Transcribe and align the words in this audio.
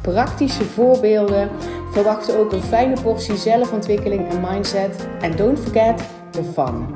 praktische 0.00 0.64
voorbeelden. 0.64 1.48
Verwacht 1.92 2.36
ook 2.36 2.52
een 2.52 2.62
fijne 2.62 3.00
portie 3.02 3.36
zelfontwikkeling 3.36 4.28
en 4.28 4.40
mindset. 4.40 5.08
En 5.20 5.36
don't 5.36 5.58
forget 5.58 6.02
the 6.30 6.42
fun. 6.42 6.86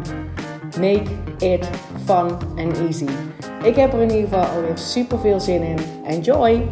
Make 0.81 1.11
it 1.39 1.69
fun 2.05 2.31
and 2.57 2.79
easy. 2.79 3.09
Ik 3.63 3.77
heb 3.77 3.93
er 3.93 4.01
in 4.01 4.11
ieder 4.11 4.29
geval 4.29 4.45
alweer 4.45 4.79
super 4.79 5.19
veel 5.19 5.41
zin 5.41 5.63
in. 5.63 5.79
Enjoy! 6.07 6.69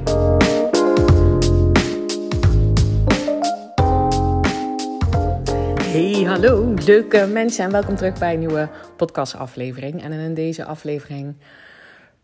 Hey, 5.92 6.22
hallo 6.26 6.74
leuke 6.86 7.26
mensen 7.26 7.64
en 7.64 7.70
welkom 7.70 7.96
terug 7.96 8.18
bij 8.18 8.32
een 8.32 8.38
nieuwe 8.38 8.68
podcastaflevering. 8.96 10.02
En 10.02 10.12
in 10.12 10.34
deze 10.34 10.64
aflevering 10.64 11.34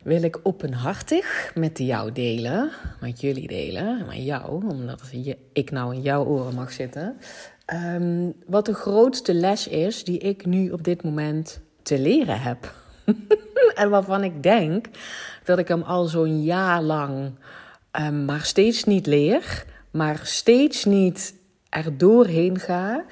wil 0.08 0.22
ik 0.22 0.40
openhartig 0.42 1.52
met 1.54 1.78
jou 1.78 2.12
delen, 2.12 2.70
met 3.00 3.20
jullie 3.20 3.48
delen, 3.48 4.06
met 4.06 4.24
jou, 4.24 4.68
omdat 4.68 5.02
ik 5.52 5.70
nou 5.70 5.94
in 5.94 6.02
jouw 6.02 6.24
oren 6.24 6.54
mag 6.54 6.72
zitten. 6.72 7.16
Um, 7.94 8.34
wat 8.46 8.66
de 8.66 8.74
grootste 8.74 9.34
les 9.34 9.68
is 9.68 10.04
die 10.04 10.18
ik 10.18 10.46
nu 10.46 10.70
op 10.70 10.84
dit 10.84 11.02
moment 11.02 11.60
te 11.82 11.98
leren 11.98 12.40
heb. 12.40 12.74
en 13.74 13.90
waarvan 13.90 14.24
ik 14.24 14.42
denk 14.42 14.86
dat 15.44 15.58
ik 15.58 15.68
hem 15.68 15.82
al 15.82 16.04
zo'n 16.04 16.42
jaar 16.42 16.82
lang 16.82 17.30
um, 18.00 18.24
maar 18.24 18.44
steeds 18.44 18.84
niet 18.84 19.06
leer, 19.06 19.64
maar 19.90 20.20
steeds 20.22 20.84
niet 20.84 21.34
er 21.68 21.98
doorheen 21.98 22.58
ga. 22.58 23.04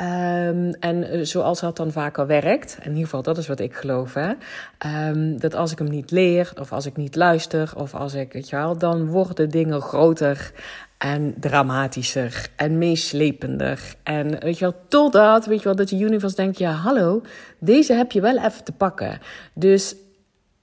Um, 0.00 0.70
en 0.70 1.10
eh, 1.10 1.20
zoals 1.22 1.60
dat 1.60 1.76
dan 1.76 1.92
vaker 1.92 2.26
werkt, 2.26 2.78
in 2.80 2.88
ieder 2.88 3.04
geval 3.04 3.22
dat 3.22 3.38
is 3.38 3.46
wat 3.46 3.60
ik 3.60 3.74
geloof, 3.74 4.14
hè, 4.14 4.32
um, 5.08 5.40
dat 5.40 5.54
als 5.54 5.72
ik 5.72 5.78
hem 5.78 5.88
niet 5.88 6.10
leer, 6.10 6.52
of 6.60 6.72
als 6.72 6.86
ik 6.86 6.96
niet 6.96 7.16
luister, 7.16 7.72
of 7.76 7.94
als 7.94 8.14
ik, 8.14 8.32
weet 8.32 8.48
je 8.48 8.56
wel, 8.56 8.78
dan 8.78 9.06
worden 9.06 9.50
dingen 9.50 9.80
groter 9.80 10.52
en 10.98 11.34
dramatischer 11.40 12.48
en 12.56 12.78
meeslepender. 12.78 13.94
En 14.02 14.38
weet 14.38 14.58
je 14.58 14.64
wel, 14.64 14.74
totdat, 14.88 15.46
weet 15.46 15.58
je 15.58 15.64
wel, 15.64 15.76
dat 15.76 15.88
de 15.88 15.98
universe 15.98 16.36
denkt, 16.36 16.58
ja 16.58 16.72
hallo, 16.72 17.22
deze 17.58 17.92
heb 17.92 18.12
je 18.12 18.20
wel 18.20 18.38
even 18.38 18.64
te 18.64 18.72
pakken. 18.72 19.18
Dus 19.54 19.94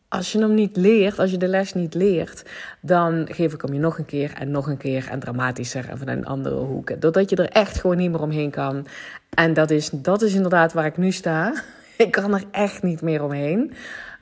als 0.09 0.31
je 0.31 0.39
hem 0.39 0.53
niet 0.53 0.77
leert, 0.77 1.19
als 1.19 1.31
je 1.31 1.37
de 1.37 1.47
les 1.47 1.73
niet 1.73 1.93
leert, 1.93 2.43
dan 2.81 3.27
geef 3.31 3.53
ik 3.53 3.61
hem 3.61 3.73
je 3.73 3.79
nog 3.79 3.97
een 3.97 4.05
keer 4.05 4.33
en 4.33 4.51
nog 4.51 4.67
een 4.67 4.77
keer 4.77 5.07
en 5.09 5.19
dramatischer 5.19 5.89
en 5.89 5.97
van 5.97 6.07
een 6.07 6.25
andere 6.25 6.55
hoek. 6.55 7.01
Doordat 7.01 7.29
je 7.29 7.35
er 7.35 7.49
echt 7.49 7.79
gewoon 7.79 7.97
niet 7.97 8.11
meer 8.11 8.21
omheen 8.21 8.51
kan. 8.51 8.87
En 9.29 9.53
dat 9.53 9.71
is, 9.71 9.89
dat 9.89 10.21
is 10.21 10.33
inderdaad 10.33 10.73
waar 10.73 10.85
ik 10.85 10.97
nu 10.97 11.11
sta. 11.11 11.53
Ik 11.97 12.11
kan 12.11 12.33
er 12.33 12.43
echt 12.51 12.83
niet 12.83 13.01
meer 13.01 13.23
omheen. 13.23 13.73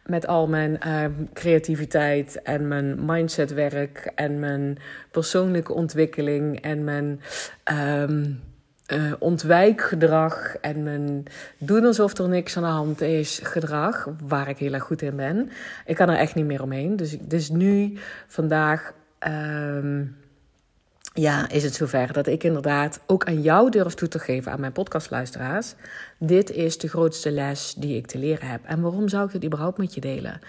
Met 0.06 0.28
al 0.28 0.48
mijn 0.48 0.80
uh, 0.88 1.06
creativiteit 1.34 2.42
en 2.42 2.68
mijn 2.68 3.06
mindsetwerk 3.06 4.12
en 4.16 4.40
mijn 4.40 4.78
persoonlijke 5.12 5.74
ontwikkeling 5.74 6.62
en 6.62 6.84
mijn. 6.84 7.22
Um, 7.72 8.40
uh, 8.94 9.14
ontwijkgedrag 9.20 10.56
en 10.56 10.84
mijn 10.84 11.24
doen 11.58 11.86
alsof 11.86 12.18
er 12.18 12.30
niks 12.30 12.58
aan 12.58 12.64
de 12.64 12.70
hand 12.70 13.02
is 13.02 13.40
gedrag, 13.44 14.08
waar 14.24 14.50
ik 14.50 14.58
heel 14.58 14.74
erg 14.74 14.84
goed 14.84 15.02
in 15.02 15.16
ben. 15.16 15.50
Ik 15.86 15.96
kan 15.96 16.10
er 16.10 16.18
echt 16.18 16.36
niet 16.36 16.46
meer 16.46 16.62
omheen. 16.62 16.96
Dus, 16.96 17.18
dus 17.20 17.50
nu, 17.50 17.98
vandaag, 18.28 18.94
um, 19.28 20.16
ja, 21.14 21.50
is 21.50 21.64
het 21.64 21.74
zover 21.74 22.14
dat 22.14 22.28
ik 22.28 22.44
inderdaad 22.44 23.00
ook 23.06 23.26
aan 23.26 23.42
jou 23.42 23.70
durf 23.70 23.94
toe 23.94 24.08
te 24.08 24.20
geven, 24.20 24.52
aan 24.52 24.60
mijn 24.60 24.72
podcastluisteraars. 24.72 25.74
Dit 26.18 26.52
is 26.52 26.78
de 26.78 26.88
grootste 26.88 27.32
les 27.32 27.74
die 27.78 27.98
ik 27.98 28.08
te 28.08 28.18
leren 28.18 28.48
heb. 28.48 28.66
En 28.66 28.82
waarom 28.82 29.08
zou 29.08 29.26
ik 29.26 29.34
het 29.34 29.46
überhaupt 29.46 29.78
met 29.78 29.94
je 29.94 30.02
delen? 30.02 30.40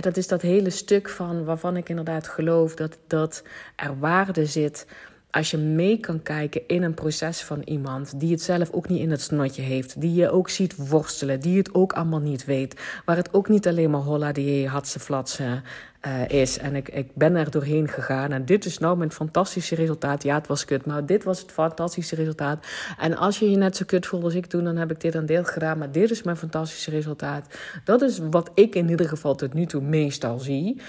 dat 0.00 0.16
is 0.16 0.28
dat 0.28 0.42
hele 0.42 0.70
stuk 0.70 1.08
van 1.08 1.44
waarvan 1.44 1.76
ik 1.76 1.88
inderdaad 1.88 2.28
geloof 2.28 2.74
dat, 2.74 2.98
dat 3.06 3.42
er 3.76 3.98
waarde 3.98 4.46
zit 4.46 4.86
als 5.32 5.50
je 5.50 5.58
mee 5.58 5.98
kan 5.98 6.22
kijken 6.22 6.62
in 6.66 6.82
een 6.82 6.94
proces 6.94 7.42
van 7.42 7.62
iemand 7.64 8.20
die 8.20 8.30
het 8.30 8.42
zelf 8.42 8.70
ook 8.70 8.88
niet 8.88 9.00
in 9.00 9.10
het 9.10 9.20
snotje 9.20 9.62
heeft, 9.62 10.00
die 10.00 10.14
je 10.14 10.30
ook 10.30 10.48
ziet 10.48 10.88
worstelen, 10.88 11.40
die 11.40 11.56
het 11.58 11.74
ook 11.74 11.92
allemaal 11.92 12.20
niet 12.20 12.44
weet, 12.44 12.80
waar 13.04 13.16
het 13.16 13.34
ook 13.34 13.48
niet 13.48 13.66
alleen 13.66 13.90
maar 13.90 14.00
holla 14.00 14.32
die 14.32 14.68
hatse 14.68 15.00
flatsen 15.00 15.62
uh, 16.06 16.28
is. 16.28 16.58
En 16.58 16.76
ik, 16.76 16.88
ik 16.88 17.14
ben 17.14 17.36
er 17.36 17.50
doorheen 17.50 17.88
gegaan 17.88 18.32
en 18.32 18.44
dit 18.44 18.64
is 18.64 18.78
nou 18.78 18.96
mijn 18.96 19.12
fantastische 19.12 19.74
resultaat. 19.74 20.22
Ja, 20.22 20.34
het 20.34 20.46
was 20.46 20.64
kut, 20.64 20.86
maar 20.86 21.06
dit 21.06 21.24
was 21.24 21.40
het 21.40 21.52
fantastische 21.52 22.14
resultaat. 22.14 22.66
En 22.98 23.16
als 23.16 23.38
je 23.38 23.50
je 23.50 23.56
net 23.56 23.76
zo 23.76 23.84
kut 23.84 24.06
voelt 24.06 24.24
als 24.24 24.34
ik 24.34 24.46
toen, 24.46 24.64
dan 24.64 24.76
heb 24.76 24.90
ik 24.90 25.00
dit 25.00 25.14
aan 25.14 25.26
deel 25.26 25.44
gedaan, 25.44 25.78
maar 25.78 25.92
dit 25.92 26.10
is 26.10 26.22
mijn 26.22 26.36
fantastische 26.36 26.90
resultaat. 26.90 27.58
Dat 27.84 28.02
is 28.02 28.20
wat 28.30 28.50
ik 28.54 28.74
in 28.74 28.88
ieder 28.88 29.08
geval 29.08 29.34
tot 29.34 29.54
nu 29.54 29.66
toe 29.66 29.82
meestal 29.82 30.38
zie. 30.38 30.80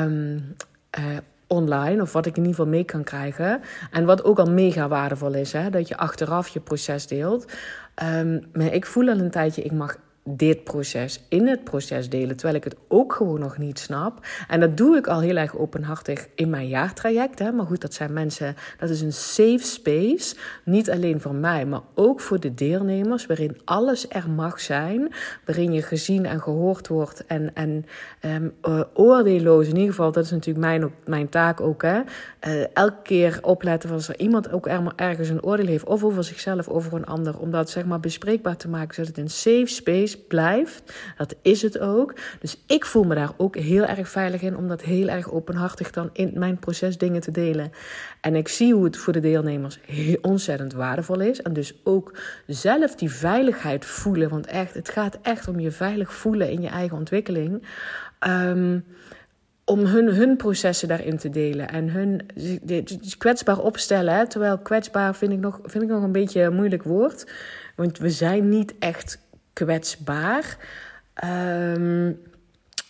Um, 0.00 0.54
uh, 0.98 1.04
online, 1.46 2.02
of 2.02 2.12
wat 2.12 2.26
ik 2.26 2.36
in 2.36 2.42
ieder 2.42 2.56
geval 2.56 2.70
mee 2.70 2.84
kan 2.84 3.04
krijgen. 3.04 3.60
En 3.90 4.04
wat 4.04 4.24
ook 4.24 4.38
al 4.38 4.50
mega 4.50 4.88
waardevol 4.88 5.34
is, 5.34 5.52
hè, 5.52 5.70
dat 5.70 5.88
je 5.88 5.96
achteraf 5.96 6.48
je 6.48 6.60
proces 6.60 7.06
deelt. 7.06 7.52
Um, 8.02 8.42
maar 8.52 8.72
ik 8.72 8.86
voel 8.86 9.08
al 9.08 9.18
een 9.18 9.30
tijdje, 9.30 9.62
ik 9.62 9.72
mag 9.72 9.96
dit 10.28 10.64
proces 10.64 11.20
in 11.28 11.46
het 11.46 11.64
proces 11.64 12.08
delen, 12.08 12.36
terwijl 12.36 12.58
ik 12.58 12.64
het 12.64 12.76
ook 12.88 13.12
gewoon 13.12 13.40
nog 13.40 13.58
niet 13.58 13.78
snap. 13.78 14.26
En 14.48 14.60
dat 14.60 14.76
doe 14.76 14.96
ik 14.96 15.06
al 15.06 15.20
heel 15.20 15.36
erg 15.36 15.56
openhartig 15.56 16.28
in 16.34 16.50
mijn 16.50 16.68
jaartraject. 16.68 17.38
Hè. 17.38 17.52
Maar 17.52 17.66
goed, 17.66 17.80
dat 17.80 17.94
zijn 17.94 18.12
mensen, 18.12 18.56
dat 18.78 18.90
is 18.90 19.00
een 19.00 19.12
safe 19.12 19.64
space. 19.64 20.36
Niet 20.64 20.90
alleen 20.90 21.20
voor 21.20 21.34
mij, 21.34 21.66
maar 21.66 21.80
ook 21.94 22.20
voor 22.20 22.40
de 22.40 22.54
deelnemers, 22.54 23.26
waarin 23.26 23.60
alles 23.64 24.08
er 24.08 24.30
mag 24.30 24.60
zijn. 24.60 25.12
Waarin 25.44 25.72
je 25.72 25.82
gezien 25.82 26.26
en 26.26 26.40
gehoord 26.40 26.88
wordt 26.88 27.26
en, 27.26 27.54
en 27.54 27.84
um, 28.20 28.52
uh, 28.68 28.80
oordeelloos. 28.94 29.66
In 29.66 29.74
ieder 29.74 29.90
geval, 29.90 30.12
dat 30.12 30.24
is 30.24 30.30
natuurlijk 30.30 30.66
mijn, 30.66 30.90
mijn 31.04 31.28
taak 31.28 31.60
ook. 31.60 31.82
Hè. 31.82 32.00
Uh, 32.46 32.66
elke 32.72 33.02
keer 33.02 33.38
opletten 33.42 33.90
als 33.90 34.08
er 34.08 34.18
iemand 34.18 34.52
ook 34.52 34.66
ergens 34.96 35.28
een 35.28 35.42
oordeel 35.42 35.66
heeft, 35.66 35.84
of 35.84 36.04
over 36.04 36.24
zichzelf, 36.24 36.68
of 36.68 36.86
over 36.86 36.94
een 36.94 37.06
ander. 37.06 37.38
Om 37.38 37.50
dat 37.50 37.70
zeg 37.70 37.84
maar 37.84 38.00
bespreekbaar 38.00 38.56
te 38.56 38.68
maken, 38.68 38.94
zodat 38.94 39.16
het 39.16 39.18
een 39.18 39.30
safe 39.30 39.66
space 39.66 40.15
blijft. 40.16 40.92
Dat 41.16 41.34
is 41.42 41.62
het 41.62 41.78
ook. 41.78 42.14
Dus 42.40 42.62
ik 42.66 42.84
voel 42.84 43.04
me 43.04 43.14
daar 43.14 43.32
ook 43.36 43.56
heel 43.56 43.84
erg 43.84 44.08
veilig 44.08 44.42
in 44.42 44.56
om 44.56 44.68
dat 44.68 44.82
heel 44.82 45.08
erg 45.08 45.30
openhartig 45.32 45.90
dan 45.90 46.10
in 46.12 46.32
mijn 46.34 46.58
proces 46.58 46.98
dingen 46.98 47.20
te 47.20 47.30
delen. 47.30 47.70
En 48.20 48.34
ik 48.34 48.48
zie 48.48 48.74
hoe 48.74 48.84
het 48.84 48.96
voor 48.96 49.12
de 49.12 49.20
deelnemers 49.20 49.78
heel 49.86 50.18
ontzettend 50.22 50.72
waardevol 50.72 51.20
is. 51.20 51.42
En 51.42 51.52
dus 51.52 51.80
ook 51.84 52.18
zelf 52.46 52.94
die 52.94 53.10
veiligheid 53.10 53.84
voelen. 53.84 54.28
Want 54.28 54.46
echt, 54.46 54.74
het 54.74 54.88
gaat 54.88 55.18
echt 55.22 55.48
om 55.48 55.60
je 55.60 55.70
veilig 55.70 56.12
voelen 56.12 56.50
in 56.50 56.62
je 56.62 56.68
eigen 56.68 56.96
ontwikkeling. 56.96 57.66
Um, 58.28 58.84
om 59.66 59.84
hun, 59.84 60.08
hun 60.14 60.36
processen 60.36 60.88
daarin 60.88 61.16
te 61.16 61.30
delen 61.30 61.68
en 61.68 61.90
hun 61.90 62.26
kwetsbaar 63.18 63.58
opstellen. 63.58 64.28
Terwijl 64.28 64.58
kwetsbaar 64.58 65.14
vind 65.14 65.32
ik, 65.32 65.38
nog, 65.38 65.60
vind 65.62 65.84
ik 65.84 65.90
nog 65.90 66.02
een 66.02 66.12
beetje 66.12 66.42
een 66.42 66.54
moeilijk 66.54 66.82
woord. 66.82 67.32
Want 67.76 67.98
we 67.98 68.10
zijn 68.10 68.48
niet 68.48 68.74
echt 68.78 69.18
kwetsbaar. 69.64 70.56
Um, 71.24 72.20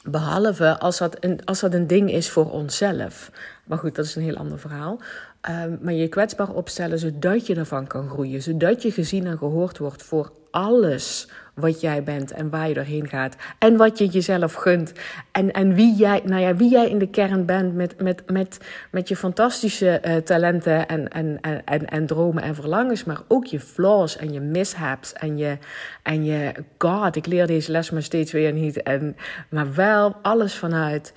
behalve 0.04 0.78
als 0.78 0.98
dat, 0.98 1.16
een, 1.20 1.44
als 1.44 1.60
dat 1.60 1.74
een 1.74 1.86
ding 1.86 2.10
is 2.10 2.30
voor 2.30 2.50
onszelf. 2.50 3.30
Maar 3.64 3.78
goed, 3.78 3.94
dat 3.94 4.04
is 4.04 4.14
een 4.14 4.22
heel 4.22 4.36
ander 4.36 4.58
verhaal. 4.58 5.00
Um, 5.48 5.78
maar 5.82 5.92
je 5.92 6.08
kwetsbaar 6.08 6.50
opstellen 6.50 6.98
zodat 6.98 7.46
je 7.46 7.54
ervan 7.54 7.86
kan 7.86 8.08
groeien. 8.08 8.42
Zodat 8.42 8.82
je 8.82 8.90
gezien 8.90 9.26
en 9.26 9.38
gehoord 9.38 9.78
wordt 9.78 10.02
voor 10.02 10.32
alles 10.50 11.28
wat 11.54 11.80
jij 11.80 12.02
bent 12.02 12.32
en 12.32 12.50
waar 12.50 12.68
je 12.68 12.74
doorheen 12.74 13.08
gaat. 13.08 13.36
En 13.58 13.76
wat 13.76 13.98
je 13.98 14.06
jezelf 14.06 14.54
gunt. 14.54 14.92
En, 15.32 15.52
en 15.52 15.74
wie, 15.74 15.94
jij, 15.94 16.22
nou 16.24 16.40
ja, 16.40 16.56
wie 16.56 16.70
jij 16.70 16.88
in 16.88 16.98
de 16.98 17.08
kern 17.08 17.44
bent 17.44 17.74
met, 17.74 18.00
met, 18.00 18.22
met, 18.30 18.58
met 18.90 19.08
je 19.08 19.16
fantastische 19.16 20.02
uh, 20.04 20.16
talenten 20.16 20.88
en, 20.88 21.08
en, 21.08 21.40
en, 21.64 21.86
en 21.86 22.06
dromen 22.06 22.42
en 22.42 22.54
verlangens. 22.54 23.04
Maar 23.04 23.20
ook 23.28 23.46
je 23.46 23.60
flaws 23.60 24.16
en 24.16 24.32
je 24.32 24.40
mishaps 24.40 25.12
en 25.12 25.36
je, 25.36 25.58
en 26.02 26.24
je 26.24 26.52
God, 26.78 27.16
ik 27.16 27.26
leer 27.26 27.46
deze 27.46 27.70
les 27.72 27.90
maar 27.90 28.02
steeds 28.02 28.32
weer 28.32 28.52
niet. 28.52 28.82
En, 28.82 29.16
maar 29.50 29.74
wel 29.74 30.16
alles 30.22 30.54
vanuit 30.54 31.12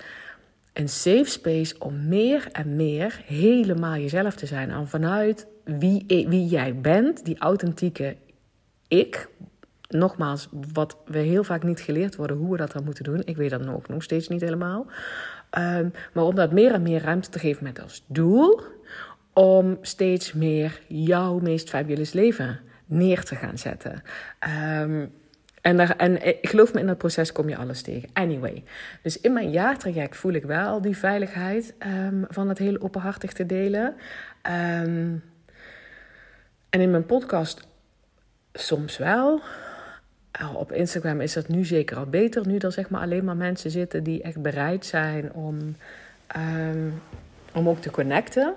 een 0.80 0.88
safe 0.88 1.30
space 1.30 1.74
om 1.78 2.08
meer 2.08 2.48
en 2.52 2.76
meer 2.76 3.22
helemaal 3.24 3.96
jezelf 3.96 4.34
te 4.34 4.46
zijn. 4.46 4.70
En 4.70 4.88
vanuit 4.88 5.46
wie, 5.64 6.04
wie 6.06 6.46
jij 6.46 6.74
bent, 6.80 7.24
die 7.24 7.38
authentieke 7.38 8.16
ik, 8.88 9.28
nogmaals, 9.88 10.48
wat 10.72 10.96
we 11.04 11.18
heel 11.18 11.44
vaak 11.44 11.62
niet 11.62 11.80
geleerd 11.80 12.16
worden, 12.16 12.36
hoe 12.36 12.50
we 12.50 12.56
dat 12.56 12.72
dan 12.72 12.84
moeten 12.84 13.04
doen. 13.04 13.22
Ik 13.24 13.36
weet 13.36 13.50
dat 13.50 13.64
nog, 13.64 14.02
steeds 14.02 14.28
niet 14.28 14.40
helemaal. 14.40 14.86
Um, 15.58 15.92
maar 16.12 16.24
om 16.24 16.34
dat 16.34 16.52
meer 16.52 16.72
en 16.72 16.82
meer 16.82 17.02
ruimte 17.02 17.30
te 17.30 17.38
geven 17.38 17.64
met 17.64 17.82
als 17.82 18.04
doel 18.06 18.60
om 19.32 19.78
steeds 19.80 20.32
meer 20.32 20.80
jouw 20.88 21.38
meest 21.38 21.68
fabulous 21.68 22.12
leven 22.12 22.60
neer 22.86 23.24
te 23.24 23.36
gaan 23.36 23.58
zetten. 23.58 24.02
Ehm, 24.38 25.06
en, 25.60 25.98
en 25.98 26.26
ik 26.26 26.48
geloof 26.48 26.74
me, 26.74 26.80
in 26.80 26.86
dat 26.86 26.98
proces 26.98 27.32
kom 27.32 27.48
je 27.48 27.56
alles 27.56 27.82
tegen. 27.82 28.08
Anyway. 28.12 28.64
Dus 29.02 29.20
in 29.20 29.32
mijn 29.32 29.50
jaartraject 29.50 30.16
voel 30.16 30.32
ik 30.32 30.44
wel 30.44 30.80
die 30.80 30.96
veiligheid 30.96 31.74
um, 31.86 32.24
van 32.28 32.48
het 32.48 32.58
heel 32.58 32.80
openhartig 32.80 33.32
te 33.32 33.46
delen. 33.46 33.94
Um, 34.82 35.22
en 36.70 36.80
in 36.80 36.90
mijn 36.90 37.06
podcast 37.06 37.66
soms 38.52 38.96
wel. 38.98 39.40
Op 40.54 40.72
Instagram 40.72 41.20
is 41.20 41.32
dat 41.32 41.48
nu 41.48 41.64
zeker 41.64 41.96
al 41.96 42.06
beter. 42.06 42.46
Nu 42.46 42.56
er 42.56 42.72
zeg 42.72 42.90
maar 42.90 43.00
alleen 43.00 43.24
maar 43.24 43.36
mensen 43.36 43.70
zitten 43.70 44.02
die 44.02 44.22
echt 44.22 44.42
bereid 44.42 44.86
zijn 44.86 45.32
om, 45.32 45.76
um, 46.36 47.02
om 47.54 47.68
ook 47.68 47.80
te 47.80 47.90
connecten. 47.90 48.54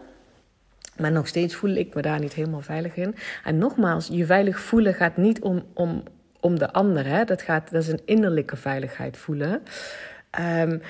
Maar 0.98 1.12
nog 1.12 1.28
steeds 1.28 1.56
voel 1.56 1.76
ik 1.76 1.94
me 1.94 2.02
daar 2.02 2.20
niet 2.20 2.34
helemaal 2.34 2.62
veilig 2.62 2.96
in. 2.96 3.16
En 3.44 3.58
nogmaals, 3.58 4.08
je 4.08 4.26
veilig 4.26 4.60
voelen 4.60 4.94
gaat 4.94 5.18
niet 5.18 5.42
om, 5.42 5.64
om, 5.74 6.04
om 6.44 6.60
de 6.60 6.72
ander. 6.72 7.06
Hè? 7.06 7.24
Dat, 7.24 7.42
gaat, 7.42 7.72
dat 7.72 7.82
is 7.82 7.88
een 7.88 8.02
innerlijke 8.06 8.56
veiligheid 8.56 9.18
voelen. 9.18 9.64
Um, 10.40 10.82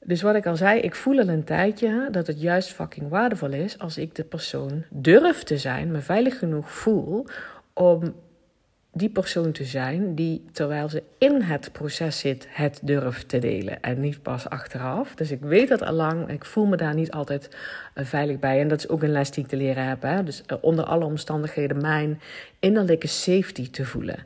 dus 0.00 0.22
wat 0.22 0.34
ik 0.34 0.46
al 0.46 0.56
zei, 0.56 0.80
ik 0.80 0.94
voel 0.94 1.18
al 1.18 1.28
een 1.28 1.44
tijdje 1.44 2.08
dat 2.10 2.26
het 2.26 2.40
juist 2.40 2.72
fucking 2.72 3.08
waardevol 3.08 3.52
is 3.52 3.78
als 3.78 3.98
ik 3.98 4.14
de 4.14 4.24
persoon 4.24 4.84
durf 4.90 5.42
te 5.42 5.58
zijn, 5.58 5.90
me 5.90 6.00
veilig 6.00 6.38
genoeg 6.38 6.70
voel 6.72 7.26
om 7.72 8.14
die 8.96 9.08
persoon 9.08 9.52
te 9.52 9.64
zijn 9.64 10.14
die 10.14 10.44
terwijl 10.52 10.88
ze 10.88 11.02
in 11.18 11.42
het 11.42 11.72
proces 11.72 12.18
zit, 12.18 12.46
het 12.50 12.80
durft 12.82 13.28
te 13.28 13.38
delen 13.38 13.82
en 13.82 14.00
niet 14.00 14.22
pas 14.22 14.48
achteraf. 14.48 15.14
Dus 15.14 15.30
ik 15.30 15.40
weet 15.40 15.68
dat 15.68 15.82
al 15.82 15.92
lang, 15.92 16.28
ik 16.28 16.44
voel 16.44 16.66
me 16.66 16.76
daar 16.76 16.94
niet 16.94 17.10
altijd 17.10 17.56
uh, 17.94 18.04
veilig 18.04 18.38
bij. 18.38 18.60
En 18.60 18.68
dat 18.68 18.78
is 18.78 18.88
ook 18.88 19.02
een 19.02 19.10
les 19.10 19.30
die 19.30 19.44
ik 19.44 19.50
te 19.50 19.56
leren 19.56 19.88
heb. 19.88 20.02
Hè? 20.02 20.22
Dus 20.22 20.42
uh, 20.46 20.58
onder 20.60 20.84
alle 20.84 21.04
omstandigheden 21.04 21.80
mijn 21.80 22.20
innerlijke 22.58 23.06
safety 23.06 23.70
te 23.70 23.84
voelen. 23.84 24.18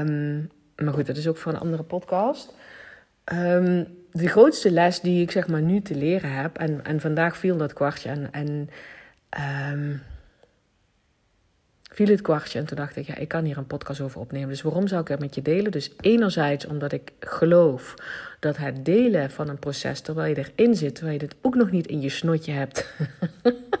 Um, 0.00 0.50
maar 0.76 0.92
goed, 0.92 1.06
dat 1.06 1.16
is 1.16 1.28
ook 1.28 1.36
voor 1.36 1.52
een 1.52 1.58
andere 1.58 1.82
podcast. 1.82 2.54
Um, 3.32 3.86
de 4.12 4.28
grootste 4.28 4.70
les 4.70 5.00
die 5.00 5.22
ik 5.22 5.30
zeg 5.30 5.48
maar 5.48 5.62
nu 5.62 5.80
te 5.80 5.94
leren 5.94 6.32
heb, 6.32 6.58
en, 6.58 6.84
en 6.84 7.00
vandaag 7.00 7.36
viel 7.36 7.56
dat 7.56 7.72
kwartje 7.72 8.08
en, 8.08 8.28
en 8.32 8.68
um, 9.72 10.02
viel 11.94 12.06
het 12.06 12.20
kwartje 12.20 12.58
en 12.58 12.66
toen 12.66 12.76
dacht 12.76 12.96
ik, 12.96 13.06
ja, 13.06 13.16
ik 13.16 13.28
kan 13.28 13.44
hier 13.44 13.56
een 13.56 13.66
podcast 13.66 14.00
over 14.00 14.20
opnemen. 14.20 14.48
Dus 14.48 14.62
waarom 14.62 14.86
zou 14.86 15.00
ik 15.00 15.08
het 15.08 15.20
met 15.20 15.34
je 15.34 15.42
delen? 15.42 15.70
Dus 15.70 15.90
enerzijds 16.00 16.66
omdat 16.66 16.92
ik 16.92 17.12
geloof 17.20 17.94
dat 18.40 18.56
het 18.56 18.84
delen 18.84 19.30
van 19.30 19.48
een 19.48 19.58
proces 19.58 20.00
terwijl 20.00 20.36
je 20.36 20.44
erin 20.56 20.74
zit, 20.74 20.94
terwijl 20.94 21.18
je 21.18 21.24
het 21.24 21.36
ook 21.40 21.54
nog 21.54 21.70
niet 21.70 21.86
in 21.86 22.00
je 22.00 22.08
snotje 22.08 22.52
hebt. 22.52 22.94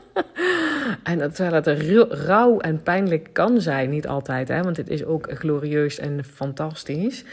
en 1.02 1.18
dat, 1.18 1.38
het 1.38 1.66
rauw 2.08 2.58
en 2.58 2.82
pijnlijk 2.82 3.28
kan 3.32 3.60
zijn, 3.60 3.90
niet 3.90 4.06
altijd, 4.06 4.48
hè, 4.48 4.62
want 4.62 4.76
het 4.76 4.88
is 4.88 5.04
ook 5.04 5.38
glorieus 5.38 5.98
en 5.98 6.24
fantastisch. 6.24 7.24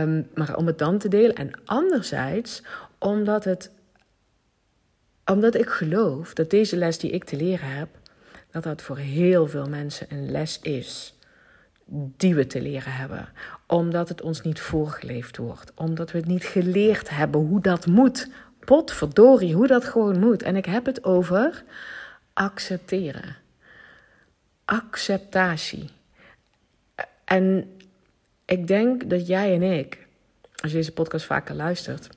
Um, 0.00 0.28
maar 0.34 0.56
om 0.56 0.66
het 0.66 0.78
dan 0.78 0.98
te 0.98 1.08
delen. 1.08 1.34
En 1.34 1.50
anderzijds 1.64 2.62
omdat 2.98 3.44
het 3.44 3.70
omdat 5.26 5.54
ik 5.54 5.68
geloof 5.68 6.34
dat 6.34 6.50
deze 6.50 6.76
les 6.76 6.98
die 6.98 7.10
ik 7.10 7.24
te 7.24 7.36
leren 7.36 7.68
heb, 7.68 7.88
dat 8.54 8.62
dat 8.62 8.82
voor 8.82 8.98
heel 8.98 9.46
veel 9.46 9.68
mensen 9.68 10.06
een 10.10 10.30
les 10.30 10.60
is 10.60 11.14
die 12.16 12.34
we 12.34 12.46
te 12.46 12.62
leren 12.62 12.92
hebben. 12.92 13.28
Omdat 13.66 14.08
het 14.08 14.20
ons 14.20 14.42
niet 14.42 14.60
voorgeleefd 14.60 15.36
wordt. 15.36 15.72
Omdat 15.74 16.10
we 16.10 16.18
het 16.18 16.26
niet 16.26 16.44
geleerd 16.44 17.10
hebben 17.10 17.40
hoe 17.40 17.60
dat 17.60 17.86
moet. 17.86 18.28
Potverdorie, 18.58 19.54
hoe 19.54 19.66
dat 19.66 19.84
gewoon 19.84 20.18
moet. 20.18 20.42
En 20.42 20.56
ik 20.56 20.64
heb 20.64 20.86
het 20.86 21.04
over 21.04 21.64
accepteren. 22.32 23.36
Acceptatie. 24.64 25.90
En 27.24 27.76
ik 28.44 28.66
denk 28.66 29.10
dat 29.10 29.26
jij 29.26 29.54
en 29.54 29.62
ik, 29.62 30.06
als 30.56 30.70
je 30.70 30.76
deze 30.76 30.92
podcast 30.92 31.26
vaker 31.26 31.54
luistert, 31.54 32.08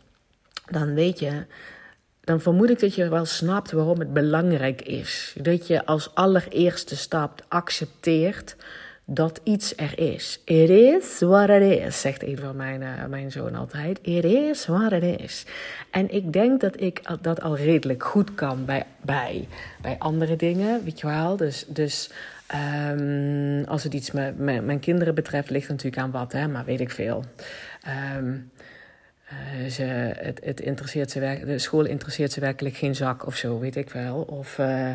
dan 0.65 0.93
weet 0.93 1.19
je 1.19 1.45
dan 2.27 2.41
vermoed 2.41 2.69
ik 2.69 2.79
dat 2.79 2.95
je 2.95 3.09
wel 3.09 3.25
snapt 3.25 3.71
waarom 3.71 3.99
het 3.99 4.13
belangrijk 4.13 4.81
is. 4.81 5.35
Dat 5.41 5.67
je 5.67 5.85
als 5.85 6.15
allereerste 6.15 6.95
stap 6.95 7.45
accepteert 7.47 8.55
dat 9.05 9.39
iets 9.43 9.73
er 9.75 9.99
is. 9.99 10.41
It 10.45 10.69
is 10.69 11.19
what 11.19 11.49
it 11.49 11.61
is, 11.61 12.01
zegt 12.01 12.23
een 12.23 12.37
van 12.37 12.55
mijn, 12.55 12.81
uh, 12.81 13.05
mijn 13.09 13.31
zoon 13.31 13.55
altijd. 13.55 13.99
It 14.01 14.23
is 14.23 14.65
what 14.65 14.91
it 14.91 15.19
is. 15.19 15.45
En 15.91 16.13
ik 16.13 16.33
denk 16.33 16.61
dat 16.61 16.81
ik 16.81 17.01
dat 17.21 17.41
al 17.41 17.57
redelijk 17.57 18.03
goed 18.03 18.35
kan 18.35 18.65
bij, 18.65 18.85
bij, 19.01 19.47
bij 19.81 19.95
andere 19.99 20.35
dingen, 20.35 20.83
weet 20.83 20.99
je 20.99 21.07
wel. 21.07 21.37
Dus, 21.37 21.65
dus 21.67 22.09
um, 22.91 23.63
als 23.63 23.83
het 23.83 23.93
iets 23.93 24.11
met, 24.11 24.37
mijn 24.39 24.79
kinderen 24.79 25.15
betreft, 25.15 25.49
ligt 25.49 25.67
het 25.67 25.71
natuurlijk 25.71 26.01
aan 26.01 26.11
wat, 26.11 26.31
hè, 26.31 26.47
maar 26.47 26.65
weet 26.65 26.79
ik 26.79 26.91
veel. 26.91 27.23
Um, 28.17 28.51
uh, 29.31 29.69
ze, 29.69 29.83
het, 30.17 30.39
het 30.43 30.59
interesseert 30.59 31.11
ze 31.11 31.19
werk, 31.19 31.45
de 31.45 31.59
school 31.59 31.85
interesseert 31.85 32.31
ze 32.31 32.39
werkelijk 32.39 32.75
geen 32.75 32.95
zak 32.95 33.25
of 33.25 33.35
zo, 33.35 33.59
weet 33.59 33.75
ik 33.75 33.89
wel. 33.89 34.21
Of, 34.21 34.57
uh, 34.57 34.89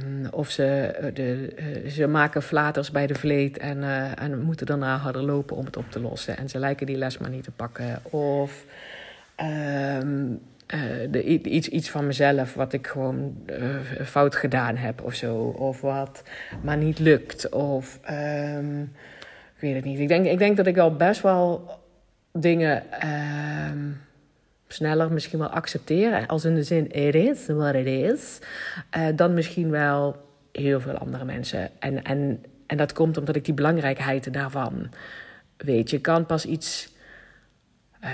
um, 0.00 0.26
of 0.30 0.50
ze, 0.50 0.94
de, 1.14 1.54
uh, 1.84 1.90
ze 1.90 2.06
maken 2.06 2.42
flaters 2.42 2.90
bij 2.90 3.06
de 3.06 3.14
vleet 3.14 3.58
en, 3.58 3.82
en 4.16 4.40
moeten 4.40 4.66
daarna 4.66 4.96
harder 4.96 5.22
lopen 5.22 5.56
om 5.56 5.64
het 5.64 5.76
op 5.76 5.90
te 5.90 6.00
lossen. 6.00 6.36
En 6.36 6.48
ze 6.48 6.58
lijken 6.58 6.86
die 6.86 6.96
les 6.96 7.18
maar 7.18 7.30
niet 7.30 7.44
te 7.44 7.50
pakken. 7.50 8.00
Of 8.02 8.64
um, 10.00 10.40
de, 11.10 11.22
iets, 11.24 11.68
iets 11.68 11.90
van 11.90 12.06
mezelf 12.06 12.54
wat 12.54 12.72
ik 12.72 12.86
gewoon 12.86 13.36
fout 14.04 14.34
gedaan 14.34 14.76
heb 14.76 15.02
of 15.02 15.14
zo. 15.14 15.36
Of 15.36 15.80
wat 15.80 16.22
maar 16.62 16.76
niet 16.76 16.98
lukt. 16.98 17.48
Of 17.48 18.00
um, 18.10 18.82
ik 19.54 19.60
weet 19.60 19.74
het 19.74 19.84
niet. 19.84 19.98
Ik 19.98 20.08
denk, 20.08 20.26
ik 20.26 20.38
denk 20.38 20.56
dat 20.56 20.66
ik 20.66 20.78
al 20.78 20.96
best 20.96 21.22
wel 21.22 21.70
dingen 22.32 22.82
uh, 23.04 23.92
sneller 24.68 25.12
misschien 25.12 25.38
wel 25.38 25.48
accepteren. 25.48 26.26
Als 26.26 26.44
in 26.44 26.54
de 26.54 26.62
zin, 26.62 26.90
it 26.90 27.14
is 27.14 27.46
what 27.46 27.74
it 27.74 27.86
is. 27.86 28.38
Uh, 28.96 29.06
dan 29.14 29.34
misschien 29.34 29.70
wel 29.70 30.16
heel 30.52 30.80
veel 30.80 30.98
andere 30.98 31.24
mensen. 31.24 31.70
En, 31.78 32.02
en, 32.02 32.44
en 32.66 32.76
dat 32.76 32.92
komt 32.92 33.16
omdat 33.16 33.36
ik 33.36 33.44
die 33.44 33.54
belangrijkheid 33.54 34.32
daarvan 34.32 34.90
weet. 35.56 35.90
Je 35.90 36.00
kan 36.00 36.26
pas 36.26 36.46
iets 36.46 36.96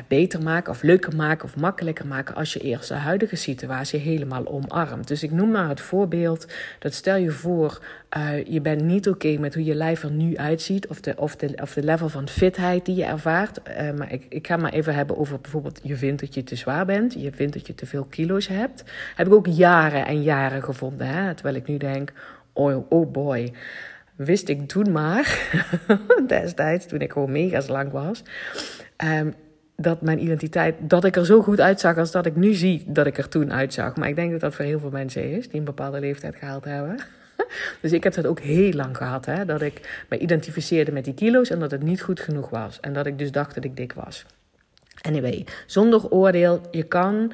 beter 0.09 0.43
maken 0.43 0.73
of 0.73 0.83
leuker 0.83 1.17
maken 1.17 1.45
of 1.45 1.57
makkelijker 1.57 2.07
maken 2.07 2.35
als 2.35 2.53
je 2.53 2.61
eerst 2.61 2.89
de 2.89 2.95
huidige 2.95 3.37
situatie 3.37 4.01
helemaal 4.01 4.47
omarmt. 4.47 5.09
Dus 5.09 5.23
ik 5.23 5.31
noem 5.31 5.51
maar 5.51 5.69
het 5.69 5.81
voorbeeld 5.81 6.47
dat 6.79 6.95
stel 6.95 7.17
je 7.17 7.31
voor, 7.31 7.81
uh, 8.17 8.45
je 8.45 8.61
bent 8.61 8.83
niet 8.83 9.09
oké 9.09 9.37
met 9.39 9.55
hoe 9.55 9.65
je 9.65 9.75
lijf 9.75 10.03
er 10.03 10.11
nu 10.11 10.37
uitziet 10.37 10.87
of 10.87 11.01
de, 11.01 11.15
of 11.17 11.37
de, 11.37 11.57
of 11.63 11.75
de 11.75 11.83
level 11.83 12.09
van 12.09 12.29
fitheid 12.29 12.85
die 12.85 12.95
je 12.95 13.05
ervaart. 13.05 13.61
Uh, 13.69 13.91
maar 13.93 14.13
ik, 14.13 14.27
ik 14.29 14.47
ga 14.47 14.57
maar 14.57 14.73
even 14.73 14.95
hebben 14.95 15.19
over 15.19 15.41
bijvoorbeeld 15.41 15.81
je 15.83 15.97
vindt 15.97 16.21
dat 16.21 16.35
je 16.35 16.45
te 16.45 16.57
zwaar 16.57 16.87
bent, 16.87 17.13
je 17.13 17.33
vindt 17.33 17.53
dat 17.53 17.67
je 17.67 17.75
te 17.75 17.87
veel 17.87 18.05
kilo's 18.05 18.47
hebt. 18.47 18.85
Heb 19.15 19.27
ik 19.27 19.33
ook 19.33 19.47
jaren 19.47 20.07
en 20.07 20.23
jaren 20.23 20.63
gevonden, 20.63 21.07
hè? 21.07 21.35
terwijl 21.35 21.57
ik 21.57 21.67
nu 21.67 21.77
denk, 21.77 22.13
oh, 22.53 22.91
oh 22.91 23.13
boy 23.13 23.53
wist 24.17 24.49
ik 24.49 24.69
toen 24.69 24.93
maar, 24.93 25.51
destijds, 26.27 26.87
toen 26.87 27.01
ik 27.01 27.13
gewoon 27.13 27.33
mega 27.33 27.61
slank 27.61 27.93
was, 27.93 28.23
um, 29.05 29.35
dat 29.77 30.01
mijn 30.01 30.23
identiteit, 30.23 30.75
dat 30.81 31.05
ik 31.05 31.17
er 31.17 31.27
zo 31.27 31.43
goed 31.43 31.61
uitzag 31.61 31.97
als 31.97 32.11
dat 32.11 32.27
ik 32.27 32.37
nu 32.37 32.53
zie 32.53 32.85
dat 32.87 33.07
ik 33.07 33.19
er 33.19 33.29
toen 33.29 33.53
uitzag. 33.53 33.97
Maar 33.97 34.09
ik 34.09 34.17
denk 34.17 34.31
dat 34.31 34.41
dat 34.41 34.55
voor 34.55 34.65
heel 34.65 34.79
veel 34.79 34.91
mensen 34.91 35.31
is 35.31 35.49
die 35.49 35.59
een 35.59 35.65
bepaalde 35.65 36.01
leeftijd 36.01 36.37
gehaald 36.37 36.65
hebben. 36.65 36.97
Dus 37.81 37.93
ik 37.93 38.05
heb 38.05 38.15
dat 38.15 38.27
ook 38.27 38.41
heel 38.41 38.73
lang 38.73 38.97
gehad, 38.97 39.27
hè, 39.27 39.45
dat 39.45 39.63
ik 39.63 40.05
me 40.09 40.19
identificeerde 40.19 40.93
met 40.93 41.05
die 41.05 41.15
kilo's 41.15 41.51
en 41.51 41.59
dat 41.59 41.71
het 41.71 41.83
niet 41.83 42.03
goed 42.03 42.21
genoeg 42.21 42.51
was. 42.51 42.81
En 42.81 42.93
dat 42.93 43.07
ik 43.07 43.19
dus 43.19 43.33
dacht 43.33 43.55
dat 43.55 43.65
ik 43.65 43.77
dik 43.77 43.93
was. 43.93 44.27
Anyway, 45.01 45.47
zonder 45.67 46.11
oordeel, 46.11 46.61
je 46.71 46.83
kan 46.83 47.33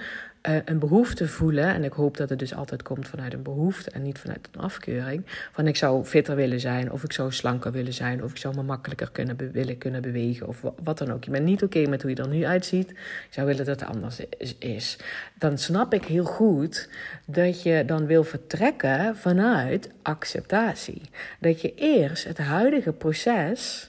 uh, 0.49 0.57
een 0.65 0.79
behoefte 0.79 1.29
voelen, 1.29 1.65
en 1.65 1.85
ik 1.85 1.93
hoop 1.93 2.17
dat 2.17 2.29
het 2.29 2.39
dus 2.39 2.55
altijd 2.55 2.83
komt 2.83 3.09
vanuit 3.09 3.33
een 3.33 3.43
behoefte 3.43 3.91
en 3.91 4.03
niet 4.03 4.19
vanuit 4.19 4.49
een 4.53 4.61
afkeuring, 4.61 5.23
van 5.53 5.67
ik 5.67 5.77
zou 5.77 6.05
fitter 6.05 6.37
willen 6.37 6.61
zijn, 6.61 6.93
of 6.93 7.05
ik 7.05 7.13
zou 7.13 7.33
slanker 7.33 7.73
willen 7.73 7.93
zijn, 7.93 8.25
of 8.25 8.31
ik 8.31 8.37
zou 8.37 8.55
me 8.55 8.63
makkelijker 8.63 9.11
kunnen 9.11 9.37
willen 9.53 9.79
kunnen 9.79 10.03
bewegen, 10.03 10.49
of 10.49 10.65
wat 10.83 10.99
dan 10.99 11.13
ook. 11.13 11.25
Je 11.25 11.31
bent 11.31 11.45
niet 11.45 11.63
oké 11.63 11.89
met 11.89 12.03
hoe 12.03 12.11
je 12.11 12.17
er 12.17 12.29
nu 12.29 12.45
uitziet, 12.45 12.91
ik 12.91 13.29
zou 13.31 13.47
willen 13.47 13.65
dat 13.65 13.81
het 13.81 13.89
anders 13.89 14.21
is. 14.59 14.99
Dan 15.39 15.59
snap 15.59 15.95
ik 15.95 16.05
heel 16.05 16.25
goed 16.25 16.89
dat 17.27 17.63
je 17.63 17.83
dan 17.87 18.07
wil 18.07 18.25
vertrekken 18.25 19.17
vanuit 19.17 19.91
acceptatie. 20.03 21.03
Dat 21.39 21.61
je 21.61 21.75
eerst 21.75 22.25
het 22.25 22.39
huidige 22.39 22.93
proces 22.93 23.89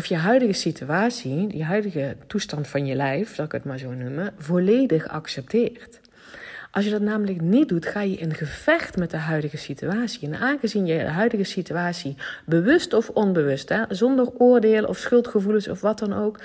of 0.00 0.06
je 0.06 0.16
huidige 0.16 0.52
situatie, 0.52 1.56
je 1.56 1.64
huidige 1.64 2.16
toestand 2.26 2.68
van 2.68 2.86
je 2.86 2.94
lijf, 2.94 3.34
zal 3.34 3.44
ik 3.44 3.52
het 3.52 3.64
maar 3.64 3.78
zo 3.78 3.92
noemen, 3.92 4.32
volledig 4.38 5.08
accepteert. 5.08 6.00
Als 6.70 6.84
je 6.84 6.90
dat 6.90 7.00
namelijk 7.00 7.40
niet 7.40 7.68
doet, 7.68 7.86
ga 7.86 8.00
je 8.00 8.16
in 8.16 8.34
gevecht 8.34 8.96
met 8.96 9.10
de 9.10 9.16
huidige 9.16 9.56
situatie. 9.56 10.28
En 10.28 10.40
aangezien 10.40 10.86
je 10.86 10.98
de 10.98 11.10
huidige 11.10 11.44
situatie 11.44 12.16
bewust 12.46 12.92
of 12.92 13.08
onbewust, 13.08 13.68
hè, 13.68 13.82
zonder 13.88 14.30
oordeel 14.38 14.84
of 14.84 14.98
schuldgevoelens 14.98 15.68
of 15.68 15.80
wat 15.80 15.98
dan 15.98 16.14
ook, 16.14 16.40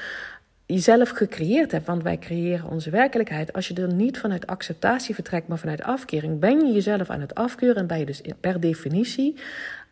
jezelf 0.65 1.09
gecreëerd 1.09 1.71
hebt. 1.71 1.85
Want 1.85 2.03
wij 2.03 2.17
creëren 2.17 2.69
onze 2.69 2.89
werkelijkheid. 2.89 3.53
Als 3.53 3.67
je 3.67 3.73
er 3.73 3.93
niet 3.93 4.19
vanuit 4.19 4.47
acceptatie 4.47 5.15
vertrekt, 5.15 5.47
maar 5.47 5.59
vanuit 5.59 5.83
afkering, 5.83 6.39
ben 6.39 6.65
je 6.65 6.73
jezelf 6.73 7.09
aan 7.09 7.21
het 7.21 7.35
afkeuren 7.35 7.81
en 7.81 7.87
ben 7.87 7.99
je 7.99 8.05
dus 8.05 8.21
per 8.39 8.59
definitie 8.59 9.35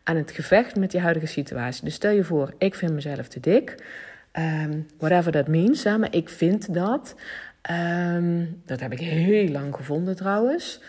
aan 0.04 0.16
het 0.16 0.30
gevecht 0.30 0.76
met 0.76 0.92
je 0.92 1.00
huidige 1.00 1.26
situatie. 1.26 1.84
Dus 1.84 1.94
stel 1.94 2.10
je 2.10 2.24
voor, 2.24 2.54
ik 2.58 2.74
vind 2.74 2.92
mezelf 2.92 3.28
te 3.28 3.40
dik. 3.40 3.74
Ehm, 4.32 4.80
whatever 4.98 5.32
that 5.32 5.48
means, 5.48 5.84
hè, 5.84 5.98
maar 5.98 6.14
ik 6.14 6.28
vind 6.28 6.74
dat. 6.74 7.14
Ehm, 7.60 8.44
dat 8.64 8.80
heb 8.80 8.92
ik 8.92 8.98
heel 8.98 9.48
lang 9.48 9.74
gevonden 9.74 10.16
trouwens. 10.16 10.80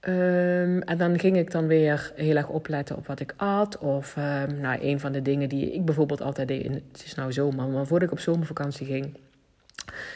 Ehm, 0.00 0.80
en 0.80 0.98
dan 0.98 1.18
ging 1.18 1.36
ik 1.36 1.50
dan 1.50 1.66
weer 1.66 2.12
heel 2.16 2.36
erg 2.36 2.48
opletten 2.48 2.96
op 2.96 3.06
wat 3.06 3.20
ik 3.20 3.34
at. 3.36 3.78
Of 3.78 4.16
um, 4.16 4.60
nou, 4.60 4.78
een 4.82 5.00
van 5.00 5.12
de 5.12 5.22
dingen 5.22 5.48
die 5.48 5.72
ik 5.72 5.84
bijvoorbeeld 5.84 6.20
altijd 6.20 6.48
deed. 6.48 6.64
het 6.64 7.02
is 7.04 7.14
nou 7.14 7.32
zomer, 7.32 7.68
maar 7.68 7.86
voordat 7.86 8.08
ik 8.08 8.14
op 8.14 8.20
zomervakantie 8.20 8.86
ging. 8.86 9.16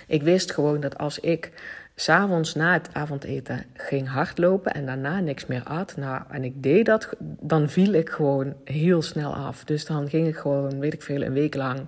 Ik 0.07 0.23
wist 0.23 0.53
gewoon 0.53 0.81
dat 0.81 0.99
als 0.99 1.19
ik 1.19 1.51
s'avonds 1.95 2.55
na 2.55 2.73
het 2.73 2.89
avondeten 2.93 3.65
ging 3.75 4.09
hardlopen 4.09 4.73
en 4.73 4.87
daarna 4.87 5.21
niks 5.21 5.47
meer 5.47 5.63
at. 5.63 5.97
Nou, 5.97 6.23
en 6.31 6.45
ik 6.45 6.63
deed 6.63 6.87
dat, 6.87 7.09
dan 7.41 7.69
viel 7.69 7.93
ik 7.93 8.09
gewoon 8.09 8.55
heel 8.65 9.03
snel 9.03 9.35
af. 9.35 9.65
Dus 9.65 9.87
dan 9.87 10.09
ging 10.09 10.27
ik 10.27 10.37
gewoon, 10.37 10.79
weet 10.79 10.93
ik 10.93 11.03
veel, 11.03 11.23
een 11.23 11.33
week 11.33 11.55
lang 11.55 11.81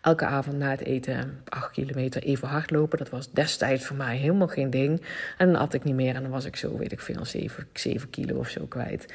elke 0.00 0.24
avond 0.24 0.58
na 0.58 0.70
het 0.70 0.84
eten 0.84 1.40
acht 1.48 1.70
kilometer 1.70 2.22
even 2.22 2.48
hardlopen. 2.48 2.98
Dat 2.98 3.10
was 3.10 3.32
destijds 3.32 3.84
voor 3.84 3.96
mij 3.96 4.16
helemaal 4.16 4.48
geen 4.48 4.70
ding. 4.70 5.02
En 5.38 5.52
dan 5.52 5.60
at 5.60 5.74
ik 5.74 5.84
niet 5.84 5.94
meer 5.94 6.14
en 6.14 6.22
dan 6.22 6.30
was 6.30 6.44
ik 6.44 6.56
zo, 6.56 6.76
weet 6.76 6.92
ik 6.92 7.00
veel, 7.00 7.24
7, 7.24 7.66
7 7.72 8.10
kilo 8.10 8.38
of 8.38 8.48
zo 8.48 8.64
kwijt. 8.66 9.06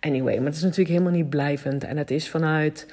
Anyway, 0.00 0.36
maar 0.36 0.46
het 0.46 0.54
is 0.54 0.62
natuurlijk 0.62 0.90
helemaal 0.90 1.12
niet 1.12 1.30
blijvend. 1.30 1.84
En 1.84 1.96
het 1.96 2.10
is 2.10 2.28
vanuit 2.28 2.86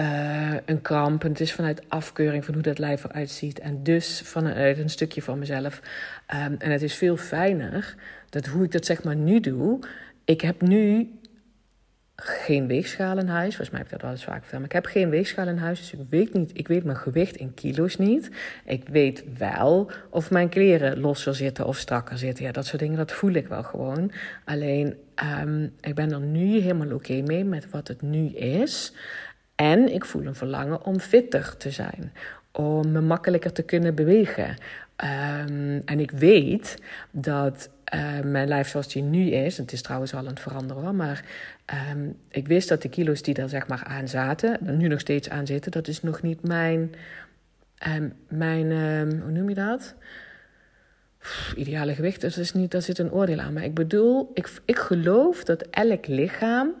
uh, 0.00 0.54
een 0.64 0.82
kramp. 0.82 1.22
Het 1.22 1.40
is 1.40 1.52
vanuit 1.52 1.82
afkeuring 1.88 2.44
van 2.44 2.54
hoe 2.54 2.62
dat 2.62 2.78
lijf 2.78 3.04
eruit 3.04 3.30
ziet. 3.30 3.58
En 3.58 3.82
dus 3.82 4.20
vanuit 4.24 4.78
een 4.78 4.90
stukje 4.90 5.22
van 5.22 5.38
mezelf. 5.38 5.80
Um, 6.34 6.56
en 6.58 6.70
het 6.70 6.82
is 6.82 6.94
veel 6.94 7.16
fijner 7.16 7.94
dat 8.30 8.46
hoe 8.46 8.64
ik 8.64 8.72
dat 8.72 8.84
zeg 8.84 9.04
maar 9.04 9.16
nu 9.16 9.40
doe. 9.40 9.78
Ik 10.24 10.40
heb 10.40 10.60
nu 10.60 11.10
geen 12.16 12.66
weegschaal 12.66 13.18
in 13.18 13.28
huis. 13.28 13.56
Volgens 13.56 13.70
mij 13.70 13.78
heb 13.78 13.86
ik 13.86 13.92
dat 13.92 14.02
wel 14.02 14.10
eens 14.10 14.24
vaak 14.24 14.40
verteld. 14.40 14.60
Maar 14.60 14.70
ik 14.70 14.72
heb 14.72 14.86
geen 14.86 15.10
weegschaal 15.10 15.48
in 15.48 15.56
huis. 15.56 15.78
Dus 15.78 15.92
ik 15.92 16.06
weet 16.10 16.34
niet. 16.34 16.50
Ik 16.54 16.68
weet 16.68 16.84
mijn 16.84 16.96
gewicht 16.96 17.36
in 17.36 17.54
kilo's 17.54 17.96
niet. 17.96 18.30
Ik 18.64 18.88
weet 18.88 19.24
wel 19.38 19.90
of 20.10 20.30
mijn 20.30 20.48
kleren 20.48 21.00
losser 21.00 21.34
zitten 21.34 21.66
of 21.66 21.76
strakker 21.76 22.18
zitten. 22.18 22.44
Ja, 22.44 22.52
dat 22.52 22.66
soort 22.66 22.80
dingen, 22.80 22.96
dat 22.96 23.12
voel 23.12 23.32
ik 23.32 23.48
wel 23.48 23.62
gewoon. 23.62 24.12
Alleen, 24.44 24.96
um, 25.42 25.72
ik 25.80 25.94
ben 25.94 26.12
er 26.12 26.20
nu 26.20 26.60
helemaal 26.60 26.92
oké 26.92 27.22
mee 27.22 27.44
met 27.44 27.70
wat 27.70 27.88
het 27.88 28.02
nu 28.02 28.26
is. 28.28 28.92
En 29.54 29.94
ik 29.94 30.04
voel 30.04 30.26
een 30.26 30.34
verlangen 30.34 30.84
om 30.84 30.98
fitter 30.98 31.56
te 31.56 31.70
zijn, 31.70 32.12
om 32.52 32.92
me 32.92 33.00
makkelijker 33.00 33.52
te 33.52 33.62
kunnen 33.62 33.94
bewegen. 33.94 34.48
Um, 34.48 35.82
en 35.84 36.00
ik 36.00 36.10
weet 36.10 36.78
dat 37.10 37.70
uh, 37.94 38.20
mijn 38.20 38.48
lijf 38.48 38.68
zoals 38.68 38.92
die 38.92 39.02
nu 39.02 39.30
is, 39.30 39.58
het 39.58 39.72
is 39.72 39.82
trouwens 39.82 40.14
al 40.14 40.18
aan 40.18 40.26
het 40.26 40.40
veranderen 40.40 40.96
maar 40.96 41.24
um, 41.92 42.16
ik 42.28 42.46
wist 42.46 42.68
dat 42.68 42.82
de 42.82 42.88
kilo's 42.88 43.22
die 43.22 43.34
er 43.34 43.48
zeg 43.48 43.66
maar 43.66 43.84
aan 43.84 44.08
zaten, 44.08 44.58
nu 44.78 44.88
nog 44.88 45.00
steeds 45.00 45.28
aan 45.28 45.46
zitten, 45.46 45.72
dat 45.72 45.88
is 45.88 46.02
nog 46.02 46.22
niet 46.22 46.42
mijn, 46.42 46.94
um, 47.96 48.12
mijn 48.28 48.70
hoe 49.22 49.30
noem 49.30 49.48
je 49.48 49.54
dat? 49.54 49.94
Ideale 51.56 51.94
gewicht. 51.94 52.20
Dus 52.20 52.38
is 52.38 52.52
niet, 52.52 52.70
daar 52.70 52.82
zit 52.82 52.98
een 52.98 53.12
oordeel 53.12 53.40
aan. 53.40 53.52
Maar 53.52 53.64
ik 53.64 53.74
bedoel, 53.74 54.30
ik, 54.34 54.50
ik 54.64 54.78
geloof 54.78 55.44
dat 55.44 55.62
elk 55.62 56.06
lichaam 56.06 56.74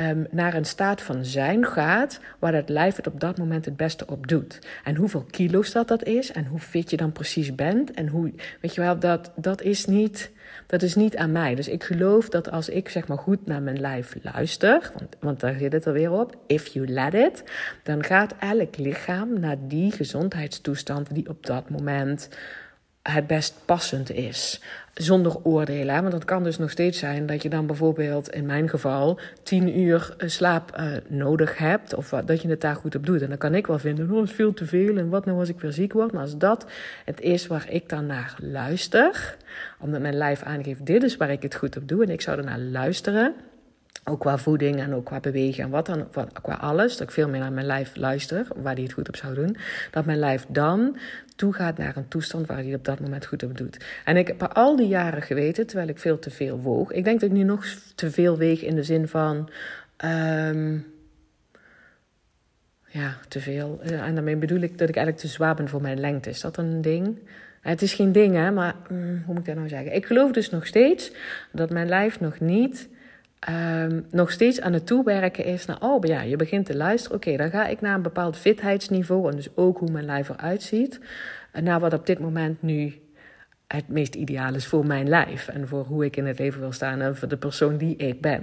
um, 0.00 0.26
naar 0.30 0.54
een 0.54 0.64
staat 0.64 1.02
van 1.02 1.24
zijn 1.24 1.66
gaat 1.66 2.20
waar 2.38 2.54
het 2.54 2.68
lijf 2.68 2.96
het 2.96 3.06
op 3.06 3.20
dat 3.20 3.38
moment 3.38 3.64
het 3.64 3.76
beste 3.76 4.06
op 4.06 4.26
doet. 4.26 4.58
En 4.84 4.96
hoeveel 4.96 5.24
kilo's 5.30 5.72
dat 5.72 5.88
dat 5.88 6.04
is 6.04 6.32
en 6.32 6.46
hoe 6.46 6.58
fit 6.58 6.90
je 6.90 6.96
dan 6.96 7.12
precies 7.12 7.54
bent 7.54 7.90
en 7.90 8.08
hoe, 8.08 8.32
weet 8.60 8.74
je 8.74 8.80
wel, 8.80 8.98
dat, 8.98 9.32
dat 9.36 9.62
is 9.62 9.86
niet, 9.86 10.30
dat 10.66 10.82
is 10.82 10.94
niet 10.94 11.16
aan 11.16 11.32
mij. 11.32 11.54
Dus 11.54 11.68
ik 11.68 11.84
geloof 11.84 12.28
dat 12.28 12.50
als 12.50 12.68
ik 12.68 12.88
zeg 12.88 13.08
maar 13.08 13.18
goed 13.18 13.46
naar 13.46 13.62
mijn 13.62 13.80
lijf 13.80 14.16
luister, 14.22 14.90
want, 14.98 15.16
want 15.20 15.40
daar 15.40 15.58
zit 15.58 15.72
het 15.72 15.86
alweer 15.86 16.12
op, 16.12 16.36
if 16.46 16.66
you 16.66 16.86
let 16.88 17.14
it, 17.14 17.44
dan 17.82 18.04
gaat 18.04 18.34
elk 18.38 18.76
lichaam 18.76 19.40
naar 19.40 19.56
die 19.60 19.92
gezondheidstoestand 19.92 21.14
die 21.14 21.28
op 21.28 21.46
dat 21.46 21.70
moment 21.70 22.28
het 23.02 23.26
best 23.26 23.54
passend 23.64 24.10
is. 24.10 24.60
Zonder 24.94 25.36
oordelen. 25.42 26.00
Want 26.00 26.12
dat 26.12 26.24
kan 26.24 26.44
dus 26.44 26.58
nog 26.58 26.70
steeds 26.70 26.98
zijn 26.98 27.26
dat 27.26 27.42
je 27.42 27.48
dan 27.48 27.66
bijvoorbeeld, 27.66 28.30
in 28.30 28.46
mijn 28.46 28.68
geval, 28.68 29.20
tien 29.42 29.78
uur 29.78 30.14
eh, 30.18 30.28
slaap 30.28 30.76
uh, 30.78 30.86
nodig 31.08 31.58
hebt. 31.58 31.94
Of 31.94 32.08
dat 32.08 32.42
je 32.42 32.48
het 32.48 32.60
daar 32.60 32.74
goed 32.74 32.94
op 32.94 33.06
doet. 33.06 33.22
En 33.22 33.28
dan 33.28 33.38
kan 33.38 33.54
ik 33.54 33.66
wel 33.66 33.78
vinden, 33.78 34.10
oh, 34.10 34.22
is 34.22 34.32
veel 34.32 34.54
te 34.54 34.66
veel. 34.66 34.96
En 34.96 35.08
wat 35.08 35.24
nou 35.24 35.38
als 35.38 35.48
ik 35.48 35.60
weer 35.60 35.72
ziek 35.72 35.92
word? 35.92 36.12
Maar 36.12 36.22
als 36.22 36.38
dat 36.38 36.66
het 37.04 37.20
is 37.20 37.46
waar 37.46 37.70
ik 37.70 37.88
dan 37.88 38.06
naar 38.06 38.36
luister. 38.38 39.36
Omdat 39.78 40.00
mijn 40.00 40.16
lijf 40.16 40.42
aangeeft, 40.42 40.86
dit 40.86 41.02
is 41.02 41.16
waar 41.16 41.30
ik 41.30 41.42
het 41.42 41.54
goed 41.54 41.76
op 41.76 41.88
doe. 41.88 42.02
En 42.02 42.10
ik 42.10 42.20
zou 42.20 42.38
ernaar 42.38 42.58
luisteren 42.58 43.34
ook 44.04 44.20
qua 44.20 44.38
voeding 44.38 44.80
en 44.80 44.94
ook 44.94 45.04
qua 45.04 45.20
bewegen 45.20 45.64
en 45.64 45.70
wat 45.70 45.86
dan, 45.86 46.08
qua 46.42 46.54
alles. 46.54 46.96
Dat 46.96 47.08
ik 47.08 47.14
veel 47.14 47.28
meer 47.28 47.40
naar 47.40 47.52
mijn 47.52 47.66
lijf 47.66 47.96
luister, 47.96 48.46
waar 48.56 48.74
die 48.74 48.84
het 48.84 48.92
goed 48.92 49.08
op 49.08 49.16
zou 49.16 49.34
doen. 49.34 49.56
Dat 49.90 50.04
mijn 50.04 50.18
lijf 50.18 50.46
dan 50.48 50.96
toegaat 51.40 51.78
naar 51.78 51.96
een 51.96 52.08
toestand 52.08 52.46
waar 52.46 52.56
hij 52.56 52.74
op 52.74 52.84
dat 52.84 53.00
moment 53.00 53.26
goed 53.26 53.42
op 53.42 53.56
doet. 53.56 53.84
En 54.04 54.16
ik 54.16 54.26
heb 54.26 54.42
al 54.42 54.76
die 54.76 54.88
jaren 54.88 55.22
geweten, 55.22 55.66
terwijl 55.66 55.88
ik 55.88 55.98
veel 55.98 56.18
te 56.18 56.30
veel 56.30 56.60
woog. 56.60 56.90
Ik 56.90 57.04
denk 57.04 57.20
dat 57.20 57.30
ik 57.30 57.36
nu 57.36 57.42
nog 57.42 57.64
te 57.94 58.10
veel 58.10 58.36
weeg 58.36 58.62
in 58.62 58.74
de 58.74 58.82
zin 58.82 59.08
van. 59.08 59.50
Um, 60.04 60.86
ja, 62.86 63.16
te 63.28 63.40
veel. 63.40 63.80
Eh, 63.82 64.00
en 64.00 64.14
daarmee 64.14 64.36
bedoel 64.36 64.60
ik 64.60 64.78
dat 64.78 64.88
ik 64.88 64.96
eigenlijk 64.96 65.16
te 65.16 65.32
zwaar 65.32 65.54
ben 65.54 65.68
voor 65.68 65.82
mijn 65.82 66.00
lengte. 66.00 66.30
Is 66.30 66.40
dat 66.40 66.56
een 66.56 66.80
ding? 66.80 67.18
Het 67.60 67.82
is 67.82 67.94
geen 67.94 68.12
ding, 68.12 68.34
hè, 68.34 68.50
maar 68.50 68.74
mm, 68.88 69.22
hoe 69.24 69.34
moet 69.34 69.38
ik 69.38 69.44
dat 69.44 69.54
nou 69.54 69.68
zeggen? 69.68 69.94
Ik 69.94 70.06
geloof 70.06 70.32
dus 70.32 70.50
nog 70.50 70.66
steeds 70.66 71.12
dat 71.52 71.70
mijn 71.70 71.88
lijf 71.88 72.20
nog 72.20 72.40
niet 72.40 72.88
um, 73.48 74.06
nog 74.10 74.30
steeds 74.30 74.60
aan 74.60 74.72
het 74.72 74.86
toewerken 74.86 75.44
is 75.44 75.66
naar, 75.66 75.80
oh 75.80 76.04
ja, 76.04 76.20
je 76.20 76.36
begint 76.36 76.66
te 76.66 76.76
luisteren. 76.76 77.16
Oké, 77.16 77.36
dan 77.36 77.50
ga 77.50 77.66
ik 77.66 77.80
naar 77.80 77.94
een 77.94 78.02
bepaald 78.02 78.36
fitheidsniveau 78.36 79.30
en 79.30 79.36
dus 79.36 79.56
ook 79.56 79.78
hoe 79.78 79.90
mijn 79.90 80.04
lijf 80.04 80.28
eruit 80.28 80.62
ziet. 80.62 81.00
Naar 81.52 81.80
wat 81.80 81.92
op 81.92 82.06
dit 82.06 82.18
moment 82.18 82.62
nu 82.62 82.94
het 83.66 83.88
meest 83.88 84.14
ideaal 84.14 84.54
is 84.54 84.66
voor 84.66 84.86
mijn 84.86 85.08
lijf 85.08 85.48
en 85.48 85.68
voor 85.68 85.84
hoe 85.84 86.04
ik 86.04 86.16
in 86.16 86.26
het 86.26 86.38
leven 86.38 86.60
wil 86.60 86.72
staan 86.72 87.00
en 87.00 87.16
voor 87.16 87.28
de 87.28 87.36
persoon 87.36 87.76
die 87.76 87.96
ik 87.96 88.20
ben. 88.20 88.42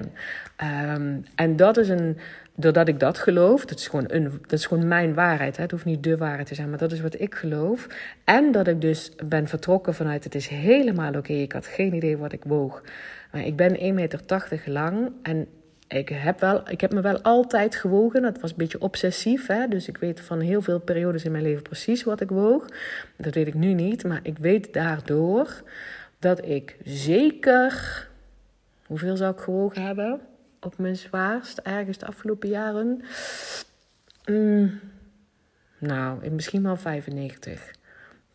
Um, 0.93 1.23
en 1.35 1.55
dat 1.55 1.77
is 1.77 1.89
een, 1.89 2.17
doordat 2.55 2.87
ik 2.87 2.99
dat 2.99 3.17
geloof, 3.17 3.65
dat 3.65 3.79
is 3.79 3.87
gewoon, 3.87 4.05
een, 4.07 4.31
dat 4.41 4.59
is 4.59 4.65
gewoon 4.65 4.87
mijn 4.87 5.13
waarheid. 5.13 5.55
Hè? 5.55 5.61
Het 5.61 5.71
hoeft 5.71 5.85
niet 5.85 6.03
de 6.03 6.17
waarheid 6.17 6.47
te 6.47 6.55
zijn, 6.55 6.69
maar 6.69 6.77
dat 6.77 6.91
is 6.91 7.01
wat 7.01 7.19
ik 7.19 7.35
geloof. 7.35 7.87
En 8.23 8.51
dat 8.51 8.67
ik 8.67 8.81
dus 8.81 9.11
ben 9.25 9.47
vertrokken 9.47 9.93
vanuit 9.93 10.23
het 10.23 10.35
is 10.35 10.47
helemaal 10.47 11.13
oké. 11.13 11.33
Ik 11.33 11.51
had 11.51 11.65
geen 11.65 11.93
idee 11.93 12.17
wat 12.17 12.33
ik 12.33 12.43
woog. 12.43 12.83
Ik 13.31 13.55
ben 13.55 13.77
1,80 13.79 13.93
meter 13.93 14.61
lang 14.65 15.11
en 15.21 15.47
ik 15.87 16.09
heb, 16.09 16.39
wel, 16.39 16.69
ik 16.69 16.81
heb 16.81 16.93
me 16.93 17.01
wel 17.01 17.21
altijd 17.21 17.75
gewogen. 17.75 18.21
Dat 18.21 18.39
was 18.39 18.51
een 18.51 18.57
beetje 18.57 18.81
obsessief. 18.81 19.47
Hè? 19.47 19.67
Dus 19.67 19.87
ik 19.87 19.97
weet 19.97 20.21
van 20.21 20.39
heel 20.39 20.61
veel 20.61 20.79
periodes 20.79 21.23
in 21.23 21.31
mijn 21.31 21.43
leven 21.43 21.61
precies 21.61 22.03
wat 22.03 22.21
ik 22.21 22.29
woog. 22.29 22.65
Dat 23.17 23.33
weet 23.33 23.47
ik 23.47 23.53
nu 23.53 23.73
niet. 23.73 24.03
Maar 24.03 24.19
ik 24.23 24.37
weet 24.37 24.73
daardoor 24.73 25.63
dat 26.19 26.45
ik 26.45 26.77
zeker. 26.83 28.07
Hoeveel 28.85 29.17
zou 29.17 29.33
ik 29.33 29.39
gewogen 29.39 29.81
hebben? 29.81 30.19
Op 30.59 30.77
mijn 30.77 30.95
zwaarst, 30.95 31.57
ergens 31.57 31.97
de 31.97 32.05
afgelopen 32.05 32.49
jaren. 32.49 33.01
Mm, 34.25 34.79
nou, 35.77 36.29
misschien 36.29 36.63
wel 36.63 36.77
95 36.77 37.75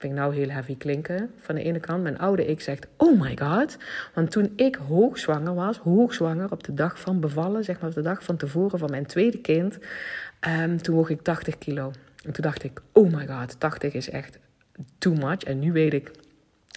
vind 0.02 0.14
ik 0.14 0.18
nou 0.18 0.34
heel 0.34 0.48
heavy 0.48 0.76
klinken. 0.76 1.30
Van 1.38 1.54
de 1.54 1.62
ene 1.62 1.80
kant, 1.80 2.02
mijn 2.02 2.18
oude 2.18 2.46
ik 2.46 2.60
zegt, 2.60 2.86
oh 2.96 3.20
my 3.20 3.36
god. 3.36 3.76
Want 4.14 4.30
toen 4.30 4.52
ik 4.56 4.74
hoogzwanger 4.74 5.54
was, 5.54 5.78
hoogzwanger 5.78 6.50
op 6.50 6.64
de 6.64 6.74
dag 6.74 7.00
van 7.00 7.20
bevallen, 7.20 7.64
zeg 7.64 7.80
maar 7.80 7.88
op 7.88 7.94
de 7.94 8.02
dag 8.02 8.22
van 8.22 8.36
tevoren 8.36 8.78
van 8.78 8.90
mijn 8.90 9.06
tweede 9.06 9.38
kind, 9.38 9.78
um, 10.60 10.82
toen 10.82 10.94
woog 10.94 11.10
ik 11.10 11.22
80 11.22 11.58
kilo. 11.58 11.92
En 12.24 12.32
toen 12.32 12.44
dacht 12.44 12.64
ik, 12.64 12.80
oh 12.92 13.12
my 13.12 13.26
god, 13.26 13.60
80 13.60 13.94
is 13.94 14.10
echt 14.10 14.38
too 14.98 15.14
much. 15.14 15.42
En 15.42 15.58
nu 15.58 15.72
weet 15.72 15.92
ik 15.92 16.10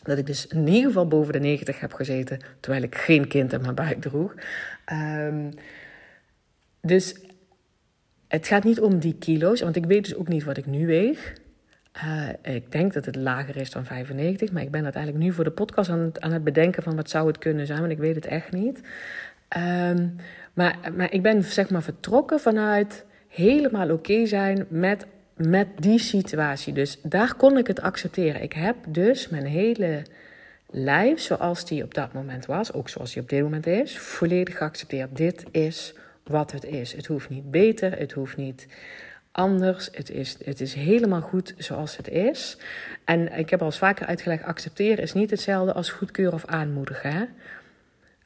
dat 0.03 0.17
ik 0.17 0.25
dus 0.25 0.47
in 0.47 0.67
ieder 0.67 0.87
geval 0.87 1.07
boven 1.07 1.33
de 1.33 1.39
90 1.39 1.79
heb 1.79 1.93
gezeten, 1.93 2.39
terwijl 2.59 2.83
ik 2.83 2.95
geen 2.95 3.27
kind 3.27 3.53
in 3.53 3.61
mijn 3.61 3.75
buik 3.75 4.01
droeg. 4.01 4.33
Um, 4.91 5.49
dus 6.81 7.15
het 8.27 8.47
gaat 8.47 8.63
niet 8.63 8.79
om 8.79 8.99
die 8.99 9.15
kilo's, 9.19 9.61
want 9.61 9.75
ik 9.75 9.85
weet 9.85 10.03
dus 10.03 10.15
ook 10.15 10.27
niet 10.27 10.43
wat 10.43 10.57
ik 10.57 10.65
nu 10.65 10.85
weeg. 10.87 11.33
Uh, 12.03 12.55
ik 12.55 12.71
denk 12.71 12.93
dat 12.93 13.05
het 13.05 13.15
lager 13.15 13.57
is 13.57 13.71
dan 13.71 13.85
95, 13.85 14.51
maar 14.51 14.61
ik 14.61 14.71
ben 14.71 14.83
uiteindelijk 14.83 15.23
nu 15.23 15.31
voor 15.31 15.43
de 15.43 15.51
podcast 15.51 15.89
aan 15.89 15.99
het, 15.99 16.21
aan 16.21 16.31
het 16.31 16.43
bedenken 16.43 16.83
van 16.83 16.95
wat 16.95 17.09
zou 17.09 17.27
het 17.27 17.37
kunnen 17.37 17.65
zijn, 17.65 17.79
want 17.79 17.91
ik 17.91 17.97
weet 17.97 18.15
het 18.15 18.25
echt 18.25 18.51
niet. 18.51 18.81
Um, 19.57 20.15
maar, 20.53 20.77
maar 20.95 21.13
ik 21.13 21.21
ben 21.21 21.43
zeg 21.43 21.69
maar 21.69 21.83
vertrokken 21.83 22.39
vanuit 22.39 23.05
helemaal 23.27 23.91
oké 23.91 24.25
zijn 24.25 24.65
met, 24.69 25.05
met 25.33 25.67
die 25.79 25.99
situatie. 25.99 26.73
Dus 26.73 26.99
daar 27.03 27.35
kon 27.35 27.57
ik 27.57 27.67
het 27.67 27.81
accepteren. 27.81 28.41
Ik 28.41 28.53
heb 28.53 28.75
dus 28.87 29.29
mijn 29.29 29.45
hele 29.45 30.03
lijf 30.69 31.19
zoals 31.19 31.65
die 31.65 31.83
op 31.83 31.93
dat 31.93 32.13
moment 32.13 32.45
was, 32.45 32.73
ook 32.73 32.89
zoals 32.89 33.13
die 33.13 33.21
op 33.21 33.29
dit 33.29 33.41
moment 33.41 33.67
is, 33.67 33.97
volledig 33.97 34.57
geaccepteerd. 34.57 35.17
Dit 35.17 35.43
is 35.51 35.93
wat 36.23 36.51
het 36.51 36.63
is. 36.63 36.93
Het 36.93 37.05
hoeft 37.05 37.29
niet 37.29 37.51
beter, 37.51 37.97
het 37.97 38.11
hoeft 38.11 38.37
niet 38.37 38.67
anders. 39.35 39.89
Het 39.91 40.09
is, 40.09 40.37
het 40.43 40.61
is 40.61 40.73
helemaal 40.73 41.21
goed 41.21 41.53
zoals 41.57 41.97
het 41.97 42.07
is. 42.07 42.57
En 43.03 43.37
ik 43.37 43.49
heb 43.49 43.59
al 43.59 43.65
eens 43.65 43.77
vaker 43.77 44.07
uitgelegd: 44.07 44.43
accepteren 44.43 45.03
is 45.03 45.13
niet 45.13 45.29
hetzelfde 45.29 45.73
als 45.73 45.89
goedkeuren 45.89 46.33
of 46.33 46.45
aanmoedigen. 46.45 47.11
Hè? 47.11 47.25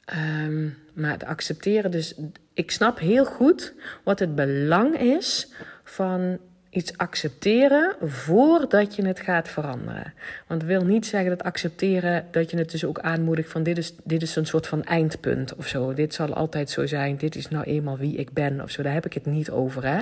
Ehm, 0.04 0.68
maar 0.92 1.10
het 1.10 1.24
accepteren, 1.24 1.90
dus 1.90 2.14
ik 2.54 2.70
snap 2.70 2.98
heel 2.98 3.24
goed 3.24 3.74
wat 4.04 4.18
het 4.18 4.34
belang 4.34 4.98
is 4.98 5.52
van 5.84 6.38
iets 6.70 6.96
accepteren 6.96 7.96
voordat 8.00 8.94
je 8.94 9.06
het 9.06 9.20
gaat 9.20 9.48
veranderen. 9.48 10.12
Want 10.46 10.62
het 10.62 10.70
wil 10.70 10.84
niet 10.84 11.06
zeggen 11.06 11.30
dat 11.30 11.42
accepteren 11.42 12.26
dat 12.30 12.50
je 12.50 12.56
het 12.56 12.70
dus 12.70 12.84
ook 12.84 13.00
aanmoedigt 13.00 13.50
van 13.50 13.62
dit 13.62 13.78
is, 13.78 13.94
dit 14.04 14.22
is 14.22 14.36
een 14.36 14.46
soort 14.46 14.66
van 14.66 14.84
eindpunt 14.84 15.54
of 15.54 15.66
zo. 15.66 15.94
Dit 15.94 16.14
zal 16.14 16.34
altijd 16.34 16.70
zo 16.70 16.86
zijn. 16.86 17.16
Dit 17.16 17.36
is 17.36 17.48
nou 17.48 17.64
eenmaal 17.64 17.98
wie 17.98 18.16
ik 18.16 18.32
ben 18.32 18.60
of 18.60 18.70
zo. 18.70 18.82
Daar 18.82 18.92
heb 18.92 19.06
ik 19.06 19.12
het 19.12 19.26
niet 19.26 19.50
over. 19.50 19.86
Hè? 19.86 20.00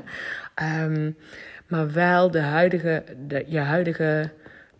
Ehm, 0.55 1.11
maar 1.67 1.93
wel 1.93 2.31
de 2.31 2.41
huidige, 2.41 3.03
de, 3.27 3.45
je 3.47 3.59
huidige 3.59 4.31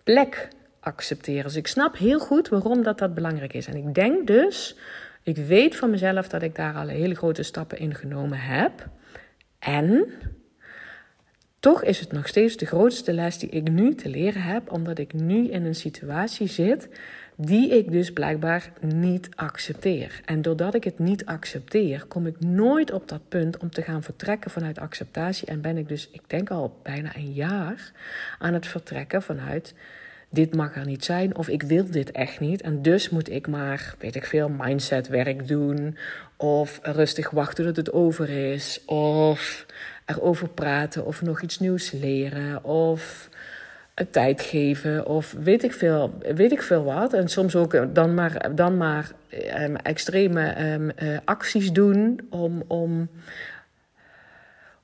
plek 0.03 0.49
accepteren. 0.81 1.45
Dus 1.45 1.57
ik 1.57 1.67
snap 1.67 1.97
heel 1.97 2.19
goed 2.19 2.49
waarom 2.49 2.83
dat, 2.83 2.99
dat 2.99 3.15
belangrijk 3.15 3.53
is. 3.53 3.67
En 3.67 3.77
ik 3.77 3.95
denk 3.95 4.27
dus, 4.27 4.77
ik 5.23 5.37
weet 5.37 5.77
van 5.77 5.91
mezelf 5.91 6.29
dat 6.29 6.43
ik 6.43 6.55
daar 6.55 6.75
al 6.75 6.89
hele 6.89 7.15
grote 7.15 7.43
stappen 7.43 7.79
in 7.79 7.95
genomen 7.95 8.39
heb. 8.39 8.89
En 9.59 10.07
toch 11.61 11.85
is 11.85 12.01
het 12.01 12.13
nog 12.13 12.29
steeds 12.29 12.57
de 12.57 12.67
grootste 12.67 13.13
les 13.13 13.39
die 13.39 13.49
ik 13.49 13.71
nu 13.71 13.95
te 13.95 14.09
leren 14.09 14.43
heb, 14.43 14.73
omdat 14.73 14.99
ik 14.99 15.13
nu 15.13 15.49
in 15.49 15.65
een 15.65 15.75
situatie 15.75 16.49
zit 16.49 16.89
die 17.41 17.77
ik 17.77 17.91
dus 17.91 18.13
blijkbaar 18.13 18.73
niet 18.81 19.29
accepteer. 19.35 20.21
En 20.25 20.43
doordat 20.43 20.75
ik 20.75 20.85
het 20.85 20.99
niet 20.99 21.27
accepteer, 21.27 22.05
kom 22.09 22.27
ik 22.27 22.41
nooit 22.41 22.93
op 22.93 23.09
dat 23.09 23.29
punt 23.29 23.57
om 23.57 23.71
te 23.71 23.83
gaan 23.83 24.03
vertrekken 24.03 24.51
vanuit 24.51 24.79
acceptatie. 24.79 25.47
En 25.47 25.61
ben 25.61 25.77
ik 25.77 25.89
dus, 25.89 26.09
ik 26.13 26.23
denk 26.27 26.51
al 26.51 26.79
bijna 26.83 27.17
een 27.17 27.33
jaar, 27.33 27.93
aan 28.39 28.55
het 28.55 28.67
vertrekken 28.67 29.23
vanuit 29.23 29.75
dit 30.31 30.55
mag 30.55 30.77
er 30.77 30.87
niet 30.87 31.05
zijn 31.05 31.37
of 31.37 31.49
ik 31.49 31.63
wil 31.63 31.91
dit 31.91 32.11
echt 32.11 32.41
niet. 32.41 32.63
En 32.63 32.83
dus 32.83 33.09
moet 33.09 33.31
ik 33.31 33.49
maar, 33.49 33.95
weet 33.99 34.17
ik 34.17 34.25
veel, 34.25 34.49
mindsetwerk 34.49 35.49
doen 35.49 35.97
of 36.37 36.79
rustig 36.83 37.31
wachten 37.31 37.65
tot 37.65 37.77
het 37.77 37.93
over 37.93 38.29
is 38.29 38.85
of 38.85 39.67
erover 40.09 40.49
praten 40.49 41.07
of 41.07 41.23
nog 41.23 41.43
iets 41.43 41.59
nieuws 41.59 41.91
leren 41.91 42.65
of 42.65 43.29
tijd 44.11 44.43
geven 44.43 45.07
of 45.07 45.35
weet 45.43 45.63
ik 45.63 45.73
veel, 45.73 46.19
weet 46.35 46.53
ik 46.53 46.63
veel 46.63 46.85
wat. 46.85 47.13
En 47.13 47.29
soms 47.29 47.57
ook 47.57 47.95
dan 47.95 48.15
maar, 48.15 48.55
dan 48.55 48.77
maar 48.77 49.11
um, 49.59 49.77
extreme 49.77 50.73
um, 50.73 50.91
uh, 51.03 51.19
acties 51.25 51.73
doen 51.73 52.21
om, 52.31 52.63
om, 52.67 53.09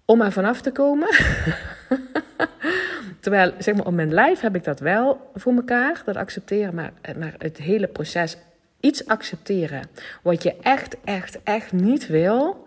om 0.04 0.20
er 0.20 0.32
vanaf 0.32 0.60
te 0.60 0.70
komen. 0.70 1.08
Terwijl, 3.20 3.52
zeg 3.58 3.74
maar, 3.74 3.86
op 3.86 3.92
mijn 3.92 4.14
lijf 4.14 4.40
heb 4.40 4.54
ik 4.54 4.64
dat 4.64 4.80
wel 4.80 5.30
voor 5.34 5.54
elkaar, 5.54 6.02
dat 6.04 6.16
accepteren, 6.16 6.74
maar, 6.74 6.92
maar 7.18 7.34
het 7.38 7.58
hele 7.58 7.86
proces, 7.86 8.36
iets 8.80 9.06
accepteren 9.06 9.88
wat 10.22 10.42
je 10.42 10.56
echt, 10.60 10.96
echt, 11.04 11.42
echt 11.42 11.72
niet 11.72 12.06
wil, 12.06 12.63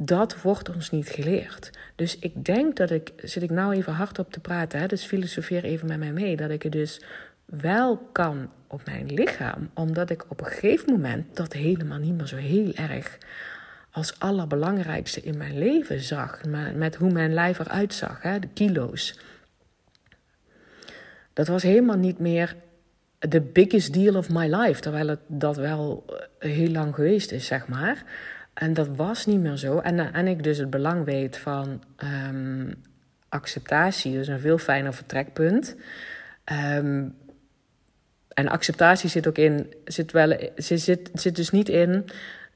dat 0.00 0.42
wordt 0.42 0.74
ons 0.74 0.90
niet 0.90 1.08
geleerd. 1.08 1.70
Dus 1.94 2.18
ik 2.18 2.44
denk 2.44 2.76
dat 2.76 2.90
ik, 2.90 3.12
zit 3.16 3.42
ik 3.42 3.50
nou 3.50 3.74
even 3.74 3.92
hard 3.92 4.18
op 4.18 4.32
te 4.32 4.40
praten, 4.40 4.80
hè, 4.80 4.86
dus 4.86 5.04
filosofeer 5.04 5.64
even 5.64 5.88
met 5.88 5.98
mij 5.98 6.12
mee, 6.12 6.36
dat 6.36 6.50
ik 6.50 6.62
het 6.62 6.72
dus 6.72 7.00
wel 7.44 7.96
kan 8.12 8.50
op 8.66 8.84
mijn 8.84 9.14
lichaam, 9.14 9.70
omdat 9.74 10.10
ik 10.10 10.24
op 10.28 10.40
een 10.40 10.46
gegeven 10.46 10.92
moment 10.92 11.36
dat 11.36 11.52
helemaal 11.52 11.98
niet 11.98 12.16
meer 12.16 12.26
zo 12.26 12.36
heel 12.36 12.72
erg 12.74 13.18
als 13.90 14.18
allerbelangrijkste 14.18 15.20
in 15.20 15.36
mijn 15.36 15.58
leven 15.58 16.00
zag, 16.00 16.40
met 16.74 16.94
hoe 16.94 17.10
mijn 17.10 17.34
lijf 17.34 17.58
eruit 17.58 17.94
zag, 17.94 18.22
hè, 18.22 18.38
de 18.38 18.48
kilo's. 18.48 19.18
Dat 21.32 21.46
was 21.46 21.62
helemaal 21.62 21.96
niet 21.96 22.18
meer 22.18 22.56
the 23.18 23.40
biggest 23.40 23.92
deal 23.92 24.16
of 24.16 24.30
my 24.30 24.54
life, 24.54 24.80
terwijl 24.80 25.08
het 25.08 25.20
dat 25.26 25.56
wel 25.56 26.04
eh, 26.38 26.50
heel 26.50 26.70
lang 26.70 26.94
geweest 26.94 27.32
is, 27.32 27.46
zeg 27.46 27.68
maar. 27.68 28.04
En 28.58 28.74
dat 28.74 28.88
was 28.96 29.26
niet 29.26 29.40
meer 29.40 29.56
zo. 29.56 29.78
En, 29.78 30.12
en 30.12 30.26
ik 30.26 30.42
dus 30.42 30.58
het 30.58 30.70
belang 30.70 31.04
weet 31.04 31.36
van 31.36 31.82
um, 32.28 32.74
acceptatie, 33.28 34.12
dus 34.12 34.28
een 34.28 34.40
veel 34.40 34.58
fijner 34.58 34.94
vertrekpunt. 34.94 35.76
Um, 36.74 37.16
en 38.28 38.48
acceptatie 38.48 39.10
zit 39.10 39.26
ook 39.26 39.38
in, 39.38 39.74
zit, 39.84 40.12
wel, 40.12 40.50
zit, 40.56 40.80
zit, 40.80 41.10
zit 41.12 41.36
dus 41.36 41.50
niet 41.50 41.68
in 41.68 42.04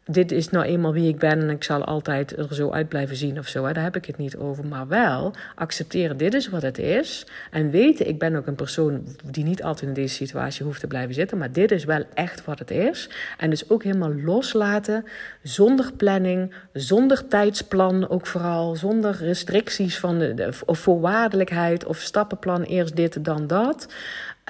dit 0.04 0.32
is 0.32 0.50
nou 0.50 0.64
eenmaal 0.64 0.92
wie 0.92 1.08
ik 1.08 1.18
ben 1.18 1.40
en 1.40 1.50
ik 1.50 1.64
zal 1.64 1.84
altijd 1.84 2.36
er 2.36 2.54
zo 2.54 2.70
uit 2.70 2.88
blijven 2.88 3.16
zien 3.16 3.38
of 3.38 3.46
zo. 3.46 3.64
Hè. 3.64 3.72
Daar 3.72 3.82
heb 3.82 3.96
ik 3.96 4.04
het 4.04 4.16
niet 4.16 4.36
over. 4.36 4.66
Maar 4.66 4.88
wel 4.88 5.32
accepteren, 5.54 6.16
dit 6.16 6.34
is 6.34 6.48
wat 6.48 6.62
het 6.62 6.78
is. 6.78 7.26
En 7.50 7.70
weten, 7.70 8.08
ik 8.08 8.18
ben 8.18 8.36
ook 8.36 8.46
een 8.46 8.54
persoon 8.54 9.16
die 9.24 9.44
niet 9.44 9.62
altijd 9.62 9.88
in 9.88 9.94
deze 9.94 10.14
situatie 10.14 10.64
hoeft 10.64 10.80
te 10.80 10.86
blijven 10.86 11.14
zitten. 11.14 11.38
Maar 11.38 11.52
dit 11.52 11.70
is 11.70 11.84
wel 11.84 12.04
echt 12.14 12.44
wat 12.44 12.58
het 12.58 12.70
is. 12.70 13.10
En 13.38 13.50
dus 13.50 13.70
ook 13.70 13.82
helemaal 13.82 14.14
loslaten, 14.14 15.04
zonder 15.42 15.92
planning, 15.96 16.54
zonder 16.72 17.28
tijdsplan 17.28 18.08
ook 18.08 18.26
vooral. 18.26 18.76
Zonder 18.76 19.16
restricties 19.16 19.98
van 19.98 20.18
de, 20.18 20.52
of 20.66 20.78
voorwaardelijkheid 20.78 21.84
of 21.84 21.98
stappenplan, 21.98 22.62
eerst 22.62 22.96
dit, 22.96 23.24
dan 23.24 23.46
dat. 23.46 23.88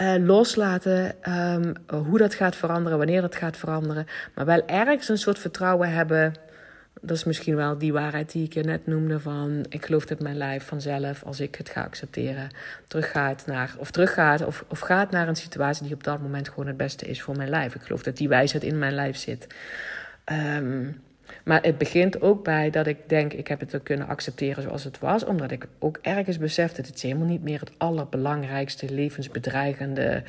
Uh, 0.01 0.15
loslaten 0.19 1.15
um, 1.29 1.73
hoe 2.05 2.19
dat 2.19 2.35
gaat 2.35 2.57
veranderen, 2.57 2.99
wanneer 2.99 3.21
dat 3.21 3.37
gaat 3.37 3.57
veranderen. 3.57 4.07
Maar 4.35 4.45
wel 4.45 4.67
ergens 4.67 5.09
een 5.09 5.19
soort 5.19 5.39
vertrouwen 5.39 5.93
hebben. 5.93 6.35
Dat 7.01 7.17
is 7.17 7.25
misschien 7.25 7.57
wel 7.57 7.79
die 7.79 7.93
waarheid 7.93 8.33
die 8.33 8.45
ik 8.45 8.55
je 8.55 8.63
net 8.63 8.87
noemde: 8.87 9.21
van 9.21 9.67
ik 9.69 9.85
geloof 9.85 10.07
dat 10.07 10.21
mijn 10.21 10.37
lijf 10.37 10.65
vanzelf, 10.65 11.23
als 11.23 11.41
ik 11.41 11.55
het 11.55 11.69
ga 11.69 11.83
accepteren, 11.83 12.49
teruggaat 12.89 13.47
naar, 13.47 13.75
of 13.79 13.91
teruggaat, 13.91 14.45
of, 14.45 14.65
of 14.69 14.79
gaat 14.79 15.11
naar 15.11 15.29
een 15.29 15.37
situatie 15.37 15.85
die 15.85 15.95
op 15.95 16.05
dat 16.05 16.21
moment 16.21 16.49
gewoon 16.49 16.67
het 16.67 16.77
beste 16.77 17.07
is 17.07 17.23
voor 17.23 17.37
mijn 17.37 17.49
lijf. 17.49 17.75
Ik 17.75 17.83
geloof 17.83 18.03
dat 18.03 18.17
die 18.17 18.29
wijsheid 18.29 18.65
in 18.65 18.79
mijn 18.79 18.95
lijf 18.95 19.17
zit. 19.17 19.47
Um, 20.57 21.03
maar 21.45 21.63
het 21.63 21.79
begint 21.79 22.21
ook 22.21 22.45
bij 22.45 22.71
dat 22.71 22.87
ik 22.87 22.97
denk, 23.07 23.33
ik 23.33 23.49
heb 23.49 23.61
het 23.61 23.75
ook 23.75 23.85
kunnen 23.85 24.09
accepteren 24.09 24.63
zoals 24.63 24.85
het 24.85 24.99
was. 24.99 25.25
Omdat 25.25 25.51
ik 25.51 25.67
ook 25.79 25.99
ergens 26.03 26.39
besef 26.39 26.73
dat 26.73 26.87
het 26.87 27.03
helemaal 27.03 27.27
niet 27.27 27.43
meer 27.43 27.61
het 27.61 27.73
allerbelangrijkste, 27.77 28.95
levensbedreigende, 28.95 30.23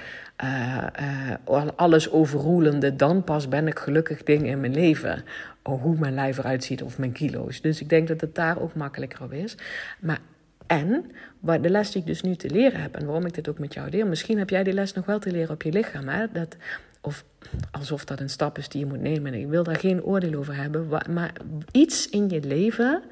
uh, 0.44 1.68
alles 1.76 2.12
overroelende. 2.12 2.96
Dan 2.96 3.24
pas 3.24 3.48
ben 3.48 3.68
ik 3.68 3.80
gelukkig 3.80 4.24
ding 4.24 4.48
in 4.48 4.60
mijn 4.60 4.74
leven. 4.74 5.24
Hoe 5.64 5.98
mijn 5.98 6.14
lijf 6.14 6.38
eruit 6.38 6.64
ziet 6.64 6.84
of 6.84 6.98
mijn 6.98 7.12
kilo's. 7.12 7.62
Dus 7.62 7.82
ik 7.82 7.90
denk 7.90 8.08
dat 8.08 8.22
het 8.22 8.36
daar 8.36 8.62
ook 8.62 8.76
makkelijker 8.76 9.24
op 9.24 9.34
is. 9.34 9.58
Maar 10.00 10.20
en 10.68 11.12
de 11.40 11.70
les 11.70 11.92
die 11.92 12.02
ik 12.02 12.08
dus 12.08 12.22
nu 12.22 12.36
te 12.36 12.50
leren 12.50 12.82
heb 12.82 12.96
en 12.96 13.06
waarom 13.06 13.26
ik 13.26 13.34
dit 13.34 13.50
ook 13.50 13.60
met 13.60 13.74
jou 13.74 13.90
deel. 13.90 14.08
Misschien 14.08 14.38
heb 14.38 14.50
jij 14.50 14.64
die 14.64 14.74
les 14.74 14.94
nog 14.94 15.06
wel 15.06 15.20
te 15.20 15.32
leren 15.32 15.54
op 15.54 15.62
je 15.62 15.72
lichaam. 15.72 16.08
Hè? 16.08 16.26
Dat, 16.32 16.58
of 17.06 17.24
alsof 17.72 18.06
dat 18.06 18.20
een 18.20 18.30
stap 18.30 18.58
is 18.58 18.70
die 18.70 18.80
je 18.80 18.86
moet 18.86 19.02
nemen. 19.02 19.34
Ik 19.34 19.48
wil 19.48 19.64
daar 19.64 19.80
geen 19.80 20.04
oordeel 20.04 20.40
over 20.40 20.56
hebben. 20.56 20.88
Maar 21.10 21.34
iets 21.72 22.10
in 22.10 22.30
je 22.30 22.40
leven. 22.42 23.04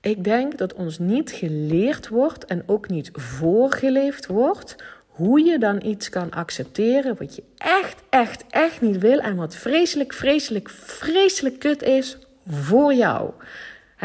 Ik 0.00 0.24
denk 0.24 0.58
dat 0.58 0.74
ons 0.74 0.98
niet 0.98 1.30
geleerd 1.30 2.08
wordt 2.08 2.44
en 2.44 2.62
ook 2.66 2.88
niet 2.88 3.10
voorgeleefd 3.12 4.26
wordt. 4.26 4.76
Hoe 5.06 5.40
je 5.40 5.58
dan 5.58 5.84
iets 5.84 6.08
kan 6.08 6.30
accepteren 6.30 7.16
wat 7.18 7.36
je 7.36 7.42
echt, 7.56 8.02
echt, 8.10 8.44
echt 8.50 8.80
niet 8.80 8.98
wil. 8.98 9.18
En 9.18 9.36
wat 9.36 9.54
vreselijk, 9.54 10.12
vreselijk, 10.12 10.68
vreselijk 10.70 11.58
kut 11.58 11.82
is 11.82 12.18
voor 12.46 12.94
jou 12.94 13.30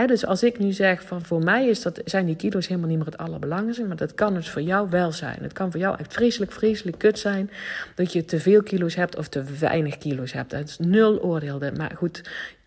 dus 0.08 0.26
als 0.26 0.44
ik 0.44 0.60
nu 0.60 0.72
zeg 0.72 1.04
van 1.04 1.26
voor 1.26 1.44
mij 1.44 1.68
is 1.68 1.82
dat, 1.82 2.02
zijn 2.06 2.26
die 2.26 2.36
kilo's 2.36 2.68
helemaal 2.68 2.90
niet 2.90 2.98
meer 2.98 3.06
het 3.06 3.18
allerbelangrijkste, 3.18 3.86
maar 3.86 3.96
dat 3.96 4.14
kan 4.14 4.34
dus 4.34 4.50
voor 4.50 4.62
jou 4.62 4.90
wel 4.90 5.12
zijn. 5.12 5.38
Het 5.42 5.54
kan 5.54 5.72
voor 5.72 5.80
jou 5.80 5.98
echt 6.00 6.14
vreselijk, 6.14 6.52
vreselijk 6.52 6.98
kut 6.98 7.20
zijn 7.20 7.50
dat 7.96 8.14
je 8.14 8.26
te 8.26 8.40
veel 8.40 8.64
kilo's 8.64 8.96
hebt 8.96 9.18
of 9.18 9.28
te 9.28 9.44
weinig 9.60 9.98
kilo's 9.98 10.34
hebt. 10.34 10.52
Het 10.52 10.70
is 10.70 10.78
nul 10.78 11.22
oordeel. 11.22 11.60
Maar 11.78 11.92
goed, 11.98 12.22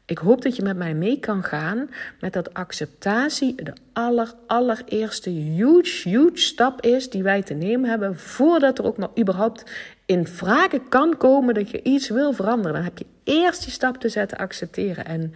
ik 0.06 0.18
hoop 0.18 0.42
dat 0.42 0.56
je 0.56 0.62
met 0.62 0.76
mij 0.76 0.94
mee 0.94 1.18
kan 1.18 1.42
gaan 1.42 1.90
met 2.20 2.32
dat 2.32 2.54
acceptatie 2.54 3.62
de 3.62 3.72
aller, 3.92 4.32
allereerste 4.46 5.30
huge, 5.30 6.08
huge 6.08 6.38
stap 6.38 6.80
is 6.80 7.10
die 7.10 7.22
wij 7.22 7.42
te 7.42 7.54
nemen 7.54 7.90
hebben 7.90 8.18
voordat 8.18 8.78
er 8.78 8.84
ook 8.84 8.96
maar 8.96 9.08
überhaupt 9.18 9.70
in 10.04 10.26
vragen 10.26 10.88
kan 10.88 11.16
komen 11.16 11.54
dat 11.54 11.70
je 11.70 11.82
iets 11.82 12.08
wil 12.08 12.32
veranderen. 12.32 12.72
Dan 12.72 12.84
heb 12.84 12.98
je 12.98 13.06
eerst 13.24 13.62
die 13.62 13.72
stap 13.72 13.96
te 13.96 14.08
zetten, 14.08 14.38
accepteren 14.38 15.04
en 15.04 15.34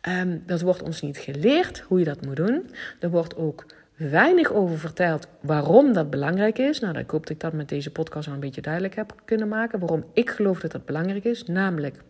Ehm, 0.00 0.38
dat 0.46 0.60
wordt 0.60 0.82
ons 0.82 1.02
niet 1.02 1.18
geleerd 1.18 1.80
hoe 1.80 1.98
je 1.98 2.04
dat 2.04 2.26
moet 2.26 2.36
doen. 2.36 2.70
Er 3.00 3.10
wordt 3.10 3.36
ook 3.36 3.66
weinig 3.96 4.52
over 4.52 4.78
verteld 4.78 5.26
waarom 5.40 5.92
dat 5.92 6.10
belangrijk 6.10 6.58
is. 6.58 6.80
Nou, 6.80 6.98
ik 6.98 7.10
hoop 7.10 7.20
dat 7.20 7.30
ik 7.30 7.40
dat 7.40 7.52
met 7.52 7.68
deze 7.68 7.90
podcast 7.90 8.28
al 8.28 8.34
een 8.34 8.40
beetje 8.40 8.60
duidelijk 8.60 8.94
heb 8.94 9.14
kunnen 9.24 9.48
maken. 9.48 9.78
Waarom 9.78 10.04
ik 10.12 10.30
geloof 10.30 10.60
dat 10.60 10.72
dat 10.72 10.84
belangrijk 10.84 11.24
is. 11.24 11.44
Namelijk 11.44 12.02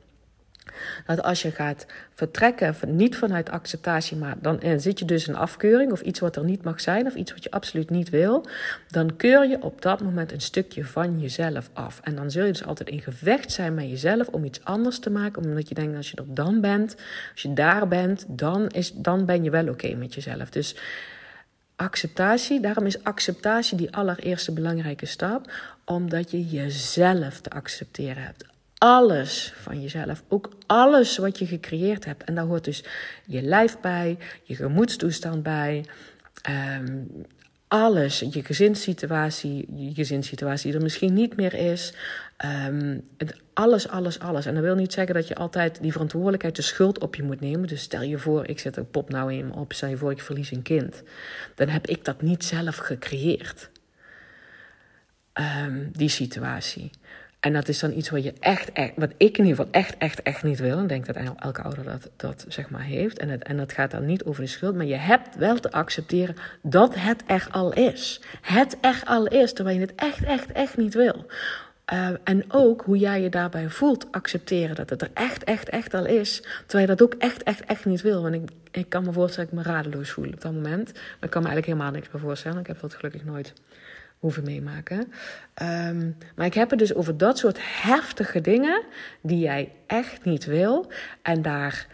dat 1.07 1.23
als 1.23 1.43
je 1.43 1.51
gaat 1.51 1.87
vertrekken, 2.15 2.75
niet 2.87 3.17
vanuit 3.17 3.51
acceptatie, 3.51 4.17
maar 4.17 4.37
dan 4.41 4.61
zit 4.77 4.99
je 4.99 5.05
dus 5.05 5.27
een 5.27 5.37
afkeuring 5.37 5.93
of 5.93 6.01
iets 6.01 6.21
wat 6.21 6.37
er 6.37 6.45
niet 6.45 6.63
mag 6.63 6.81
zijn 6.81 7.07
of 7.07 7.15
iets 7.15 7.33
wat 7.33 7.43
je 7.43 7.51
absoluut 7.51 7.91
niet 7.91 8.11
wil, 8.11 8.47
dan 8.89 9.17
keur 9.17 9.49
je 9.49 9.63
op 9.63 9.83
dat 9.83 10.01
moment 10.01 10.33
een 10.33 10.41
stukje 10.41 10.85
van 10.85 11.21
jezelf 11.21 11.71
af. 11.73 12.01
En 12.03 12.15
dan 12.15 12.31
zul 12.31 12.45
je 12.45 12.53
dus 12.53 12.65
altijd 12.65 12.89
in 12.89 13.01
gevecht 13.01 13.53
zijn 13.53 13.75
met 13.75 13.89
jezelf 13.89 14.29
om 14.29 14.45
iets 14.45 14.65
anders 14.65 14.99
te 14.99 15.11
maken, 15.11 15.45
omdat 15.45 15.69
je 15.69 15.75
denkt 15.75 15.97
als 15.97 16.11
je 16.11 16.17
er 16.17 16.35
dan 16.35 16.61
bent, 16.61 16.97
als 17.33 17.43
je 17.43 17.53
daar 17.53 17.89
bent, 17.89 18.25
dan, 18.29 18.69
is, 18.69 18.93
dan 18.93 19.25
ben 19.25 19.45
je 19.45 19.51
wel 19.51 19.69
oké 19.69 19.95
met 19.95 20.15
jezelf. 20.15 20.51
Dus 20.51 20.77
acceptatie, 21.77 22.61
daarom 22.61 22.87
is 22.87 23.05
acceptatie 23.05 23.77
die 23.77 23.95
allereerste 23.95 24.53
belangrijke 24.53 25.07
stap, 25.07 25.53
omdat 25.85 26.31
je 26.31 26.47
jezelf 26.47 27.41
te 27.41 27.51
accepteren 27.51 28.23
hebt 28.23 28.45
alles 28.81 29.53
van 29.57 29.81
jezelf. 29.81 30.23
Ook 30.29 30.53
alles 30.67 31.17
wat 31.17 31.39
je 31.39 31.47
gecreëerd 31.47 32.05
hebt. 32.05 32.25
En 32.25 32.35
daar 32.35 32.45
hoort 32.45 32.65
dus 32.65 32.85
je 33.27 33.43
lijf 33.43 33.81
bij, 33.81 34.19
je 34.43 34.55
gemoedstoestand 34.55 35.43
bij. 35.43 35.85
Ehm, 36.43 37.03
alles, 37.69 38.19
je 38.31 38.45
gezinssituatie, 38.45 39.67
je 39.75 39.95
gezinssituatie 39.95 40.67
die 40.67 40.79
er 40.79 40.83
misschien 40.83 41.13
niet 41.13 41.37
meer 41.37 41.55
is. 41.55 41.93
Ehm, 42.37 42.99
alles, 43.53 43.89
alles, 43.89 44.19
alles. 44.19 44.47
En 44.47 44.55
dat 44.55 44.63
wil 44.63 44.75
niet 44.75 44.93
zeggen 44.93 45.15
dat 45.15 45.29
je 45.29 45.35
altijd 45.35 45.83
die 45.83 45.93
verantwoordelijkheid, 45.93 46.57
de 46.57 46.63
schuld 46.63 46.99
op 46.99 47.15
je 47.15 47.23
moet 47.23 47.41
nemen. 47.41 47.69
Dus 47.69 47.83
stel 47.83 48.03
je 48.03 48.19
voor, 48.19 48.47
ik 48.47 48.59
zet 48.59 48.77
een 48.77 48.91
pop 48.91 49.11
nou 49.11 49.33
in 49.33 49.53
op, 49.53 49.73
stel 49.73 49.89
je 49.89 49.97
voor, 49.97 50.11
ik 50.11 50.23
verlies 50.23 50.51
een 50.51 50.63
kind. 50.63 51.03
Dan 51.55 51.69
heb 51.69 51.87
ik 51.87 52.05
dat 52.05 52.23
niet 52.23 52.45
zelf 52.45 52.77
gecreëerd. 52.77 53.71
Um, 55.35 55.91
die 55.93 56.09
situatie. 56.09 56.91
En 57.41 57.53
dat 57.53 57.69
is 57.69 57.79
dan 57.79 57.93
iets 57.93 58.11
wat 58.11 58.25
je 58.25 58.33
echt, 58.41 58.73
echt, 58.73 58.93
wat 58.97 59.11
ik 59.17 59.39
in 59.39 59.45
ieder 59.45 59.57
geval 59.57 59.73
echt, 59.73 59.97
echt, 59.99 60.23
echt 60.23 60.43
niet 60.43 60.59
wil. 60.59 60.79
En 60.79 60.87
denk 60.87 61.07
dat 61.07 61.17
elke 61.17 61.63
ouder 61.63 61.85
dat, 61.85 62.11
dat 62.17 62.45
zeg 62.49 62.71
maar 62.71 62.83
heeft. 62.83 63.19
En, 63.19 63.29
het, 63.29 63.43
en 63.43 63.57
dat 63.57 63.73
gaat 63.73 63.91
dan 63.91 64.05
niet 64.05 64.25
over 64.25 64.43
de 64.43 64.49
schuld. 64.49 64.77
Maar 64.77 64.87
je 64.87 64.97
hebt 64.97 65.37
wel 65.37 65.57
te 65.57 65.73
accepteren 65.73 66.37
dat 66.63 66.95
het 66.95 67.23
er 67.27 67.49
al 67.51 67.73
is. 67.73 68.21
Het 68.41 68.77
er 68.81 69.03
al 69.05 69.27
is, 69.27 69.53
terwijl 69.53 69.77
je 69.77 69.83
het 69.83 69.95
echt, 69.95 70.25
echt, 70.25 70.53
echt 70.53 70.77
niet 70.77 70.95
wil. 70.95 71.27
Uh, 71.93 72.09
en 72.25 72.45
ook 72.53 72.83
hoe 72.83 72.99
jij 72.99 73.23
je 73.23 73.29
daarbij 73.29 73.69
voelt, 73.69 74.07
accepteren 74.11 74.75
dat 74.75 74.91
het 74.91 75.03
er 75.03 75.11
echt, 75.15 75.45
echt, 75.45 75.69
echt 75.69 75.95
al 75.95 76.07
is. 76.07 76.43
Terwijl 76.67 76.89
je 76.89 76.97
dat 76.97 77.03
ook 77.03 77.15
echt, 77.15 77.43
echt, 77.43 77.65
echt 77.65 77.85
niet 77.85 78.01
wil. 78.01 78.23
Want 78.23 78.35
ik, 78.35 78.51
ik 78.71 78.89
kan 78.89 79.05
me 79.05 79.13
voorstellen 79.13 79.51
dat 79.51 79.59
ik 79.61 79.67
me 79.67 79.73
radeloos 79.75 80.11
voel 80.11 80.27
op 80.27 80.41
dat 80.41 80.53
moment. 80.53 80.93
Maar 80.93 81.03
ik 81.21 81.31
kan 81.31 81.43
me 81.43 81.49
eigenlijk 81.49 81.67
helemaal 81.67 81.91
niks 81.91 82.13
meer 82.13 82.23
voorstellen. 82.23 82.61
Ik 82.61 82.67
heb 82.67 82.81
dat 82.81 82.95
gelukkig 82.95 83.25
nooit 83.25 83.53
hoeven 84.21 84.45
meemaken. 84.45 85.13
Um, 85.63 86.17
maar 86.37 86.47
ik 86.47 86.55
heb 86.55 86.71
het 86.71 86.79
dus 86.79 86.95
over 86.95 87.17
dat 87.17 87.39
soort 87.39 87.59
heftige 87.61 88.41
dingen 88.41 88.83
die 89.21 89.39
jij 89.39 89.73
echt 89.87 90.25
niet 90.25 90.45
wil. 90.45 90.93
En 91.23 91.43
daar 91.43 91.87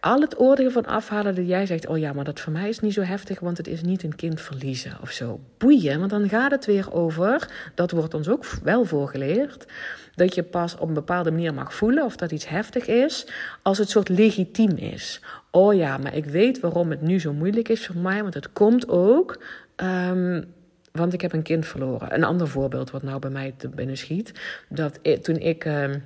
al 0.00 0.20
het 0.20 0.40
oordeel 0.40 0.70
van 0.70 0.86
afhalen 0.86 1.34
dat 1.34 1.46
jij 1.46 1.66
zegt: 1.66 1.86
Oh 1.86 1.98
ja, 1.98 2.12
maar 2.12 2.24
dat 2.24 2.40
voor 2.40 2.52
mij 2.52 2.68
is 2.68 2.80
niet 2.80 2.92
zo 2.92 3.02
heftig, 3.02 3.40
want 3.40 3.56
het 3.56 3.66
is 3.66 3.82
niet 3.82 4.02
een 4.02 4.16
kind 4.16 4.40
verliezen 4.40 4.96
of 5.02 5.10
zo. 5.10 5.40
Boeien, 5.58 5.98
want 5.98 6.10
dan 6.10 6.28
gaat 6.28 6.50
het 6.50 6.66
weer 6.66 6.92
over, 6.92 7.48
dat 7.74 7.90
wordt 7.90 8.14
ons 8.14 8.28
ook 8.28 8.44
wel 8.62 8.84
voorgeleerd, 8.84 9.66
dat 10.14 10.34
je 10.34 10.42
pas 10.42 10.76
op 10.76 10.88
een 10.88 10.94
bepaalde 10.94 11.30
manier 11.30 11.54
mag 11.54 11.74
voelen 11.74 12.04
of 12.04 12.16
dat 12.16 12.32
iets 12.32 12.48
heftig 12.48 12.86
is, 12.86 13.26
als 13.62 13.78
het 13.78 13.90
soort 13.90 14.08
legitiem 14.08 14.76
is. 14.76 15.20
Oh 15.50 15.74
ja, 15.74 15.98
maar 15.98 16.14
ik 16.14 16.24
weet 16.24 16.60
waarom 16.60 16.90
het 16.90 17.00
nu 17.00 17.20
zo 17.20 17.32
moeilijk 17.32 17.68
is 17.68 17.86
voor 17.86 17.96
mij, 17.96 18.22
want 18.22 18.34
het 18.34 18.52
komt 18.52 18.88
ook. 18.88 19.42
Um, 19.76 20.53
want 20.98 21.12
ik 21.12 21.20
heb 21.20 21.32
een 21.32 21.42
kind 21.42 21.66
verloren. 21.66 22.14
Een 22.14 22.24
ander 22.24 22.48
voorbeeld 22.48 22.90
wat 22.90 23.02
nou 23.02 23.18
bij 23.18 23.30
mij 23.30 23.54
te 23.56 23.68
binnen 23.68 23.96
schiet. 23.96 24.32
Dat 24.68 24.98
toen 25.22 25.36
ik 25.36 25.64
ehm, 25.64 25.98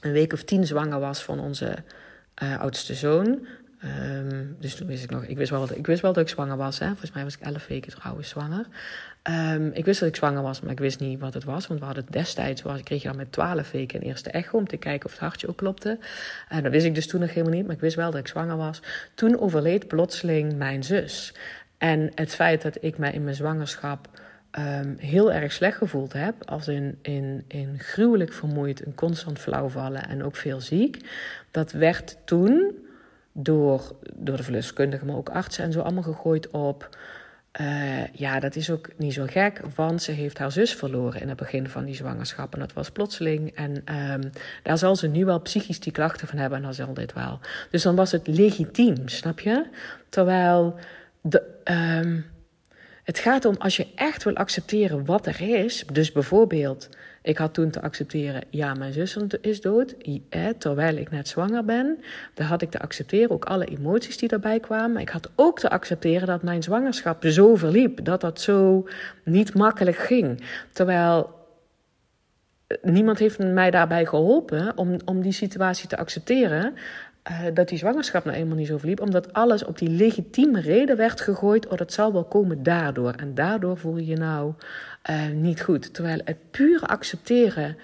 een 0.00 0.12
week 0.12 0.32
of 0.32 0.42
tien 0.42 0.66
zwanger 0.66 1.00
was 1.00 1.22
van 1.22 1.40
onze 1.40 1.76
uh, 2.42 2.60
oudste 2.60 2.94
zoon. 2.94 3.46
Um, 3.84 4.56
dus 4.60 4.74
toen 4.74 4.86
wist 4.86 5.04
ik 5.04 5.10
nog, 5.10 5.24
ik 5.24 5.36
wist, 5.36 5.50
wel, 5.50 5.68
ik 5.74 5.86
wist 5.86 6.02
wel 6.02 6.12
dat 6.12 6.22
ik 6.22 6.28
zwanger 6.28 6.56
was. 6.56 6.78
Hè? 6.78 6.86
Volgens 6.86 7.12
mij 7.12 7.24
was 7.24 7.34
ik 7.34 7.40
elf 7.40 7.66
weken 7.66 7.92
trouwens 7.92 8.28
zwanger. 8.28 8.66
Um, 9.30 9.70
ik 9.72 9.84
wist 9.84 10.00
dat 10.00 10.08
ik 10.08 10.16
zwanger 10.16 10.42
was, 10.42 10.60
maar 10.60 10.72
ik 10.72 10.78
wist 10.78 11.00
niet 11.00 11.20
wat 11.20 11.34
het 11.34 11.44
was. 11.44 11.66
Want 11.66 11.80
we 11.80 11.86
hadden 11.86 12.06
destijds, 12.10 12.62
was, 12.62 12.82
kreeg 12.82 13.02
dan 13.02 13.16
met 13.16 13.32
twaalf 13.32 13.70
weken 13.70 14.00
een 14.00 14.06
eerste 14.06 14.30
echo 14.30 14.58
om 14.58 14.66
te 14.66 14.76
kijken 14.76 15.06
of 15.06 15.12
het 15.12 15.20
hartje 15.20 15.48
ook 15.48 15.56
klopte. 15.56 15.98
En 16.48 16.62
dat 16.62 16.72
wist 16.72 16.86
ik 16.86 16.94
dus 16.94 17.06
toen 17.06 17.20
nog 17.20 17.34
helemaal 17.34 17.56
niet, 17.56 17.66
maar 17.66 17.74
ik 17.74 17.80
wist 17.80 17.96
wel 17.96 18.10
dat 18.10 18.20
ik 18.20 18.28
zwanger 18.28 18.56
was. 18.56 18.80
Toen 19.14 19.40
overleed 19.40 19.88
plotseling 19.88 20.56
mijn 20.56 20.84
zus. 20.84 21.34
En 21.84 22.10
het 22.14 22.34
feit 22.34 22.62
dat 22.62 22.76
ik 22.80 22.98
mij 22.98 23.12
in 23.12 23.24
mijn 23.24 23.36
zwangerschap 23.36 24.08
um, 24.58 24.96
heel 24.98 25.32
erg 25.32 25.52
slecht 25.52 25.76
gevoeld 25.76 26.12
heb, 26.12 26.34
als 26.44 26.68
in, 26.68 26.98
in, 27.02 27.44
in 27.48 27.78
gruwelijk 27.78 28.32
vermoeid, 28.32 28.86
een 28.86 28.94
constant 28.94 29.38
flauwvallen 29.38 30.08
en 30.08 30.24
ook 30.24 30.36
veel 30.36 30.60
ziek, 30.60 31.08
dat 31.50 31.72
werd 31.72 32.16
toen 32.24 32.72
door, 33.32 33.94
door 34.14 34.36
de 34.36 34.42
verloskundige, 34.42 35.04
maar 35.04 35.16
ook 35.16 35.28
artsen 35.28 35.64
en 35.64 35.72
zo 35.72 35.80
allemaal 35.80 36.02
gegooid 36.02 36.50
op. 36.50 36.96
Uh, 37.60 38.06
ja, 38.12 38.40
dat 38.40 38.56
is 38.56 38.70
ook 38.70 38.88
niet 38.96 39.12
zo 39.12 39.24
gek, 39.26 39.60
want 39.74 40.02
ze 40.02 40.12
heeft 40.12 40.38
haar 40.38 40.52
zus 40.52 40.74
verloren 40.74 41.20
in 41.20 41.28
het 41.28 41.36
begin 41.36 41.68
van 41.68 41.84
die 41.84 41.94
zwangerschap. 41.94 42.54
En 42.54 42.60
dat 42.60 42.72
was 42.72 42.90
plotseling. 42.90 43.54
En 43.54 43.70
um, 44.12 44.30
daar 44.62 44.78
zal 44.78 44.96
ze 44.96 45.06
nu 45.06 45.24
wel 45.24 45.40
psychisch 45.40 45.80
die 45.80 45.92
klachten 45.92 46.28
van 46.28 46.38
hebben 46.38 46.58
en 46.58 46.64
dan 46.64 46.74
zal 46.74 46.94
dit 46.94 47.12
wel. 47.12 47.38
Dus 47.70 47.82
dan 47.82 47.94
was 47.94 48.12
het 48.12 48.26
legitiem, 48.26 49.08
snap 49.08 49.40
je? 49.40 49.66
Terwijl 50.08 50.78
de, 51.26 51.42
um, 52.02 52.24
het 53.04 53.18
gaat 53.18 53.44
om 53.44 53.54
als 53.58 53.76
je 53.76 53.86
echt 53.94 54.24
wil 54.24 54.34
accepteren 54.34 55.04
wat 55.04 55.26
er 55.26 55.40
is. 55.40 55.84
Dus 55.92 56.12
bijvoorbeeld, 56.12 56.88
ik 57.22 57.38
had 57.38 57.54
toen 57.54 57.70
te 57.70 57.82
accepteren, 57.82 58.42
ja, 58.50 58.74
mijn 58.74 58.92
zus 58.92 59.16
is 59.40 59.60
dood. 59.60 59.94
terwijl 60.58 60.96
ik 60.96 61.10
net 61.10 61.28
zwanger 61.28 61.64
ben. 61.64 61.98
Dan 62.34 62.46
had 62.46 62.62
ik 62.62 62.70
te 62.70 62.80
accepteren 62.80 63.30
ook 63.30 63.44
alle 63.44 63.64
emoties 63.64 64.16
die 64.16 64.28
daarbij 64.28 64.60
kwamen. 64.60 65.00
Ik 65.00 65.08
had 65.08 65.30
ook 65.34 65.58
te 65.58 65.70
accepteren 65.70 66.26
dat 66.26 66.42
mijn 66.42 66.62
zwangerschap 66.62 67.24
zo 67.24 67.54
verliep. 67.54 68.04
Dat 68.04 68.20
dat 68.20 68.40
zo 68.40 68.88
niet 69.24 69.54
makkelijk 69.54 69.96
ging. 69.96 70.42
Terwijl 70.72 71.30
eh, 72.66 72.76
niemand 72.82 73.18
heeft 73.18 73.38
mij 73.38 73.70
daarbij 73.70 74.06
geholpen 74.06 74.76
om, 74.76 74.96
om 75.04 75.22
die 75.22 75.32
situatie 75.32 75.88
te 75.88 75.96
accepteren. 75.96 76.74
Uh, 77.30 77.46
dat 77.54 77.68
die 77.68 77.78
zwangerschap 77.78 78.24
nou 78.24 78.36
eenmaal 78.36 78.56
niet 78.56 78.66
zo 78.66 78.78
verliep, 78.78 79.00
omdat 79.00 79.32
alles 79.32 79.64
op 79.64 79.78
die 79.78 79.88
legitieme 79.88 80.60
reden 80.60 80.96
werd 80.96 81.20
gegooid. 81.20 81.66
Oh, 81.66 81.78
dat 81.78 81.92
zal 81.92 82.12
wel 82.12 82.24
komen 82.24 82.62
daardoor. 82.62 83.12
En 83.12 83.34
daardoor 83.34 83.78
voel 83.78 83.96
je 83.96 84.06
je 84.06 84.16
nou 84.16 84.52
uh, 85.10 85.28
niet 85.28 85.62
goed. 85.62 85.94
Terwijl 85.94 86.20
het 86.24 86.50
pure 86.50 86.86
accepteren, 86.86 87.76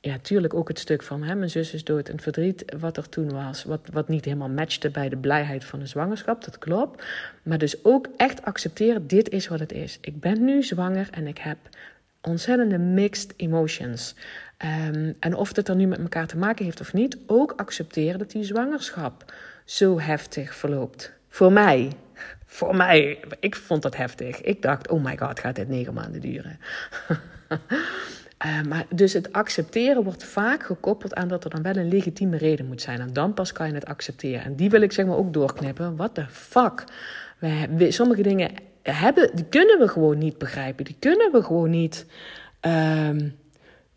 ja, 0.00 0.18
tuurlijk 0.18 0.54
ook 0.54 0.68
het 0.68 0.78
stuk 0.78 1.02
van 1.02 1.22
hè, 1.22 1.34
mijn 1.34 1.50
zus 1.50 1.72
is 1.74 1.84
dood 1.84 2.08
en 2.08 2.20
verdriet 2.20 2.64
wat 2.78 2.96
er 2.96 3.08
toen 3.08 3.32
was, 3.32 3.64
wat, 3.64 3.80
wat 3.92 4.08
niet 4.08 4.24
helemaal 4.24 4.48
matchte 4.48 4.90
bij 4.90 5.08
de 5.08 5.16
blijheid 5.16 5.64
van 5.64 5.78
de 5.78 5.86
zwangerschap, 5.86 6.44
dat 6.44 6.58
klopt. 6.58 7.04
Maar 7.42 7.58
dus 7.58 7.84
ook 7.84 8.08
echt 8.16 8.44
accepteren, 8.44 9.06
dit 9.06 9.28
is 9.28 9.48
wat 9.48 9.60
het 9.60 9.72
is. 9.72 9.98
Ik 10.00 10.20
ben 10.20 10.44
nu 10.44 10.62
zwanger 10.62 11.08
en 11.10 11.26
ik 11.26 11.38
heb 11.38 11.58
ontzettende 12.20 12.78
mixed 12.78 13.34
emotions. 13.36 14.14
Um, 14.64 15.14
en 15.20 15.34
of 15.34 15.56
het 15.56 15.68
er 15.68 15.76
nu 15.76 15.86
met 15.86 15.98
elkaar 15.98 16.26
te 16.26 16.36
maken 16.36 16.64
heeft 16.64 16.80
of 16.80 16.92
niet, 16.92 17.18
ook 17.26 17.52
accepteren 17.56 18.18
dat 18.18 18.30
die 18.30 18.44
zwangerschap 18.44 19.32
zo 19.64 20.00
heftig 20.00 20.54
verloopt. 20.54 21.12
Voor 21.28 21.52
mij. 21.52 21.92
Voor 22.44 22.76
mij. 22.76 23.20
Ik 23.40 23.56
vond 23.56 23.82
dat 23.82 23.96
heftig. 23.96 24.40
Ik 24.40 24.62
dacht, 24.62 24.88
oh 24.88 25.04
my 25.04 25.16
god, 25.16 25.40
gaat 25.40 25.56
dit 25.56 25.68
negen 25.68 25.94
maanden 25.94 26.20
duren? 26.20 26.58
uh, 28.46 28.62
maar 28.70 28.86
dus 28.94 29.12
het 29.12 29.32
accepteren 29.32 30.02
wordt 30.02 30.24
vaak 30.24 30.62
gekoppeld 30.62 31.14
aan 31.14 31.28
dat 31.28 31.44
er 31.44 31.50
dan 31.50 31.62
wel 31.62 31.76
een 31.76 31.88
legitieme 31.88 32.36
reden 32.36 32.66
moet 32.66 32.82
zijn. 32.82 33.00
En 33.00 33.12
dan 33.12 33.34
pas 33.34 33.52
kan 33.52 33.68
je 33.68 33.74
het 33.74 33.86
accepteren. 33.86 34.44
En 34.44 34.56
die 34.56 34.70
wil 34.70 34.82
ik 34.82 34.92
zeg 34.92 35.06
maar 35.06 35.16
ook 35.16 35.32
doorknippen. 35.32 35.96
What 35.96 36.14
the 36.14 36.26
fuck? 36.28 36.84
Sommige 37.88 38.22
dingen 38.22 38.50
hebben, 38.82 39.30
die 39.34 39.44
kunnen 39.44 39.78
we 39.78 39.88
gewoon 39.88 40.18
niet 40.18 40.38
begrijpen. 40.38 40.84
Die 40.84 40.96
kunnen 40.98 41.32
we 41.32 41.42
gewoon 41.42 41.70
niet 41.70 42.06
um, 42.60 43.36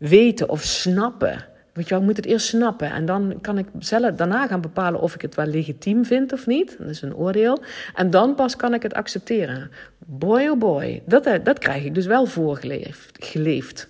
weten 0.08 0.48
of 0.48 0.62
snappen. 0.62 1.44
Weet 1.72 1.88
je 1.88 1.98
moet 1.98 2.16
het 2.16 2.26
eerst 2.26 2.46
snappen. 2.46 2.90
En 2.90 3.06
dan 3.06 3.38
kan 3.40 3.58
ik 3.58 3.66
zelf 3.78 4.14
daarna 4.14 4.46
gaan 4.46 4.60
bepalen 4.60 5.00
of 5.00 5.14
ik 5.14 5.22
het 5.22 5.34
wel 5.34 5.46
legitiem 5.46 6.04
vind 6.04 6.32
of 6.32 6.46
niet. 6.46 6.76
Dat 6.78 6.88
is 6.88 7.02
een 7.02 7.14
oordeel. 7.14 7.62
En 7.94 8.10
dan 8.10 8.34
pas 8.34 8.56
kan 8.56 8.74
ik 8.74 8.82
het 8.82 8.94
accepteren. 8.94 9.70
Boy 9.98 10.46
oh 10.46 10.58
boy, 10.58 11.02
dat, 11.06 11.26
eh, 11.26 11.44
dat 11.44 11.58
krijg 11.58 11.84
ik 11.84 11.94
dus 11.94 12.06
wel 12.06 12.26
voorgeleefd. 12.26 13.24
Geleefd. 13.24 13.88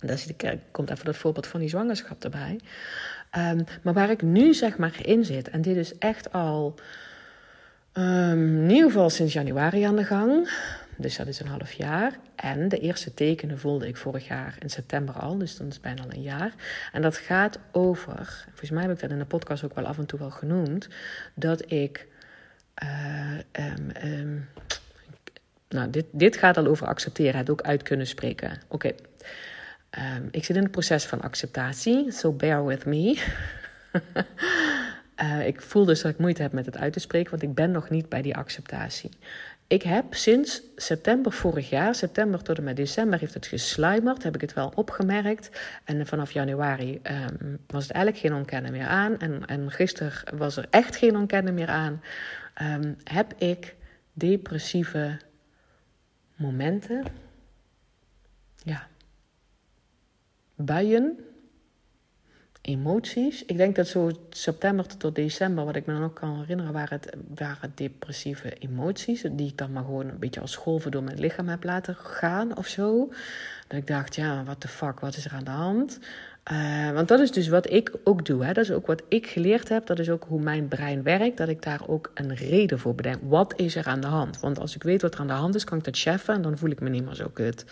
Daar 0.00 0.56
komt 0.70 0.90
even 0.90 1.04
dat 1.04 1.16
voorbeeld 1.16 1.46
van 1.46 1.60
die 1.60 1.68
zwangerschap 1.68 2.24
erbij. 2.24 2.60
Um, 3.38 3.64
maar 3.82 3.94
waar 3.94 4.10
ik 4.10 4.22
nu 4.22 4.54
zeg 4.54 4.76
maar 4.76 4.98
in 5.02 5.24
zit, 5.24 5.50
en 5.50 5.62
dit 5.62 5.76
is 5.76 5.98
echt 5.98 6.32
al 6.32 6.74
um, 7.94 8.62
in 8.62 8.70
ieder 8.70 8.90
geval 8.90 9.10
sinds 9.10 9.32
januari 9.32 9.82
aan 9.82 9.96
de 9.96 10.04
gang. 10.04 10.50
Dus 11.00 11.16
dat 11.16 11.26
is 11.26 11.40
een 11.40 11.46
half 11.46 11.72
jaar. 11.72 12.18
En 12.34 12.68
de 12.68 12.78
eerste 12.78 13.14
tekenen 13.14 13.58
voelde 13.58 13.88
ik 13.88 13.96
vorig 13.96 14.26
jaar 14.26 14.56
in 14.58 14.70
september 14.70 15.14
al. 15.14 15.38
Dus 15.38 15.56
dan 15.56 15.66
is 15.66 15.80
bijna 15.80 16.02
al 16.02 16.12
een 16.12 16.22
jaar. 16.22 16.54
En 16.92 17.02
dat 17.02 17.16
gaat 17.16 17.58
over, 17.72 18.44
volgens 18.48 18.70
mij 18.70 18.82
heb 18.82 18.92
ik 18.92 19.00
dat 19.00 19.10
in 19.10 19.18
de 19.18 19.24
podcast 19.24 19.64
ook 19.64 19.74
wel 19.74 19.86
af 19.86 19.98
en 19.98 20.06
toe 20.06 20.18
wel 20.18 20.30
genoemd. 20.30 20.88
Dat 21.34 21.70
ik. 21.72 22.08
Uh, 22.82 23.38
um, 23.52 23.90
um, 24.04 24.48
nou, 25.68 25.90
dit, 25.90 26.04
dit 26.12 26.36
gaat 26.36 26.56
al 26.56 26.66
over 26.66 26.86
accepteren, 26.86 27.38
het 27.38 27.50
ook 27.50 27.62
uit 27.62 27.82
kunnen 27.82 28.06
spreken. 28.06 28.60
Oké. 28.68 28.92
Um, 29.98 30.28
ik 30.30 30.44
zit 30.44 30.56
in 30.56 30.62
het 30.62 30.70
proces 30.70 31.04
van 31.04 31.20
acceptatie, 31.20 32.12
so 32.12 32.32
bear 32.32 32.64
with 32.64 32.84
me. 32.84 33.22
uh, 35.22 35.46
ik 35.52 35.62
voel 35.62 35.84
dus 35.84 36.02
dat 36.02 36.12
ik 36.12 36.18
moeite 36.18 36.42
heb 36.42 36.52
met 36.52 36.66
het 36.66 36.76
uit 36.76 36.92
te 36.92 37.00
spreken, 37.00 37.30
want 37.30 37.42
ik 37.42 37.54
ben 37.54 37.70
nog 37.70 37.90
niet 37.90 38.08
bij 38.08 38.22
die 38.22 38.36
acceptatie. 38.36 39.10
Ik 39.70 39.82
heb 39.82 40.14
sinds 40.14 40.62
september 40.76 41.32
vorig 41.32 41.70
jaar, 41.70 41.94
september 41.94 42.42
tot 42.42 42.58
en 42.58 42.64
met 42.64 42.76
december, 42.76 43.18
heeft 43.18 43.34
het 43.34 43.46
gesluimerd, 43.46 44.22
heb 44.22 44.34
ik 44.34 44.40
het 44.40 44.52
wel 44.52 44.72
opgemerkt. 44.74 45.50
En 45.84 46.06
vanaf 46.06 46.30
januari 46.30 47.00
um, 47.02 47.58
was 47.66 47.82
het 47.82 47.92
eigenlijk 47.92 48.24
geen 48.24 48.34
ontkennen 48.34 48.72
meer 48.72 48.86
aan. 48.86 49.18
En, 49.18 49.46
en 49.46 49.70
gisteren 49.70 50.38
was 50.38 50.56
er 50.56 50.66
echt 50.70 50.96
geen 50.96 51.16
ontkennen 51.16 51.54
meer 51.54 51.68
aan. 51.68 52.02
Um, 52.62 52.96
heb 53.04 53.34
ik 53.34 53.76
depressieve 54.12 55.18
momenten, 56.34 57.04
ja, 58.62 58.88
buien, 60.54 61.18
emoties. 62.70 63.44
Ik 63.44 63.56
denk 63.56 63.76
dat 63.76 63.86
zo 63.86 64.10
september 64.30 64.96
tot 64.96 65.14
december, 65.14 65.64
wat 65.64 65.76
ik 65.76 65.86
me 65.86 65.92
dan 65.92 66.02
ook 66.02 66.14
kan 66.14 66.38
herinneren, 66.38 66.72
waren, 66.72 67.00
het, 67.00 67.16
waren 67.34 67.72
depressieve 67.74 68.54
emoties. 68.54 69.24
Die 69.32 69.48
ik 69.48 69.58
dan 69.58 69.72
maar 69.72 69.84
gewoon 69.84 70.08
een 70.08 70.18
beetje 70.18 70.40
als 70.40 70.56
golven 70.56 70.90
door 70.90 71.02
mijn 71.02 71.20
lichaam 71.20 71.48
heb 71.48 71.64
laten 71.64 71.94
gaan 71.94 72.56
of 72.56 72.66
zo. 72.66 73.12
Dat 73.68 73.78
ik 73.78 73.86
dacht, 73.86 74.14
ja, 74.14 74.44
what 74.44 74.60
the 74.60 74.68
fuck, 74.68 75.00
wat 75.00 75.16
is 75.16 75.24
er 75.24 75.32
aan 75.32 75.44
de 75.44 75.50
hand? 75.50 75.98
Uh, 76.52 76.90
want 76.90 77.08
dat 77.08 77.20
is 77.20 77.30
dus 77.30 77.48
wat 77.48 77.70
ik 77.70 77.92
ook 78.04 78.26
doe. 78.26 78.44
Hè? 78.44 78.52
Dat 78.52 78.64
is 78.64 78.70
ook 78.70 78.86
wat 78.86 79.02
ik 79.08 79.26
geleerd 79.26 79.68
heb. 79.68 79.86
Dat 79.86 79.98
is 79.98 80.10
ook 80.10 80.24
hoe 80.28 80.40
mijn 80.40 80.68
brein 80.68 81.02
werkt. 81.02 81.36
Dat 81.36 81.48
ik 81.48 81.62
daar 81.62 81.80
ook 81.86 82.10
een 82.14 82.34
reden 82.34 82.78
voor 82.78 82.94
bedenk. 82.94 83.18
Wat 83.22 83.52
is 83.56 83.76
er 83.76 83.86
aan 83.86 84.00
de 84.00 84.06
hand? 84.06 84.40
Want 84.40 84.58
als 84.58 84.74
ik 84.74 84.82
weet 84.82 85.02
wat 85.02 85.14
er 85.14 85.20
aan 85.20 85.26
de 85.26 85.32
hand 85.32 85.54
is, 85.54 85.64
kan 85.64 85.78
ik 85.78 85.84
dat 85.84 85.98
cheffen. 85.98 86.34
En 86.34 86.42
dan 86.42 86.58
voel 86.58 86.70
ik 86.70 86.80
me 86.80 86.88
niet 86.88 87.04
meer 87.04 87.14
zo 87.14 87.28
kut. 87.32 87.64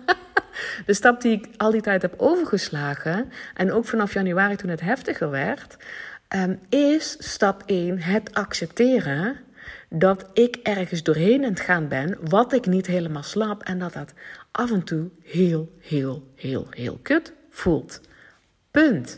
de 0.86 0.94
stap 0.94 1.20
die 1.20 1.32
ik 1.32 1.48
al 1.56 1.70
die 1.70 1.80
tijd 1.80 2.02
heb 2.02 2.14
overgeslagen. 2.16 3.32
En 3.54 3.72
ook 3.72 3.84
vanaf 3.84 4.12
januari 4.12 4.56
toen 4.56 4.70
het 4.70 4.80
heftiger 4.80 5.30
werd. 5.30 5.76
Um, 6.28 6.58
is 6.68 7.16
stap 7.18 7.62
1 7.66 8.00
het 8.00 8.34
accepteren 8.34 9.36
dat 9.88 10.26
ik 10.32 10.56
ergens 10.62 11.02
doorheen 11.02 11.44
aan 11.44 11.50
het 11.50 11.60
gaan 11.60 11.88
ben. 11.88 12.18
Wat 12.20 12.52
ik 12.52 12.66
niet 12.66 12.86
helemaal 12.86 13.22
snap. 13.22 13.62
En 13.62 13.78
dat 13.78 13.92
dat 13.92 14.12
af 14.52 14.72
en 14.72 14.82
toe 14.82 15.08
heel, 15.22 15.72
heel, 15.80 16.32
heel, 16.34 16.66
heel 16.70 16.98
kut 17.02 17.32
voelt. 17.56 18.00
Punt. 18.70 19.14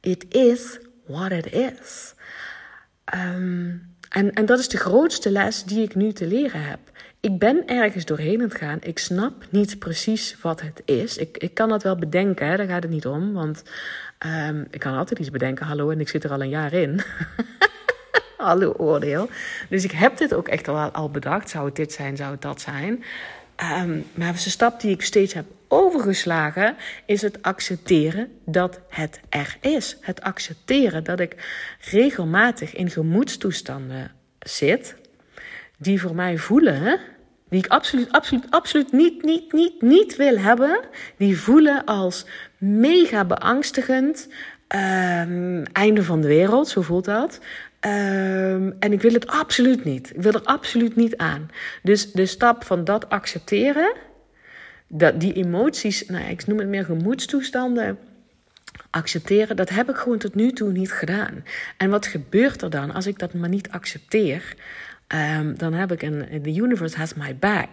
It 0.00 0.34
is 0.34 0.78
what 1.06 1.30
it 1.32 1.52
is. 1.52 2.14
Ehm, 3.04 3.70
en, 4.08 4.32
en 4.32 4.46
dat 4.46 4.58
is 4.58 4.68
de 4.68 4.76
grootste 4.76 5.30
les 5.30 5.64
die 5.64 5.82
ik 5.82 5.94
nu 5.94 6.12
te 6.12 6.26
leren 6.26 6.62
heb. 6.62 6.78
Ik 7.20 7.38
ben 7.38 7.66
ergens 7.66 8.04
doorheen 8.04 8.40
aan 8.40 8.48
het 8.48 8.54
gaan. 8.54 8.78
Ik 8.80 8.98
snap 8.98 9.46
niet 9.50 9.78
precies 9.78 10.36
wat 10.42 10.60
het 10.60 10.82
is. 10.84 11.16
Ik, 11.16 11.38
ik 11.38 11.54
kan 11.54 11.68
dat 11.68 11.82
wel 11.82 11.96
bedenken, 11.96 12.46
hè? 12.46 12.56
daar 12.56 12.66
gaat 12.66 12.82
het 12.82 12.92
niet 12.92 13.06
om. 13.06 13.32
Want 13.32 13.62
um, 14.26 14.66
ik 14.70 14.80
kan 14.80 14.96
altijd 14.96 15.20
iets 15.20 15.30
bedenken. 15.30 15.66
Hallo, 15.66 15.90
en 15.90 16.00
ik 16.00 16.08
zit 16.08 16.24
er 16.24 16.30
al 16.30 16.40
een 16.40 16.48
jaar 16.48 16.72
in. 16.72 17.00
Hallo, 18.36 18.72
oordeel. 18.72 19.28
Dus 19.68 19.84
ik 19.84 19.90
heb 19.90 20.16
dit 20.16 20.34
ook 20.34 20.48
echt 20.48 20.68
al, 20.68 20.76
al 20.76 21.10
bedacht. 21.10 21.50
Zou 21.50 21.66
het 21.66 21.76
dit 21.76 21.92
zijn, 21.92 22.16
zou 22.16 22.30
het 22.30 22.42
dat 22.42 22.60
zijn? 22.60 23.04
Um, 23.82 24.04
maar 24.14 24.32
de 24.32 24.38
stap 24.38 24.80
die 24.80 24.90
ik 24.90 25.02
steeds 25.02 25.34
heb 25.34 25.44
overgeslagen, 25.70 26.76
is 27.06 27.22
het 27.22 27.42
accepteren 27.42 28.28
dat 28.44 28.80
het 28.88 29.20
er 29.28 29.56
is. 29.60 29.96
Het 30.00 30.20
accepteren 30.20 31.04
dat 31.04 31.20
ik 31.20 31.36
regelmatig 31.90 32.74
in 32.74 32.90
gemoedstoestanden 32.90 34.10
zit, 34.38 34.96
die 35.76 36.00
voor 36.00 36.14
mij 36.14 36.38
voelen, 36.38 37.00
die 37.48 37.64
ik 37.64 37.70
absoluut, 37.70 38.12
absoluut, 38.12 38.50
absoluut 38.50 38.92
niet, 38.92 39.22
niet, 39.22 39.52
niet, 39.52 39.82
niet 39.82 40.16
wil 40.16 40.38
hebben, 40.38 40.80
die 41.16 41.38
voelen 41.38 41.84
als 41.84 42.26
mega 42.58 43.24
beangstigend. 43.24 44.28
Um, 44.74 45.62
einde 45.72 46.02
van 46.02 46.20
de 46.20 46.26
wereld, 46.26 46.68
zo 46.68 46.82
voelt 46.82 47.04
dat. 47.04 47.40
Um, 47.80 48.76
en 48.78 48.92
ik 48.92 49.02
wil 49.02 49.12
het 49.12 49.26
absoluut 49.26 49.84
niet. 49.84 50.10
Ik 50.14 50.22
wil 50.22 50.32
er 50.32 50.42
absoluut 50.42 50.96
niet 50.96 51.16
aan. 51.16 51.50
Dus 51.82 52.12
de 52.12 52.26
stap 52.26 52.64
van 52.64 52.84
dat 52.84 53.08
accepteren, 53.08 53.92
dat 54.92 55.20
die 55.20 55.32
emoties, 55.32 56.06
nou, 56.06 56.24
ik 56.24 56.46
noem 56.46 56.58
het 56.58 56.68
meer 56.68 56.84
gemoedstoestanden, 56.84 57.98
accepteren, 58.90 59.56
dat 59.56 59.68
heb 59.68 59.90
ik 59.90 59.96
gewoon 59.96 60.18
tot 60.18 60.34
nu 60.34 60.52
toe 60.52 60.72
niet 60.72 60.92
gedaan. 60.92 61.44
En 61.76 61.90
wat 61.90 62.06
gebeurt 62.06 62.62
er 62.62 62.70
dan 62.70 62.90
als 62.90 63.06
ik 63.06 63.18
dat 63.18 63.34
maar 63.34 63.48
niet 63.48 63.70
accepteer? 63.70 64.54
Um, 65.38 65.58
dan 65.58 65.72
heb 65.72 65.92
ik 65.92 66.02
een, 66.02 66.42
the 66.42 66.54
universe 66.54 66.96
has 66.96 67.14
my 67.14 67.36
back. 67.36 67.68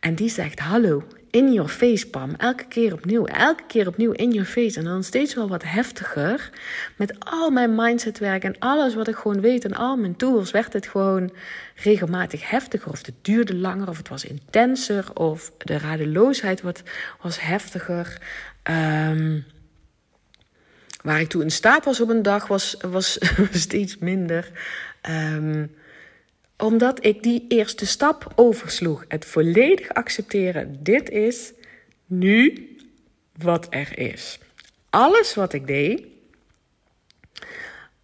En 0.00 0.14
die 0.14 0.28
zegt, 0.28 0.58
hallo, 0.58 1.04
in 1.30 1.52
your 1.52 1.68
face, 1.68 2.06
Pam. 2.06 2.34
Elke 2.36 2.64
keer 2.64 2.92
opnieuw, 2.92 3.26
elke 3.26 3.62
keer 3.66 3.86
opnieuw 3.86 4.12
in 4.12 4.30
your 4.30 4.48
face. 4.48 4.78
En 4.78 4.84
dan 4.84 5.04
steeds 5.04 5.34
wel 5.34 5.48
wat 5.48 5.62
heftiger. 5.62 6.50
Met 6.96 7.14
al 7.18 7.50
mijn 7.50 7.74
mindsetwerk 7.74 8.44
en 8.44 8.58
alles 8.58 8.94
wat 8.94 9.08
ik 9.08 9.16
gewoon 9.16 9.40
weet 9.40 9.64
en 9.64 9.74
al 9.74 9.96
mijn 9.96 10.16
tools 10.16 10.50
werd 10.50 10.72
het 10.72 10.86
gewoon 10.86 11.32
regelmatig 11.74 12.50
heftiger. 12.50 12.92
Of 12.92 13.06
het 13.06 13.14
duurde 13.22 13.54
langer, 13.54 13.88
of 13.88 13.96
het 13.96 14.08
was 14.08 14.24
intenser, 14.24 15.04
of 15.14 15.52
de 15.58 15.78
radeloosheid 15.78 16.60
wat, 16.60 16.82
was 17.20 17.40
heftiger. 17.40 18.18
Um, 18.70 19.44
waar 21.02 21.20
ik 21.20 21.28
toen 21.28 21.42
in 21.42 21.50
staat 21.50 21.84
was 21.84 22.00
op 22.00 22.08
een 22.08 22.22
dag, 22.22 22.46
was, 22.46 22.76
was 22.80 23.18
steeds 23.50 23.98
minder. 23.98 24.50
Um, 25.08 25.70
omdat 26.60 27.04
ik 27.04 27.22
die 27.22 27.44
eerste 27.48 27.86
stap 27.86 28.32
oversloeg. 28.34 29.04
Het 29.08 29.24
volledig 29.24 29.88
accepteren. 29.88 30.82
Dit 30.82 31.10
is 31.10 31.52
nu 32.06 32.68
wat 33.36 33.66
er 33.70 33.98
is. 33.98 34.38
Alles 34.90 35.34
wat 35.34 35.52
ik 35.52 35.66
deed, 35.66 36.02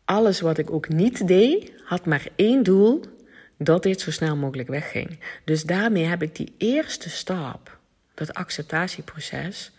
alles 0.05 0.40
wat 0.40 0.59
ik 0.59 0.71
ook 0.71 0.88
niet 0.88 1.29
deed, 1.29 1.73
had 1.85 2.07
maar 2.07 2.27
één 2.37 2.62
doel: 2.62 3.01
dat 3.57 3.83
dit 3.83 4.01
zo 4.01 4.11
snel 4.11 4.37
mogelijk 4.37 4.69
wegging. 4.69 5.19
Dus 5.45 5.62
daarmee 5.62 6.05
heb 6.05 6.23
ik 6.23 6.37
die 6.37 6.55
eerste 6.59 7.11
stap, 7.11 7.79
dat 8.14 8.35
acceptatieproces, 8.35 9.71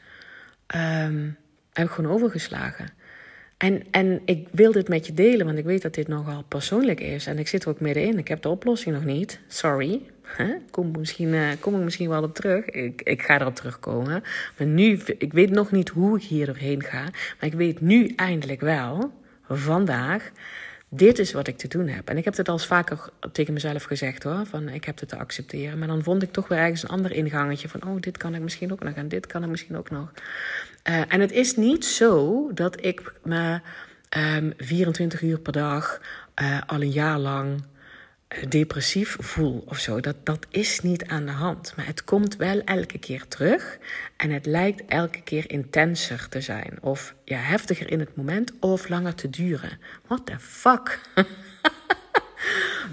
um, 0.76 1.38
heb 1.74 1.86
ik 1.86 1.92
gewoon 1.92 2.12
overgeslagen. 2.12 2.90
En, 3.58 3.84
en 3.92 4.22
ik 4.26 4.48
wil 4.52 4.72
dit 4.72 4.88
met 4.88 5.06
je 5.08 5.14
delen, 5.14 5.46
want 5.46 5.58
ik 5.58 5.66
weet 5.66 5.82
dat 5.82 5.94
dit 5.94 6.08
nogal 6.08 6.44
persoonlijk 6.48 7.00
is. 7.00 7.28
En 7.28 7.40
ik 7.40 7.48
zit 7.48 7.64
er 7.64 7.70
ook 7.70 7.80
middenin. 7.80 8.18
Ik 8.18 8.28
heb 8.28 8.42
de 8.42 8.50
oplossing 8.50 8.96
nog 8.96 9.06
niet. 9.06 9.40
Sorry. 9.48 10.02
Kom, 10.72 10.92
misschien, 10.98 11.28
uh, 11.28 11.50
kom 11.60 11.76
ik 11.76 11.82
misschien 11.82 12.10
wel 12.10 12.24
op 12.24 12.36
terug. 12.36 12.66
Ik, 12.66 13.02
ik 13.02 13.22
ga 13.22 13.42
erop 13.42 13.56
terugkomen. 13.56 14.24
Maar 14.58 14.68
nu, 14.68 15.00
ik 15.18 15.34
weet 15.34 15.50
nog 15.50 15.72
niet 15.72 15.90
hoe 15.90 16.18
ik 16.18 16.24
hier 16.24 16.46
doorheen 16.46 16.84
ga. 16.84 17.04
Maar 17.04 17.50
ik 17.50 17.54
weet 17.54 17.82
nu 17.82 18.14
eindelijk 18.16 18.62
wel, 18.62 19.12
vandaag, 19.50 20.32
dit 20.90 21.20
is 21.20 21.32
wat 21.32 21.48
ik 21.48 21.58
te 21.58 21.68
doen 21.68 21.88
heb. 21.88 22.10
En 22.10 22.18
ik 22.18 22.26
heb 22.26 22.38
het 22.38 22.50
al 22.50 22.58
vaker 22.58 23.10
tegen 23.32 23.54
mezelf 23.54 23.84
gezegd 23.84 24.24
hoor. 24.24 24.46
Van 24.46 24.70
ik 24.70 24.84
heb 24.84 25.00
het 25.00 25.10
te 25.10 25.18
accepteren. 25.18 25.80
Maar 25.80 25.88
dan 25.88 26.04
vond 26.04 26.24
ik 26.24 26.32
toch 26.32 26.48
weer 26.48 26.60
ergens 26.60 26.84
een 26.84 26.90
ander 26.90 27.12
ingangetje. 27.12 27.70
Van 27.70 27.84
oh, 27.84 28.00
dit 28.00 28.18
kan 28.18 28.36
ik 28.36 28.42
misschien 28.42 28.72
ook 28.72 28.84
nog. 28.84 28.94
En 28.94 29.08
dit 29.08 29.28
kan 29.28 29.44
ik 29.44 29.50
misschien 29.50 29.78
ook 29.78 29.90
nog. 29.90 30.12
Uh, 30.90 31.02
en 31.08 31.20
het 31.20 31.32
is 31.32 31.56
niet 31.56 31.86
zo 31.86 32.50
dat 32.54 32.86
ik 32.86 33.14
me 33.24 33.54
um, 33.54 33.62
ehm, 34.10 34.52
24 34.58 35.22
uur 35.22 35.40
per 35.40 35.52
dag 35.54 36.02
uh, 36.42 36.62
al 36.66 36.82
een 36.82 36.92
jaar 36.92 37.20
lang 37.20 37.64
uh, 38.30 38.50
depressief 38.50 39.18
voel 39.20 39.64
of 39.66 39.80
zo. 39.80 40.00
Dat, 40.00 40.16
dat 40.24 40.46
is 40.50 40.82
niet 40.82 41.06
aan 41.06 41.26
de 41.26 41.32
hand. 41.32 41.74
Maar 41.76 41.86
het 41.86 42.04
komt 42.04 42.36
wel 42.36 42.62
elke 42.62 42.98
keer 42.98 43.28
terug. 43.28 43.78
En 44.18 44.30
het 44.30 44.46
lijkt 44.46 44.86
elke 44.86 45.22
keer 45.22 45.52
intenser 45.52 46.30
te 46.30 46.42
zijn. 46.42 46.78
Of 46.82 47.16
ja, 47.24 47.38
heftiger 47.38 47.92
in 47.92 48.00
het 48.00 48.16
moment 48.16 48.52
of 48.60 48.90
langer 48.90 49.16
te 49.16 49.30
duren. 49.30 49.80
What 50.06 50.26
the 50.26 50.40
fuck? 50.40 51.00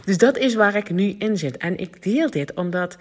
dus 0.05 0.19
dat 0.19 0.37
is 0.37 0.55
waar 0.55 0.75
ik 0.75 0.91
nu 0.91 1.15
in 1.19 1.39
zit. 1.39 1.57
En 1.57 1.77
ik 1.77 2.03
deel 2.03 2.31
dit 2.31 2.55
omdat 2.55 2.97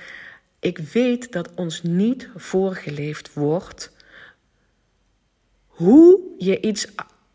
ik 0.60 0.78
weet 0.78 1.32
dat 1.32 1.54
ons 1.56 1.84
niet 1.84 2.30
voorgeleefd 2.36 3.34
wordt 3.34 3.92
hoe 5.84 6.20
je 6.38 6.62
iets 6.62 6.88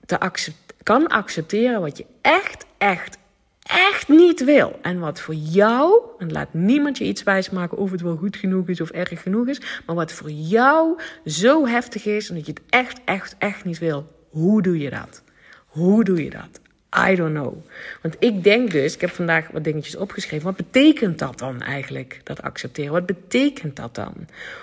te 0.06 0.52
kan 0.82 1.06
accepteren 1.06 1.80
wat 1.80 1.98
je 1.98 2.06
echt, 2.20 2.66
echt, 2.78 3.18
echt 3.62 4.08
niet 4.08 4.44
wil. 4.44 4.78
En 4.82 4.98
wat 4.98 5.20
voor 5.20 5.34
jou, 5.34 6.00
en 6.18 6.32
laat 6.32 6.54
niemand 6.54 6.98
je 6.98 7.04
iets 7.04 7.22
wijsmaken 7.22 7.78
of 7.78 7.90
het 7.90 8.00
wel 8.00 8.16
goed 8.16 8.36
genoeg 8.36 8.68
is 8.68 8.80
of 8.80 8.90
erg 8.90 9.22
genoeg 9.22 9.48
is, 9.48 9.60
maar 9.86 9.96
wat 9.96 10.12
voor 10.12 10.30
jou 10.30 11.00
zo 11.24 11.66
heftig 11.66 12.04
is 12.04 12.28
en 12.28 12.34
dat 12.34 12.46
je 12.46 12.52
het 12.52 12.62
echt, 12.68 13.00
echt, 13.04 13.34
echt 13.38 13.64
niet 13.64 13.78
wil. 13.78 14.06
Hoe 14.28 14.62
doe 14.62 14.78
je 14.78 14.90
dat? 14.90 15.22
Hoe 15.66 16.04
doe 16.04 16.24
je 16.24 16.30
dat? 16.30 16.60
I 16.96 17.14
don't 17.14 17.34
know. 17.34 17.54
Want 18.02 18.16
ik 18.18 18.44
denk 18.44 18.70
dus, 18.70 18.94
ik 18.94 19.00
heb 19.00 19.10
vandaag 19.10 19.48
wat 19.48 19.64
dingetjes 19.64 19.96
opgeschreven. 19.96 20.46
Wat 20.46 20.56
betekent 20.56 21.18
dat 21.18 21.38
dan 21.38 21.62
eigenlijk, 21.62 22.20
dat 22.24 22.42
accepteren? 22.42 22.92
Wat 22.92 23.06
betekent 23.06 23.76
dat 23.76 23.94
dan? 23.94 24.14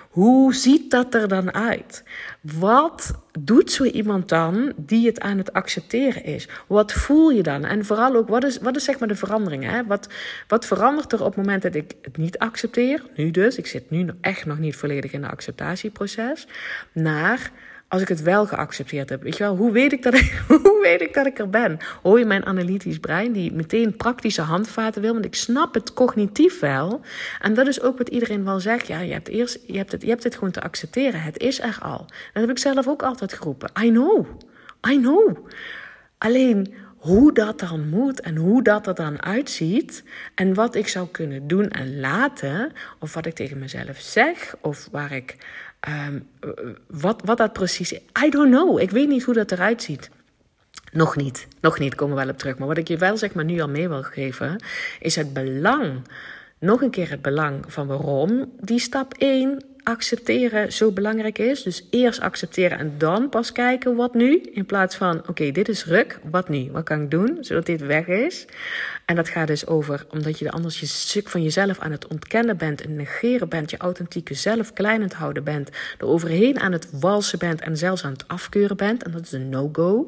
Hoe 0.09 0.53
ziet 0.53 0.91
dat 0.91 1.13
er 1.13 1.27
dan 1.27 1.53
uit? 1.53 2.03
Wat 2.41 3.13
doet 3.39 3.71
zo 3.71 3.83
iemand 3.83 4.29
dan 4.29 4.73
die 4.75 5.07
het 5.07 5.19
aan 5.19 5.37
het 5.37 5.53
accepteren 5.53 6.23
is? 6.23 6.47
Wat 6.67 6.93
voel 6.93 7.29
je 7.29 7.43
dan? 7.43 7.65
En 7.65 7.85
vooral 7.85 8.15
ook, 8.15 8.27
wat 8.27 8.43
is, 8.43 8.57
wat 8.57 8.75
is 8.75 8.83
zeg 8.83 8.99
maar 8.99 9.07
de 9.07 9.15
verandering? 9.15 9.63
Hè? 9.63 9.85
Wat, 9.85 10.09
wat 10.47 10.65
verandert 10.65 11.11
er 11.11 11.19
op 11.19 11.35
het 11.35 11.45
moment 11.45 11.61
dat 11.61 11.75
ik 11.75 11.93
het 12.01 12.17
niet 12.17 12.37
accepteer? 12.37 13.03
Nu 13.15 13.31
dus, 13.31 13.57
ik 13.57 13.67
zit 13.67 13.89
nu 13.89 14.09
echt 14.21 14.45
nog 14.45 14.59
niet 14.59 14.75
volledig 14.75 15.11
in 15.11 15.23
het 15.23 15.31
acceptatieproces. 15.31 16.47
Naar 16.91 17.51
als 17.95 18.03
ik 18.03 18.09
het 18.09 18.21
wel 18.21 18.45
geaccepteerd 18.45 19.09
heb. 19.09 19.23
Weet 19.23 19.37
je 19.37 19.43
wel, 19.43 19.55
hoe 19.55 19.71
weet 19.71 19.91
ik 19.91 20.03
dat 20.03 20.13
ik, 20.13 20.43
hoe 20.63 20.79
weet 20.81 21.01
ik, 21.01 21.13
dat 21.13 21.25
ik 21.25 21.39
er 21.39 21.49
ben? 21.49 21.77
Hoor 22.01 22.19
je 22.19 22.25
mijn 22.25 22.45
analytisch 22.45 22.99
brein 22.99 23.31
die 23.31 23.53
meteen 23.53 23.97
praktische 23.97 24.41
handvaten 24.41 25.01
wil? 25.01 25.13
Want 25.13 25.25
ik 25.25 25.35
snap 25.35 25.73
het 25.73 25.93
cognitief 25.93 26.59
wel. 26.59 27.01
En 27.41 27.53
dat 27.53 27.67
is 27.67 27.81
ook 27.81 27.97
wat 27.97 28.09
iedereen 28.09 28.43
wel 28.43 28.59
zegt. 28.59 28.87
Ja, 28.87 28.99
je 28.99 29.13
hebt, 29.13 29.27
eerst, 29.27 29.59
je 29.67 29.77
hebt, 29.77 29.91
het, 29.91 30.01
je 30.01 30.09
hebt 30.09 30.23
het 30.23 30.33
gewoon 30.33 30.51
te 30.51 30.61
accepteren. 30.61 31.21
Het 31.21 31.37
is 31.37 31.61
er 31.61 31.77
al. 31.81 32.05
Dat 32.33 32.41
heb 32.41 32.49
ik 32.49 32.57
zelf 32.57 32.87
ook 32.87 33.03
altijd 33.03 33.33
geroepen. 33.33 33.71
I 33.83 33.89
know. 33.89 34.25
I 34.89 34.97
know. 34.99 35.47
Alleen 36.17 36.73
hoe 36.97 37.33
dat 37.33 37.59
dan 37.59 37.89
moet 37.89 38.21
en 38.21 38.35
hoe 38.35 38.63
dat 38.63 38.87
er 38.87 38.95
dan 38.95 39.23
uitziet 39.23 40.03
en 40.35 40.53
wat 40.53 40.75
ik 40.75 40.87
zou 40.87 41.07
kunnen 41.11 41.47
doen 41.47 41.69
en 41.69 41.99
laten, 41.99 42.71
of 42.99 43.13
wat 43.13 43.25
ik 43.25 43.33
tegen 43.33 43.59
mezelf 43.59 43.97
zeg, 43.99 44.55
of 44.61 44.87
waar 44.91 45.11
ik 45.11 45.35
Ehm, 45.85 46.19
wat, 46.87 47.21
wat 47.25 47.37
dat 47.37 47.53
precies 47.53 47.91
is, 47.91 47.99
I 48.25 48.29
don't 48.29 48.51
know. 48.51 48.79
Ik 48.79 48.91
weet 48.91 49.07
niet 49.07 49.23
hoe 49.23 49.33
dat 49.33 49.51
eruit 49.51 49.83
ziet. 49.83 50.09
Nog 50.91 51.15
niet, 51.15 51.47
nog 51.61 51.79
niet, 51.79 51.95
komen 51.95 52.15
we 52.15 52.21
wel 52.23 52.31
op 52.31 52.37
terug. 52.37 52.57
Maar 52.57 52.67
wat 52.67 52.77
ik 52.77 52.87
je 52.87 52.97
wel 52.97 53.17
zeg 53.17 53.33
maar 53.33 53.45
nu 53.45 53.59
al 53.59 53.69
mee 53.69 53.89
wil 53.89 54.03
geven, 54.03 54.63
is 54.99 55.15
het 55.15 55.33
belang, 55.33 56.01
nog 56.59 56.81
een 56.81 56.89
keer 56.89 57.09
het 57.09 57.21
belang 57.21 57.63
van 57.67 57.87
waarom 57.87 58.51
die 58.59 58.79
stap 58.79 59.13
1 59.13 59.65
accepteren 59.85 60.73
zo 60.73 60.91
belangrijk 60.91 61.37
is. 61.37 61.63
Dus 61.63 61.87
eerst 61.89 62.19
accepteren 62.19 62.77
en 62.77 62.93
dan 62.97 63.29
pas 63.29 63.51
kijken 63.51 63.95
wat 63.95 64.13
nu. 64.13 64.41
In 64.41 64.65
plaats 64.65 64.95
van, 64.95 65.27
oké, 65.27 65.51
dit 65.51 65.69
is 65.69 65.85
ruk, 65.85 66.19
wat 66.29 66.49
nu? 66.49 66.71
Wat 66.71 66.83
kan 66.83 67.01
ik 67.01 67.11
doen 67.11 67.37
zodat 67.41 67.65
dit 67.65 67.81
weg 67.81 68.07
is? 68.07 68.45
En 69.05 69.15
dat 69.15 69.29
gaat 69.29 69.47
dus 69.47 69.67
over, 69.67 70.05
omdat 70.09 70.39
je 70.39 70.51
anders 70.51 70.79
je 70.79 70.85
stuk 70.85 71.29
van 71.29 71.43
jezelf 71.43 71.79
aan 71.79 71.91
het 71.91 72.07
ontkennen 72.07 72.57
bent, 72.57 72.81
en 72.81 72.95
negeren 72.95 73.49
bent, 73.49 73.71
je 73.71 73.77
authentieke 73.77 74.33
zelf 74.33 74.73
klein 74.73 74.95
aan 74.95 75.07
het 75.07 75.13
houden 75.13 75.43
bent, 75.43 75.69
er 75.97 76.05
overheen 76.05 76.59
aan 76.59 76.71
het 76.71 76.87
walsen 76.99 77.39
bent 77.39 77.61
en 77.61 77.77
zelfs 77.77 78.03
aan 78.03 78.11
het 78.11 78.27
afkeuren 78.27 78.77
bent. 78.77 79.03
En 79.03 79.11
dat 79.11 79.21
is 79.21 79.31
een 79.31 79.49
no-go. 79.49 80.07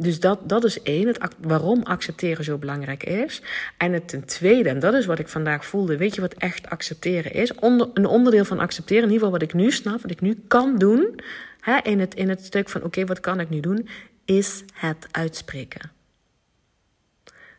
Dus 0.00 0.20
dat, 0.20 0.48
dat 0.48 0.64
is 0.64 0.82
één, 0.82 1.06
het, 1.06 1.18
waarom 1.40 1.82
accepteren 1.82 2.44
zo 2.44 2.58
belangrijk 2.58 3.04
is. 3.04 3.42
En 3.76 3.92
het 3.92 4.08
ten 4.08 4.24
tweede, 4.24 4.68
en 4.68 4.78
dat 4.78 4.94
is 4.94 5.06
wat 5.06 5.18
ik 5.18 5.28
vandaag 5.28 5.66
voelde, 5.66 5.96
weet 5.96 6.14
je 6.14 6.20
wat 6.20 6.34
echt 6.34 6.70
accepteren 6.70 7.32
is? 7.32 7.54
Onder, 7.54 7.90
een 7.94 8.06
onderdeel 8.06 8.44
van 8.44 8.58
accepteren, 8.58 9.02
in 9.02 9.10
ieder 9.10 9.24
geval 9.24 9.38
wat 9.38 9.48
ik 9.48 9.54
nu 9.54 9.70
snap, 9.70 10.02
wat 10.02 10.10
ik 10.10 10.20
nu 10.20 10.44
kan 10.48 10.78
doen, 10.78 11.20
hè, 11.60 11.78
in, 11.82 12.00
het, 12.00 12.14
in 12.14 12.28
het 12.28 12.44
stuk 12.44 12.68
van 12.68 12.82
oké, 12.82 13.04
wat 13.04 13.20
kan 13.20 13.40
ik 13.40 13.50
nu 13.50 13.60
doen, 13.60 13.88
is 14.24 14.64
het 14.72 15.06
uitspreken. 15.10 15.90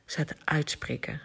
Is 0.08 0.15
het 0.15 0.36
uitspreken. 0.43 1.21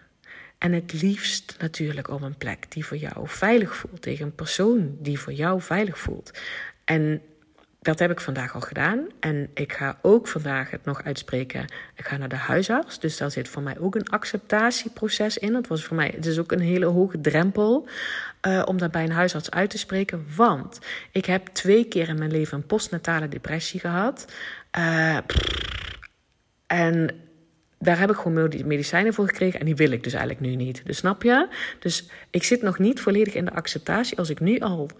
En 0.59 0.73
het 0.73 1.03
liefst 1.03 1.57
natuurlijk 1.59 2.09
op 2.09 2.23
een 2.23 2.37
plek 2.37 2.67
die 2.69 2.87
voor 2.87 2.97
jou 2.97 3.29
veilig 3.29 3.77
voelt, 3.77 4.03
tegen 4.03 4.25
een 4.25 4.35
persoon 4.35 4.97
die 4.99 5.19
voor 5.19 5.33
jou 5.33 5.61
veilig 5.61 5.99
voelt. 5.99 6.31
En 6.85 7.23
dat 7.85 7.99
heb 7.99 8.11
ik 8.11 8.21
vandaag 8.21 8.55
al 8.55 8.61
gedaan. 8.61 9.07
En 9.21 9.51
ik 9.55 9.73
ga 9.73 9.99
ook 10.03 10.29
vandaag 10.29 10.71
het 10.71 10.85
nog 10.85 11.03
uitspreken. 11.03 11.65
Ik 11.95 12.07
ga 12.07 12.17
naar 12.17 12.29
de 12.29 12.37
huisarts. 12.37 12.99
Dus 12.99 13.17
daar 13.17 13.31
zit 13.31 13.49
voor 13.49 13.63
mij 13.63 13.79
ook 13.79 13.95
een 13.95 14.09
acceptatieproces 14.09 15.39
in. 15.39 15.53
Dat 15.53 15.67
was 15.67 15.85
voor 15.85 15.97
mij, 15.97 16.13
het 16.17 16.27
is 16.27 16.39
ook 16.39 16.53
een 16.53 16.61
hele 16.61 16.87
hoge 16.87 17.21
drempel 17.21 17.89
uh, 18.47 18.63
om 18.65 18.79
dat 18.79 18.91
bij 18.91 19.05
een 19.05 19.11
huisarts 19.11 19.51
uit 19.51 19.71
te 19.71 19.79
spreken. 19.79 20.27
Want 20.37 20.79
ik 21.13 21.25
heb 21.25 21.47
twee 21.47 21.85
keer 21.85 22.09
in 22.09 22.19
mijn 22.19 22.31
leven 22.31 22.57
een 22.57 22.67
postnatale 22.67 23.29
depressie 23.29 23.81
gehad. 23.81 24.33
Uh, 24.79 25.17
en 26.67 27.11
daar 27.79 27.99
heb 27.99 28.11
ik 28.11 28.17
gewoon 28.17 28.51
medicijnen 28.65 29.15
voor 29.15 29.27
gekregen 29.27 29.61
en 29.61 29.67
die 29.67 29.77
wil 29.77 29.91
ik 29.91 30.03
dus 30.03 30.13
eigenlijk 30.13 30.47
nu 30.47 30.55
niet. 30.55 30.87
Dus 30.87 30.97
snap 30.97 31.23
je? 31.23 31.49
Dus 31.79 32.09
ik 32.31 32.43
zit 32.43 32.63
nog 32.63 32.79
niet 32.79 33.01
volledig 33.01 33.35
in 33.35 33.45
de 33.45 33.53
acceptatie. 33.53 34.19
Als 34.19 34.31
ik 34.31 34.41
nu 34.41 34.59
al 34.59 34.91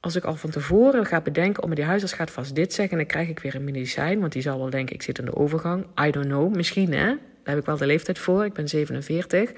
als 0.00 0.16
ik 0.16 0.24
al 0.24 0.36
van 0.36 0.50
tevoren 0.50 1.06
ga 1.06 1.20
bedenken, 1.20 1.62
oh, 1.62 1.70
die 1.70 1.84
huisarts 1.84 2.14
gaat 2.14 2.30
vast 2.30 2.54
dit 2.54 2.72
zeggen, 2.72 2.92
en 2.92 2.98
dan 2.98 3.12
krijg 3.12 3.28
ik 3.28 3.38
weer 3.38 3.54
een 3.54 3.64
medicijn, 3.64 4.20
want 4.20 4.32
die 4.32 4.42
zal 4.42 4.58
wel 4.58 4.70
denken, 4.70 4.94
ik 4.94 5.02
zit 5.02 5.18
in 5.18 5.24
de 5.24 5.36
overgang. 5.36 5.86
I 6.00 6.10
don't 6.10 6.26
know, 6.26 6.54
misschien 6.54 6.92
hè. 6.92 7.06
Daar 7.42 7.54
heb 7.54 7.58
ik 7.58 7.66
wel 7.66 7.76
de 7.76 7.86
leeftijd 7.86 8.18
voor. 8.18 8.44
Ik 8.44 8.52
ben 8.52 8.68
47. 8.68 9.50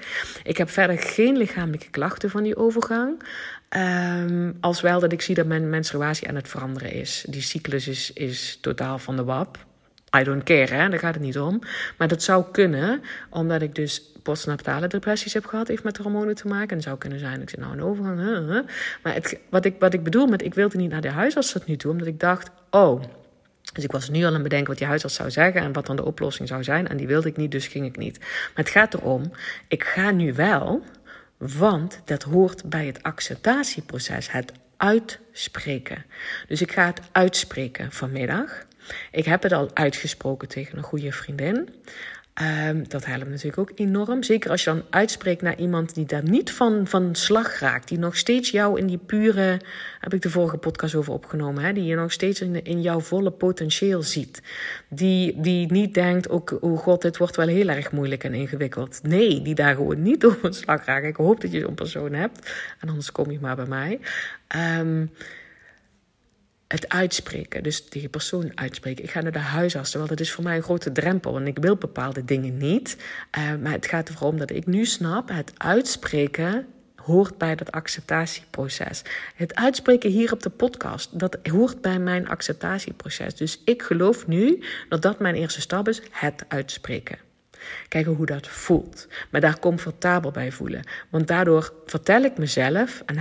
Ik 0.43 0.57
heb 0.57 0.69
verder 0.69 0.99
geen 0.99 1.37
lichamelijke 1.37 1.89
klachten 1.89 2.29
van 2.29 2.43
die 2.43 2.55
overgang. 2.55 3.23
Um, 3.69 4.57
als 4.59 4.81
wel 4.81 4.99
dat 4.99 5.11
ik 5.11 5.21
zie 5.21 5.35
dat 5.35 5.45
mijn 5.45 5.69
menstruatie 5.69 6.27
aan 6.27 6.35
het 6.35 6.47
veranderen 6.47 6.91
is. 6.91 7.25
Die 7.29 7.41
cyclus 7.41 7.87
is, 7.87 8.13
is 8.13 8.57
totaal 8.61 8.99
van 8.99 9.15
de 9.15 9.23
wap. 9.23 9.65
I 10.17 10.23
don't 10.23 10.43
care, 10.43 10.73
hè? 10.73 10.89
daar 10.89 10.99
gaat 10.99 11.13
het 11.13 11.23
niet 11.23 11.39
om. 11.39 11.59
Maar 11.97 12.07
dat 12.07 12.23
zou 12.23 12.45
kunnen, 12.51 13.01
omdat 13.29 13.61
ik 13.61 13.75
dus 13.75 14.12
postnatale 14.23 14.87
depressies 14.87 15.33
heb 15.33 15.45
gehad, 15.45 15.67
heeft 15.67 15.83
met 15.83 15.97
hormonen 15.97 16.35
te 16.35 16.47
maken. 16.47 16.75
En 16.77 16.83
zou 16.83 16.97
kunnen 16.97 17.19
zijn, 17.19 17.41
ik 17.41 17.49
zit 17.49 17.59
nou 17.59 17.73
een 17.73 17.83
overgang. 17.83 18.65
Maar 19.03 19.13
het, 19.13 19.39
wat, 19.49 19.65
ik, 19.65 19.75
wat 19.79 19.93
ik 19.93 20.03
bedoel 20.03 20.27
met, 20.27 20.41
ik 20.41 20.53
wilde 20.53 20.77
niet 20.77 20.89
naar 20.89 21.01
de 21.01 21.09
huisarts 21.09 21.51
tot 21.51 21.65
nu 21.65 21.75
toe, 21.75 21.91
omdat 21.91 22.07
ik 22.07 22.19
dacht, 22.19 22.49
oh, 22.69 23.01
dus 23.73 23.83
ik 23.83 23.91
was 23.91 24.09
nu 24.09 24.19
al 24.21 24.27
aan 24.27 24.33
het 24.33 24.43
bedenken 24.43 24.67
wat 24.67 24.77
die 24.77 24.87
huisarts 24.87 25.15
zou 25.15 25.31
zeggen 25.31 25.61
en 25.61 25.73
wat 25.73 25.85
dan 25.85 25.95
de 25.95 26.05
oplossing 26.05 26.47
zou 26.47 26.63
zijn. 26.63 26.87
En 26.87 26.97
die 26.97 27.07
wilde 27.07 27.27
ik 27.27 27.37
niet, 27.37 27.51
dus 27.51 27.67
ging 27.67 27.85
ik 27.85 27.97
niet. 27.97 28.19
Maar 28.19 28.51
het 28.53 28.69
gaat 28.69 28.93
erom, 28.93 29.31
ik 29.67 29.83
ga 29.83 30.11
nu 30.11 30.33
wel, 30.33 30.83
want 31.37 32.01
dat 32.05 32.23
hoort 32.23 32.69
bij 32.69 32.85
het 32.85 33.03
acceptatieproces, 33.03 34.31
het 34.31 34.51
uitspreken. 34.77 36.05
Dus 36.47 36.61
ik 36.61 36.71
ga 36.71 36.85
het 36.85 37.01
uitspreken 37.11 37.91
vanmiddag. 37.91 38.65
Ik 39.11 39.25
heb 39.25 39.43
het 39.43 39.51
al 39.51 39.69
uitgesproken 39.73 40.47
tegen 40.47 40.77
een 40.77 40.83
goede 40.83 41.11
vriendin. 41.11 41.69
Um, 42.41 42.87
dat 42.87 43.05
helpt 43.05 43.29
natuurlijk 43.29 43.57
ook 43.57 43.71
enorm. 43.75 44.23
Zeker 44.23 44.51
als 44.51 44.63
je 44.63 44.69
dan 44.69 44.83
uitspreekt 44.89 45.41
naar 45.41 45.57
iemand 45.57 45.93
die 45.93 46.05
daar 46.05 46.29
niet 46.29 46.51
van, 46.51 46.87
van 46.87 47.15
slag 47.15 47.59
raakt. 47.59 47.87
Die 47.87 47.99
nog 47.99 48.17
steeds 48.17 48.49
jou 48.49 48.79
in 48.79 48.87
die 48.87 48.97
pure. 48.97 49.59
Heb 49.99 50.13
ik 50.13 50.21
de 50.21 50.29
vorige 50.29 50.57
podcast 50.57 50.95
over 50.95 51.13
opgenomen. 51.13 51.63
Hè, 51.63 51.73
die 51.73 51.83
je 51.83 51.95
nog 51.95 52.11
steeds 52.11 52.41
in, 52.41 52.63
in 52.63 52.81
jouw 52.81 52.99
volle 52.99 53.31
potentieel 53.31 54.03
ziet. 54.03 54.41
Die, 54.89 55.41
die 55.41 55.71
niet 55.71 55.93
denkt: 55.93 56.29
ook, 56.29 56.57
oh 56.61 56.79
god, 56.79 57.01
dit 57.01 57.17
wordt 57.17 57.35
wel 57.35 57.47
heel 57.47 57.69
erg 57.69 57.91
moeilijk 57.91 58.23
en 58.23 58.33
ingewikkeld. 58.33 58.99
Nee, 59.03 59.41
die 59.41 59.55
daar 59.55 59.75
gewoon 59.75 60.01
niet 60.01 60.25
over 60.25 60.53
slag 60.53 60.85
raakt. 60.85 61.05
Ik 61.05 61.15
hoop 61.15 61.41
dat 61.41 61.51
je 61.51 61.59
zo'n 61.59 61.75
persoon 61.75 62.13
hebt. 62.13 62.51
En 62.79 62.89
anders 62.89 63.11
kom 63.11 63.31
je 63.31 63.39
maar 63.41 63.55
bij 63.55 63.65
mij. 63.65 63.99
Um, 64.79 65.11
het 66.73 66.89
uitspreken, 66.89 67.63
dus 67.63 67.85
tegen 67.85 68.09
persoon 68.09 68.51
uitspreken. 68.55 69.03
Ik 69.03 69.11
ga 69.11 69.21
naar 69.21 69.31
de 69.31 69.39
huisarts, 69.39 69.89
terwijl 69.89 70.09
dat 70.09 70.19
is 70.19 70.31
voor 70.31 70.43
mij 70.43 70.55
een 70.55 70.63
grote 70.63 70.91
drempel. 70.91 71.37
En 71.37 71.47
ik 71.47 71.57
wil 71.57 71.75
bepaalde 71.75 72.25
dingen 72.25 72.57
niet. 72.57 72.97
Uh, 73.37 73.55
maar 73.61 73.71
het 73.71 73.85
gaat 73.85 74.09
erom 74.09 74.37
dat 74.37 74.51
ik 74.51 74.65
nu 74.65 74.85
snap, 74.85 75.29
het 75.29 75.51
uitspreken 75.57 76.65
hoort 76.95 77.37
bij 77.37 77.55
dat 77.55 77.71
acceptatieproces. 77.71 79.01
Het 79.35 79.55
uitspreken 79.55 80.09
hier 80.09 80.31
op 80.31 80.43
de 80.43 80.49
podcast, 80.49 81.19
dat 81.19 81.37
hoort 81.43 81.81
bij 81.81 81.99
mijn 81.99 82.27
acceptatieproces. 82.27 83.35
Dus 83.35 83.61
ik 83.65 83.81
geloof 83.81 84.27
nu 84.27 84.63
dat 84.89 85.01
dat 85.01 85.19
mijn 85.19 85.35
eerste 85.35 85.61
stap 85.61 85.87
is, 85.87 86.01
het 86.11 86.45
uitspreken. 86.47 87.17
Kijken 87.87 88.13
hoe 88.13 88.25
dat 88.25 88.47
voelt. 88.47 89.07
Maar 89.29 89.41
daar 89.41 89.59
comfortabel 89.59 90.31
bij 90.31 90.51
voelen. 90.51 90.81
Want 91.09 91.27
daardoor 91.27 91.73
vertel 91.85 92.21
ik 92.21 92.37
mezelf, 92.37 93.03
en 93.05 93.15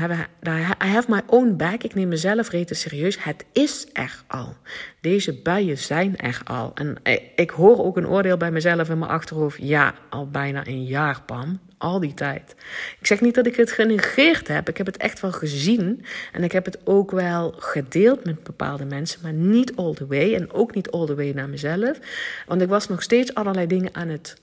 I 0.83 0.87
have 0.87 1.11
my 1.11 1.21
own 1.27 1.57
back, 1.57 1.83
ik 1.83 1.95
neem 1.95 2.09
mezelf 2.09 2.51
rete 2.51 2.75
serieus. 2.75 3.25
Het 3.25 3.45
is 3.53 3.87
er 3.93 4.23
al. 4.27 4.57
Deze 5.01 5.35
buien 5.43 5.79
zijn 5.79 6.17
er 6.17 6.41
al. 6.45 6.73
En 6.75 6.97
ik 7.37 7.51
hoor 7.51 7.85
ook 7.85 7.97
een 7.97 8.09
oordeel 8.09 8.37
bij 8.37 8.51
mezelf 8.51 8.89
in 8.89 8.99
mijn 8.99 9.11
achterhoofd. 9.11 9.59
Ja, 9.61 9.95
al 10.11 10.29
bijna 10.31 10.67
een 10.67 10.85
jaar, 10.85 11.23
Pam 11.23 11.61
al 11.83 12.01
die 12.01 12.15
tijd. 12.15 12.55
Ik 13.01 13.07
zeg 13.07 13.21
niet 13.21 13.35
dat 13.35 13.47
ik 13.47 13.57
het 13.57 13.73
genegeerd 13.73 14.49
heb. 14.49 14.69
Ik 14.69 14.77
heb 14.77 14.87
het 14.87 14.97
echt 14.97 15.21
wel 15.21 15.33
gezien. 15.33 16.05
En 16.33 16.45
ik 16.45 16.53
heb 16.53 16.65
het 16.65 16.79
ook 16.85 17.11
wel 17.11 17.55
gedeeld 17.57 18.25
met 18.25 18.43
bepaalde 18.43 18.85
mensen. 18.85 19.21
Maar 19.23 19.33
niet 19.33 19.77
all 19.77 19.95
the 19.95 20.07
way. 20.07 20.35
En 20.35 20.53
ook 20.53 20.75
niet 20.75 20.91
all 20.91 21.07
the 21.07 21.15
way 21.15 21.31
naar 21.31 21.49
mezelf. 21.49 21.99
Want 22.47 22.63
ik 22.63 22.69
was 22.69 22.89
nog 22.89 23.03
steeds 23.03 23.35
allerlei 23.35 23.67
dingen 23.67 23.95
aan 23.95 24.09
het 24.09 24.37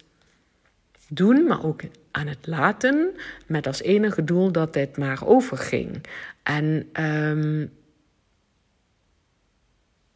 doen. 1.08 1.44
Maar 1.44 1.66
ook 1.66 1.82
aan 2.12 2.28
het 2.28 2.48
laten. 2.48 3.16
Met 3.46 3.68
als 3.68 3.82
enige 3.82 4.24
doel 4.24 4.52
dat 4.52 4.74
dit 4.74 4.98
maar 4.98 5.28
overging. 5.28 6.04
En 6.44 6.90
um, 7.04 7.72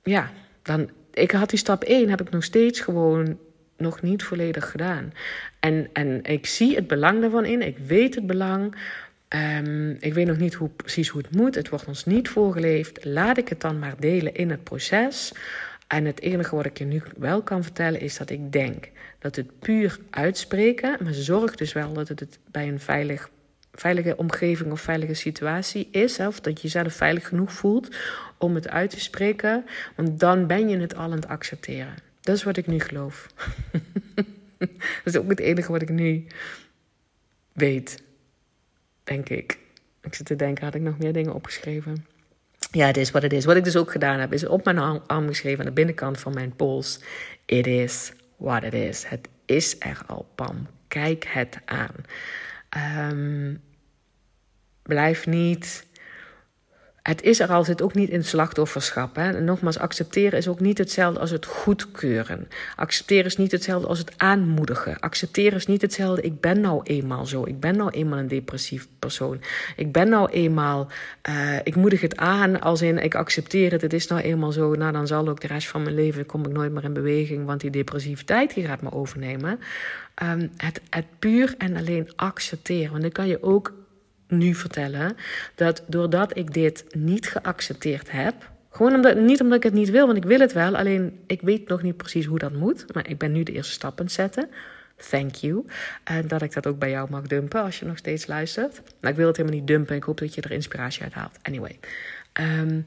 ja, 0.03 0.31
dan, 0.61 0.89
ik 1.13 1.31
had 1.31 1.49
die 1.49 1.59
stap 1.59 1.83
1 1.83 2.09
heb 2.09 2.21
ik 2.21 2.29
nog 2.29 2.43
steeds 2.43 2.79
gewoon 2.79 3.37
nog 3.77 4.01
niet 4.01 4.23
volledig 4.23 4.71
gedaan. 4.71 5.13
En, 5.59 5.89
en 5.93 6.23
ik 6.23 6.45
zie 6.45 6.75
het 6.75 6.87
belang 6.87 7.21
daarvan 7.21 7.45
in. 7.45 7.61
Ik 7.61 7.77
weet 7.77 8.15
het 8.15 8.27
belang. 8.27 8.75
Um, 9.29 9.97
ik 9.99 10.13
weet 10.13 10.27
nog 10.27 10.37
niet 10.37 10.53
hoe, 10.53 10.69
precies 10.69 11.09
hoe 11.09 11.21
het 11.21 11.35
moet. 11.35 11.55
Het 11.55 11.69
wordt 11.69 11.85
ons 11.85 12.05
niet 12.05 12.29
voorgeleefd. 12.29 13.05
Laat 13.05 13.37
ik 13.37 13.47
het 13.49 13.61
dan 13.61 13.79
maar 13.79 13.95
delen 13.99 14.33
in 14.33 14.49
het 14.49 14.63
proces. 14.63 15.33
En 15.87 16.05
het 16.05 16.21
enige 16.21 16.55
wat 16.55 16.65
ik 16.65 16.77
je 16.77 16.85
nu 16.85 17.01
wel 17.17 17.41
kan 17.41 17.63
vertellen 17.63 17.99
is 17.99 18.17
dat 18.17 18.29
ik 18.29 18.51
denk 18.51 18.89
dat 19.19 19.35
het 19.35 19.59
puur 19.59 19.99
uitspreken, 20.09 20.97
maar 21.03 21.13
zorg 21.13 21.55
dus 21.55 21.73
wel 21.73 21.93
dat 21.93 22.07
het 22.07 22.39
bij 22.51 22.67
een 22.67 22.79
veilig, 22.79 23.29
veilige 23.71 24.17
omgeving 24.17 24.71
of 24.71 24.81
veilige 24.81 25.13
situatie 25.13 25.87
is, 25.91 26.19
of 26.19 26.39
dat 26.39 26.61
je 26.61 26.67
jezelf 26.67 26.93
veilig 26.93 27.27
genoeg 27.27 27.51
voelt 27.51 27.95
om 28.37 28.55
het 28.55 28.69
uit 28.69 28.89
te 28.89 28.99
spreken, 28.99 29.65
want 29.95 30.19
dan 30.19 30.47
ben 30.47 30.69
je 30.69 30.77
het 30.77 30.95
al 30.95 31.03
aan 31.03 31.11
het 31.11 31.27
accepteren. 31.27 32.12
Dat 32.23 32.35
is 32.35 32.43
wat 32.43 32.57
ik 32.57 32.67
nu 32.67 32.79
geloof. 32.79 33.27
dat 34.57 34.69
is 35.03 35.17
ook 35.17 35.29
het 35.29 35.39
enige 35.39 35.71
wat 35.71 35.81
ik 35.81 35.89
nu 35.89 36.27
weet. 37.51 38.03
Denk 39.03 39.29
ik. 39.29 39.59
Ik 40.01 40.13
zit 40.13 40.25
te 40.25 40.35
denken, 40.35 40.63
had 40.63 40.75
ik 40.75 40.81
nog 40.81 40.97
meer 40.97 41.13
dingen 41.13 41.33
opgeschreven? 41.33 42.05
Ja, 42.71 42.87
het 42.87 42.97
is 42.97 43.11
wat 43.11 43.21
het 43.21 43.33
is. 43.33 43.45
Wat 43.45 43.55
ik 43.55 43.63
dus 43.63 43.75
ook 43.75 43.91
gedaan 43.91 44.19
heb, 44.19 44.33
is 44.33 44.45
op 44.45 44.65
mijn 44.65 44.77
arm 45.07 45.27
geschreven 45.27 45.59
aan 45.59 45.65
de 45.65 45.71
binnenkant 45.71 46.19
van 46.19 46.33
mijn 46.33 46.55
pols. 46.55 46.99
It 47.45 47.67
is 47.67 48.13
what 48.37 48.63
it 48.63 48.73
is. 48.73 49.05
Het 49.05 49.29
is 49.45 49.75
er 49.79 50.01
al, 50.07 50.27
Pam. 50.35 50.67
Kijk 50.87 51.25
het 51.27 51.57
aan. 51.65 51.95
Um, 53.11 53.61
blijf 54.81 55.25
niet 55.25 55.85
het 57.03 57.21
is 57.21 57.39
er 57.39 57.47
al, 57.47 57.63
zit 57.63 57.81
ook 57.81 57.93
niet 57.93 58.09
in 58.09 58.23
slachtofferschap. 58.23 59.15
Hè? 59.15 59.31
En 59.31 59.43
nogmaals, 59.43 59.79
accepteren 59.79 60.39
is 60.39 60.47
ook 60.47 60.59
niet 60.59 60.77
hetzelfde 60.77 61.19
als 61.19 61.29
het 61.29 61.45
goedkeuren. 61.45 62.47
Accepteren 62.75 63.25
is 63.25 63.37
niet 63.37 63.51
hetzelfde 63.51 63.87
als 63.87 63.97
het 63.97 64.13
aanmoedigen. 64.17 64.99
Accepteren 64.99 65.57
is 65.57 65.67
niet 65.67 65.81
hetzelfde, 65.81 66.21
ik 66.21 66.41
ben 66.41 66.61
nou 66.61 66.81
eenmaal 66.83 67.25
zo. 67.25 67.45
Ik 67.45 67.59
ben 67.59 67.77
nou 67.77 67.89
eenmaal 67.89 68.19
een 68.19 68.27
depressief 68.27 68.87
persoon. 68.99 69.41
Ik 69.75 69.91
ben 69.91 70.09
nou 70.09 70.31
eenmaal, 70.31 70.87
uh, 71.29 71.57
ik 71.63 71.75
moedig 71.75 72.01
het 72.01 72.17
aan 72.17 72.61
als 72.61 72.81
in, 72.81 72.97
ik 72.97 73.15
accepteer 73.15 73.71
het, 73.71 73.81
het 73.81 73.93
is 73.93 74.07
nou 74.07 74.21
eenmaal 74.21 74.51
zo. 74.51 74.73
Nou, 74.73 74.91
dan 74.91 75.07
zal 75.07 75.27
ook 75.27 75.41
de 75.41 75.47
rest 75.47 75.67
van 75.67 75.83
mijn 75.83 75.95
leven, 75.95 76.25
kom 76.25 76.45
ik 76.45 76.51
nooit 76.51 76.71
meer 76.71 76.83
in 76.83 76.93
beweging, 76.93 77.45
want 77.45 77.61
die 77.61 77.71
depressiviteit 77.71 78.53
die 78.53 78.65
gaat 78.65 78.81
me 78.81 78.91
overnemen. 78.91 79.59
Um, 80.23 80.51
het, 80.57 80.81
het 80.89 81.05
puur 81.19 81.55
en 81.57 81.77
alleen 81.77 82.11
accepteren. 82.15 82.91
Want 82.91 83.01
dan 83.01 83.11
kan 83.11 83.27
je 83.27 83.43
ook 83.43 83.73
nu 84.37 84.55
vertellen 84.55 85.15
dat 85.55 85.83
doordat 85.87 86.37
ik 86.37 86.53
dit 86.53 86.85
niet 86.95 87.27
geaccepteerd 87.29 88.11
heb, 88.11 88.51
gewoon 88.69 88.93
omdat, 88.93 89.17
niet 89.17 89.41
omdat 89.41 89.57
ik 89.57 89.63
het 89.63 89.73
niet 89.73 89.89
wil, 89.89 90.05
want 90.05 90.17
ik 90.17 90.23
wil 90.23 90.39
het 90.39 90.53
wel, 90.53 90.75
alleen 90.75 91.19
ik 91.27 91.41
weet 91.41 91.67
nog 91.67 91.81
niet 91.81 91.97
precies 91.97 92.25
hoe 92.25 92.39
dat 92.39 92.53
moet. 92.53 92.93
Maar 92.93 93.09
ik 93.09 93.17
ben 93.17 93.31
nu 93.31 93.43
de 93.43 93.51
eerste 93.51 93.73
stap 93.73 93.99
aan 93.99 94.05
het 94.05 94.13
zetten. 94.13 94.49
Thank 95.09 95.35
you. 95.35 95.65
En 96.03 96.27
dat 96.27 96.41
ik 96.41 96.53
dat 96.53 96.67
ook 96.67 96.79
bij 96.79 96.89
jou 96.89 97.09
mag 97.09 97.27
dumpen 97.27 97.61
als 97.61 97.79
je 97.79 97.85
nog 97.85 97.97
steeds 97.97 98.27
luistert. 98.27 98.81
Nou, 98.99 99.13
ik 99.13 99.15
wil 99.15 99.27
het 99.27 99.37
helemaal 99.37 99.59
niet 99.59 99.67
dumpen. 99.67 99.95
Ik 99.95 100.03
hoop 100.03 100.17
dat 100.17 100.35
je 100.35 100.41
er 100.41 100.51
inspiratie 100.51 101.03
uit 101.03 101.13
haalt. 101.13 101.37
Anyway. 101.41 101.79
Um, 102.33 102.85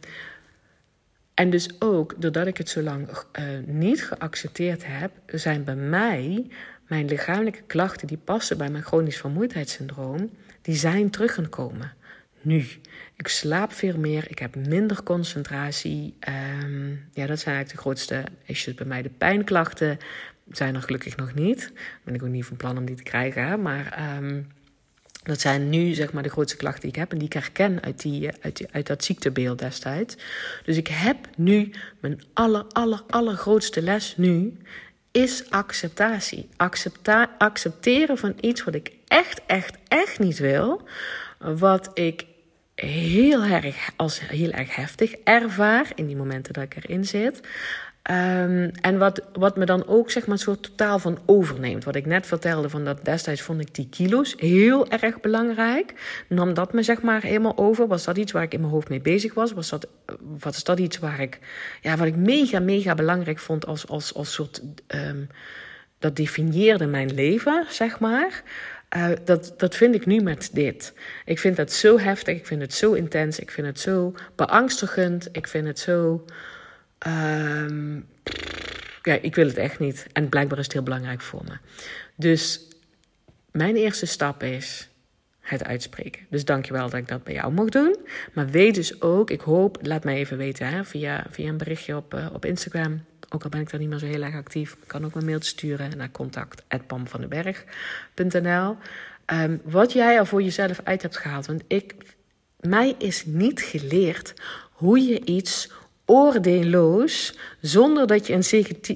en 1.34 1.51
dus 1.51 1.80
ook 1.80 2.14
doordat 2.18 2.47
ik 2.47 2.57
het 2.57 2.68
zo 2.68 2.82
lang 2.82 3.09
uh, 3.09 3.44
niet 3.66 4.05
geaccepteerd 4.05 4.82
heb, 4.86 5.11
zijn 5.26 5.64
bij 5.64 5.76
mij 5.76 6.47
mijn 6.86 7.07
lichamelijke 7.07 7.62
klachten 7.66 8.07
die 8.07 8.18
passen 8.24 8.59
bij 8.59 8.70
mijn 8.70 8.84
chronisch 8.84 9.16
vermoeidheidssyndroom, 9.16 10.30
die 10.66 10.74
zijn 10.74 11.10
teruggekomen. 11.10 11.92
Nu. 12.40 12.66
Ik 13.16 13.28
slaap 13.28 13.72
veel 13.72 13.98
meer, 13.98 14.24
ik 14.28 14.38
heb 14.38 14.54
minder 14.54 15.02
concentratie. 15.02 16.14
Um, 16.62 17.08
ja, 17.12 17.26
dat 17.26 17.40
zijn 17.40 17.54
eigenlijk 17.54 17.68
de 17.68 17.76
grootste 17.76 18.24
issues 18.44 18.74
bij 18.74 18.86
mij. 18.86 19.02
De 19.02 19.08
pijnklachten 19.08 19.98
zijn 20.50 20.74
er 20.74 20.82
gelukkig 20.82 21.16
nog 21.16 21.34
niet. 21.34 21.72
Ben 22.04 22.14
ik 22.14 22.22
ook 22.22 22.28
niet 22.28 22.44
van 22.44 22.56
plan 22.56 22.78
om 22.78 22.84
die 22.84 22.96
te 22.96 23.02
krijgen. 23.02 23.62
Maar 23.62 24.16
um, 24.16 24.46
dat 25.22 25.40
zijn 25.40 25.68
nu 25.68 25.94
zeg 25.94 26.12
maar 26.12 26.22
de 26.22 26.28
grootste 26.28 26.56
klachten 26.56 26.80
die 26.80 26.90
ik 26.90 26.96
heb 26.96 27.12
en 27.12 27.18
die 27.18 27.26
ik 27.26 27.32
herken 27.32 27.82
uit, 27.82 28.02
die, 28.02 28.30
uit, 28.40 28.56
die, 28.56 28.66
uit 28.70 28.86
dat 28.86 29.04
ziektebeeld 29.04 29.58
destijds. 29.58 30.16
Dus 30.64 30.76
ik 30.76 30.88
heb 30.88 31.16
nu 31.36 31.70
mijn 32.00 32.22
aller, 32.32 32.64
aller, 32.68 33.02
allergrootste 33.08 33.82
les 33.82 34.16
nu 34.16 34.56
is 35.10 35.50
acceptatie. 35.50 36.48
Accepta 36.56 37.34
accepteren 37.38 38.18
van 38.18 38.34
iets 38.40 38.64
wat 38.64 38.74
ik 38.74 38.95
echt, 39.09 39.40
echt, 39.46 39.76
echt 39.88 40.18
niet 40.18 40.38
wil. 40.38 40.82
Wat 41.38 41.90
ik 41.94 42.24
heel 42.74 43.42
erg 43.42 43.90
als 43.96 44.20
heel 44.20 44.50
erg 44.50 44.76
heftig 44.76 45.14
ervaar 45.24 45.92
in 45.94 46.07
die 46.07 46.16
momenten 46.16 46.52
dat 46.52 46.62
ik 46.62 46.76
erin 46.76 47.04
zit. 47.04 47.40
Um, 48.11 48.70
en 48.80 48.98
wat, 48.98 49.22
wat 49.32 49.57
me 49.57 49.64
dan 49.64 49.86
ook 49.86 50.11
zeg 50.11 50.26
maar 50.26 50.36
een 50.36 50.42
soort 50.42 50.62
totaal 50.62 50.98
van 50.98 51.18
overneemt. 51.24 51.84
Wat 51.84 51.94
ik 51.94 52.07
net 52.07 52.26
vertelde, 52.26 52.68
van 52.68 52.84
dat 52.84 53.04
destijds 53.04 53.40
vond 53.40 53.61
ik 53.61 53.74
die 53.74 53.88
kilo's 53.88 54.34
heel 54.36 54.88
erg 54.88 55.20
belangrijk. 55.20 55.92
Nam 56.28 56.54
dat 56.54 56.72
me 56.72 56.82
zeg 56.82 57.02
maar 57.02 57.22
helemaal 57.22 57.57
over? 57.57 57.86
Was 57.86 58.04
dat 58.04 58.16
iets 58.16 58.32
waar 58.32 58.42
ik 58.42 58.54
in 58.54 58.61
mijn 58.61 58.72
hoofd 58.72 58.88
mee 58.88 59.00
bezig 59.00 59.34
was? 59.34 59.52
Was 59.52 59.68
dat, 59.68 59.86
was 60.40 60.64
dat 60.64 60.78
iets 60.78 60.98
waar 60.98 61.20
ik, 61.20 61.38
ja, 61.80 61.96
wat 61.96 62.07
ik 62.07 62.16
mega, 62.16 62.59
mega 62.59 62.94
belangrijk 62.94 63.38
vond 63.38 63.66
als, 63.66 63.88
als, 63.88 64.14
als 64.14 64.32
soort... 64.32 64.62
Um, 64.88 65.28
dat 65.98 66.16
definieerde 66.16 66.86
mijn 66.86 67.14
leven, 67.14 67.66
zeg 67.68 67.98
maar. 68.00 68.42
Uh, 68.97 69.09
dat, 69.24 69.55
dat 69.57 69.76
vind 69.76 69.95
ik 69.95 70.07
nu 70.07 70.20
met 70.20 70.51
dit. 70.53 70.93
Ik 71.24 71.39
vind 71.39 71.57
het 71.57 71.72
zo 71.72 71.99
heftig, 71.99 72.37
ik 72.37 72.47
vind 72.47 72.61
het 72.61 72.74
zo 72.74 72.93
intens, 72.93 73.39
ik 73.39 73.51
vind 73.51 73.66
het 73.66 73.80
zo 73.80 74.14
beangstigend, 74.34 75.28
ik 75.32 75.47
vind 75.47 75.66
het 75.66 75.78
zo. 75.78 76.24
Um, 77.07 78.07
ja, 79.03 79.18
ik 79.20 79.34
wil 79.34 79.47
het 79.47 79.57
echt 79.57 79.78
niet. 79.78 80.07
En 80.12 80.28
blijkbaar 80.28 80.59
is 80.59 80.64
het 80.64 80.72
heel 80.72 80.82
belangrijk 80.82 81.20
voor 81.20 81.45
me. 81.45 81.57
Dus 82.16 82.68
mijn 83.51 83.76
eerste 83.76 84.07
stap 84.07 84.43
is 84.43 84.89
het 85.41 85.64
uitspreken. 85.64 86.26
Dus 86.30 86.45
dankjewel 86.45 86.91
dat 86.91 87.01
ik 87.01 87.09
dat 87.09 87.24
bij 87.24 87.34
jou 87.34 87.53
mocht 87.53 87.72
doen. 87.72 87.97
Maar 88.32 88.47
weet 88.47 88.74
dus 88.74 89.01
ook, 89.01 89.30
ik 89.30 89.41
hoop, 89.41 89.78
laat 89.82 90.05
mij 90.05 90.16
even 90.16 90.37
weten 90.37 90.66
hè, 90.66 90.84
via, 90.84 91.26
via 91.30 91.49
een 91.49 91.57
berichtje 91.57 91.97
op, 91.97 92.14
uh, 92.14 92.26
op 92.32 92.45
Instagram. 92.45 93.05
Ook 93.28 93.44
al 93.44 93.50
ben 93.50 93.60
ik 93.60 93.70
daar 93.70 93.80
niet 93.80 93.88
meer 93.88 93.98
zo 93.98 94.06
heel 94.06 94.22
erg 94.22 94.34
actief. 94.34 94.76
Kan 94.86 95.04
ook 95.04 95.14
een 95.14 95.24
mailtje 95.24 95.50
sturen 95.50 95.96
naar 95.96 96.10
contact.pamvandenberg.nl 96.10 98.70
um, 98.70 98.78
ehm, 99.26 99.56
Wat 99.62 99.92
jij 99.92 100.16
er 100.16 100.26
voor 100.26 100.42
jezelf 100.42 100.80
uit 100.84 101.02
hebt 101.02 101.16
gehaald. 101.16 101.46
Want 101.46 101.62
ik, 101.66 101.94
mij 102.60 102.94
is 102.98 103.24
niet 103.26 103.60
geleerd 103.60 104.34
hoe 104.72 105.00
je 105.00 105.24
iets 105.24 105.70
oordeelloos, 106.04 107.38
zonder 107.60 108.06
dat 108.06 108.26
je 108.26 108.32
een 108.32 108.44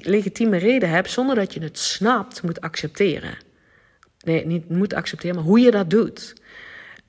legitieme 0.01 0.57
reden 0.57 0.89
hebt, 0.89 1.11
zonder 1.11 1.35
dat 1.35 1.53
je 1.53 1.61
het 1.61 1.79
snapt, 1.79 2.43
moet 2.43 2.61
accepteren. 2.61 3.37
Nee, 4.23 4.45
niet 4.45 4.69
moet 4.69 4.93
accepteren, 4.93 5.35
maar 5.35 5.45
hoe 5.45 5.59
je 5.59 5.71
dat 5.71 5.89
doet. 5.89 6.33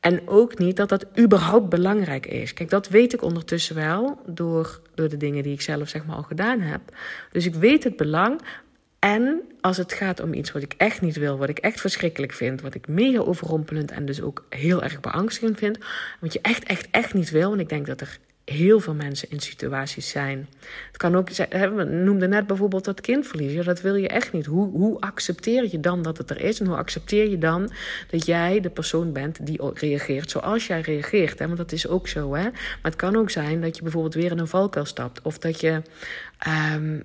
En 0.00 0.28
ook 0.28 0.58
niet 0.58 0.76
dat 0.76 0.88
dat 0.88 1.06
überhaupt 1.18 1.68
belangrijk 1.68 2.26
is. 2.26 2.54
Kijk, 2.54 2.70
dat 2.70 2.88
weet 2.88 3.12
ik 3.12 3.22
ondertussen 3.22 3.74
wel 3.74 4.20
door, 4.26 4.80
door 4.94 5.08
de 5.08 5.16
dingen 5.16 5.42
die 5.42 5.52
ik 5.52 5.60
zelf 5.60 5.88
zeg 5.88 6.04
maar 6.04 6.16
al 6.16 6.22
gedaan 6.22 6.60
heb. 6.60 6.80
Dus 7.30 7.46
ik 7.46 7.54
weet 7.54 7.84
het 7.84 7.96
belang. 7.96 8.40
En 8.98 9.42
als 9.60 9.76
het 9.76 9.92
gaat 9.92 10.20
om 10.20 10.34
iets 10.34 10.52
wat 10.52 10.62
ik 10.62 10.74
echt 10.76 11.00
niet 11.00 11.16
wil, 11.16 11.38
wat 11.38 11.48
ik 11.48 11.58
echt 11.58 11.80
verschrikkelijk 11.80 12.32
vind, 12.32 12.60
wat 12.60 12.74
ik 12.74 12.88
mega 12.88 13.18
overrompelend 13.18 13.90
en 13.90 14.06
dus 14.06 14.20
ook 14.20 14.46
heel 14.48 14.82
erg 14.82 15.00
beangstigend 15.00 15.58
vind, 15.58 15.78
wat 16.20 16.32
je 16.32 16.40
echt, 16.40 16.64
echt, 16.64 16.88
echt 16.90 17.14
niet 17.14 17.30
wil. 17.30 17.52
En 17.52 17.60
ik 17.60 17.68
denk 17.68 17.86
dat 17.86 18.00
er 18.00 18.18
heel 18.44 18.80
veel 18.80 18.94
mensen 18.94 19.30
in 19.30 19.40
situaties 19.40 20.08
zijn. 20.08 20.48
Het 20.86 20.96
kan 20.96 21.16
ook 21.16 21.30
zijn, 21.30 21.74
we 21.74 21.84
noemden 21.84 22.28
net 22.28 22.46
bijvoorbeeld 22.46 22.84
dat 22.84 23.00
kindverlies. 23.00 23.52
Ja, 23.52 23.62
dat 23.62 23.80
wil 23.80 23.94
je 23.94 24.08
echt 24.08 24.32
niet. 24.32 24.46
Hoe, 24.46 24.70
hoe 24.70 25.00
accepteer 25.00 25.68
je 25.70 25.80
dan 25.80 26.02
dat 26.02 26.18
het 26.18 26.30
er 26.30 26.40
is? 26.40 26.60
En 26.60 26.66
hoe 26.66 26.76
accepteer 26.76 27.30
je 27.30 27.38
dan 27.38 27.72
dat 28.10 28.26
jij 28.26 28.60
de 28.60 28.70
persoon 28.70 29.12
bent 29.12 29.46
die 29.46 29.60
reageert 29.74 30.30
zoals 30.30 30.66
jij 30.66 30.80
reageert? 30.80 31.38
Hè? 31.38 31.46
Want 31.46 31.58
dat 31.58 31.72
is 31.72 31.86
ook 31.88 32.08
zo. 32.08 32.34
Hè? 32.34 32.42
Maar 32.42 32.80
het 32.82 32.96
kan 32.96 33.16
ook 33.16 33.30
zijn 33.30 33.60
dat 33.60 33.76
je 33.76 33.82
bijvoorbeeld 33.82 34.14
weer 34.14 34.30
in 34.30 34.38
een 34.38 34.48
valkuil 34.48 34.84
stapt. 34.84 35.22
Of 35.22 35.38
dat 35.38 35.60
je. 35.60 35.82
Um, 36.74 37.02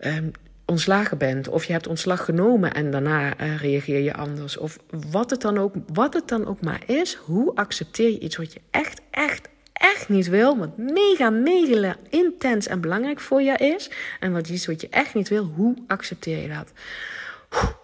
um, 0.00 0.32
ontslagen 0.70 1.18
bent 1.18 1.48
of 1.48 1.64
je 1.64 1.72
hebt 1.72 1.86
ontslag 1.86 2.24
genomen 2.24 2.74
en 2.74 2.90
daarna 2.90 3.40
uh, 3.40 3.56
reageer 3.56 4.00
je 4.00 4.14
anders 4.14 4.56
of 4.56 4.78
wat 5.10 5.30
het 5.30 5.40
dan 5.40 5.58
ook 5.58 5.74
wat 5.92 6.14
het 6.14 6.28
dan 6.28 6.46
ook 6.46 6.60
maar 6.60 6.82
is, 6.86 7.14
hoe 7.14 7.54
accepteer 7.54 8.10
je 8.10 8.18
iets 8.18 8.36
wat 8.36 8.52
je 8.52 8.60
echt 8.70 9.00
echt 9.10 9.48
echt 9.72 10.08
niet 10.08 10.28
wil, 10.28 10.58
wat 10.58 10.76
mega 10.76 11.30
mega 11.30 11.96
intens 12.08 12.66
en 12.66 12.80
belangrijk 12.80 13.20
voor 13.20 13.42
je 13.42 13.56
is 13.56 13.90
en 14.20 14.32
wat 14.32 14.48
iets 14.48 14.66
wat 14.66 14.80
je 14.80 14.88
echt 14.88 15.14
niet 15.14 15.28
wil, 15.28 15.44
hoe 15.44 15.74
accepteer 15.86 16.42
je 16.42 16.48
dat? 16.48 16.72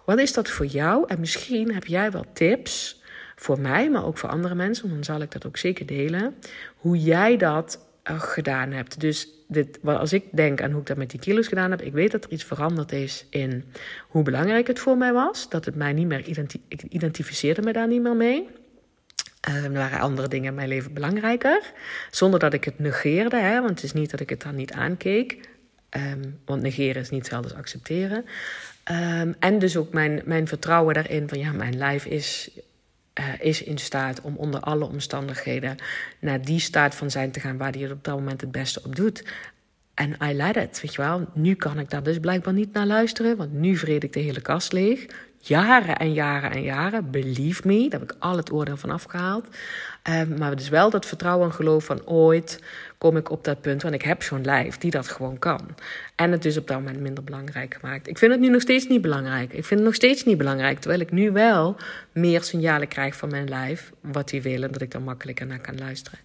Wat 0.05 0.19
is 0.19 0.33
dat 0.33 0.49
voor 0.49 0.65
jou? 0.65 1.03
En 1.07 1.19
misschien 1.19 1.73
heb 1.73 1.85
jij 1.85 2.11
wel 2.11 2.25
tips 2.33 3.01
voor 3.35 3.59
mij, 3.59 3.89
maar 3.89 4.05
ook 4.05 4.17
voor 4.17 4.29
andere 4.29 4.55
mensen, 4.55 4.83
want 4.83 5.05
dan 5.05 5.15
zal 5.15 5.23
ik 5.23 5.31
dat 5.31 5.45
ook 5.45 5.57
zeker 5.57 5.85
delen, 5.85 6.35
hoe 6.75 6.97
jij 6.97 7.37
dat 7.37 7.79
gedaan 8.03 8.71
hebt. 8.71 8.99
Dus 8.99 9.34
dit, 9.47 9.79
als 9.83 10.13
ik 10.13 10.23
denk 10.31 10.61
aan 10.61 10.71
hoe 10.71 10.81
ik 10.81 10.87
dat 10.87 10.97
met 10.97 11.09
die 11.09 11.19
kilo's 11.19 11.47
gedaan 11.47 11.71
heb, 11.71 11.81
ik 11.81 11.93
weet 11.93 12.11
dat 12.11 12.23
er 12.23 12.31
iets 12.31 12.43
veranderd 12.43 12.91
is 12.91 13.25
in 13.29 13.63
hoe 14.07 14.23
belangrijk 14.23 14.67
het 14.67 14.79
voor 14.79 14.97
mij 14.97 15.13
was. 15.13 15.49
Dat 15.49 15.65
het 15.65 15.75
mij 15.75 15.93
niet 15.93 16.07
meer 16.07 16.27
ik 16.67 16.83
identificeerde 16.89 17.61
me 17.61 17.73
daar 17.73 17.87
niet 17.87 18.01
meer 18.01 18.15
mee. 18.15 18.47
Uh, 19.49 19.63
er 19.63 19.73
waren 19.73 19.99
andere 19.99 20.27
dingen 20.27 20.49
in 20.49 20.55
mijn 20.55 20.67
leven 20.67 20.93
belangrijker. 20.93 21.71
Zonder 22.11 22.39
dat 22.39 22.53
ik 22.53 22.63
het 22.63 22.79
negeerde, 22.79 23.37
hè, 23.37 23.59
want 23.59 23.69
het 23.69 23.83
is 23.83 23.93
niet 23.93 24.11
dat 24.11 24.19
ik 24.19 24.29
het 24.29 24.41
dan 24.41 24.55
niet 24.55 24.71
aankeek. 24.71 25.49
Um, 25.89 26.39
want 26.45 26.61
negeren 26.61 27.01
is 27.01 27.09
niet 27.09 27.19
hetzelfde 27.19 27.49
als 27.49 27.57
accepteren. 27.57 28.25
Um, 28.91 29.35
en 29.39 29.59
dus 29.59 29.77
ook 29.77 29.93
mijn, 29.93 30.21
mijn 30.25 30.47
vertrouwen 30.47 30.93
daarin 30.93 31.29
van 31.29 31.39
ja, 31.39 31.51
mijn 31.51 31.77
lijf 31.77 32.05
is 32.05 32.49
uh, 33.19 33.39
is 33.39 33.63
in 33.63 33.77
staat 33.77 34.21
om 34.21 34.35
onder 34.35 34.59
alle 34.59 34.85
omstandigheden 34.85 35.77
naar 36.19 36.41
die 36.41 36.59
staat 36.59 36.95
van 36.95 37.11
zijn 37.11 37.31
te 37.31 37.39
gaan 37.39 37.57
waar 37.57 37.71
hij 37.71 37.81
het 37.81 37.91
op 37.91 38.03
dat 38.03 38.15
moment 38.15 38.41
het 38.41 38.51
beste 38.51 38.81
op 38.83 38.95
doet. 38.95 39.23
En 39.95 40.15
I 40.23 40.33
let 40.33 40.55
it, 40.55 40.81
weet 40.81 40.95
je 40.95 41.01
wel. 41.01 41.27
Nu 41.33 41.53
kan 41.53 41.79
ik 41.79 41.89
daar 41.89 42.03
dus 42.03 42.19
blijkbaar 42.19 42.53
niet 42.53 42.73
naar 42.73 42.85
luisteren, 42.85 43.37
want 43.37 43.53
nu 43.53 43.75
vreet 43.75 44.03
ik 44.03 44.13
de 44.13 44.19
hele 44.19 44.41
kast 44.41 44.73
leeg. 44.73 45.05
Jaren 45.37 45.97
en 45.97 46.13
jaren 46.13 46.51
en 46.51 46.61
jaren, 46.61 47.11
believe 47.11 47.67
me, 47.67 47.89
daar 47.89 47.99
heb 47.99 48.11
ik 48.11 48.15
al 48.19 48.37
het 48.37 48.51
oordeel 48.51 48.77
van 48.77 48.89
afgehaald. 48.89 49.47
Um, 50.09 50.37
maar 50.37 50.55
dus 50.55 50.69
wel 50.69 50.89
dat 50.89 51.05
vertrouwen 51.05 51.47
en 51.47 51.53
geloof 51.53 51.85
van 51.85 52.07
ooit 52.07 52.63
kom 52.97 53.17
ik 53.17 53.31
op 53.31 53.43
dat 53.43 53.61
punt, 53.61 53.81
want 53.81 53.93
ik 53.93 54.01
heb 54.01 54.23
zo'n 54.23 54.43
lijf 54.43 54.77
die 54.77 54.91
dat 54.91 55.07
gewoon 55.07 55.39
kan. 55.39 55.75
En 56.15 56.31
het 56.31 56.45
is 56.45 56.57
op 56.57 56.67
dat 56.67 56.77
moment 56.77 56.99
minder 56.99 57.23
belangrijk 57.23 57.77
gemaakt. 57.79 58.07
Ik 58.07 58.17
vind 58.17 58.31
het 58.31 58.41
nu 58.41 58.49
nog 58.49 58.61
steeds 58.61 58.87
niet 58.87 59.01
belangrijk. 59.01 59.53
Ik 59.53 59.65
vind 59.65 59.79
het 59.79 59.89
nog 59.89 59.95
steeds 59.95 60.23
niet 60.23 60.37
belangrijk, 60.37 60.79
terwijl 60.79 61.01
ik 61.01 61.11
nu 61.11 61.31
wel 61.31 61.75
meer 62.11 62.43
signalen 62.43 62.87
krijg 62.87 63.15
van 63.15 63.29
mijn 63.29 63.49
lijf, 63.49 63.91
wat 64.01 64.31
hij 64.31 64.41
wil 64.41 64.63
en 64.63 64.71
dat 64.71 64.81
ik 64.81 64.91
dan 64.91 65.03
makkelijker 65.03 65.45
naar 65.45 65.61
kan 65.61 65.77
luisteren. 65.77 66.19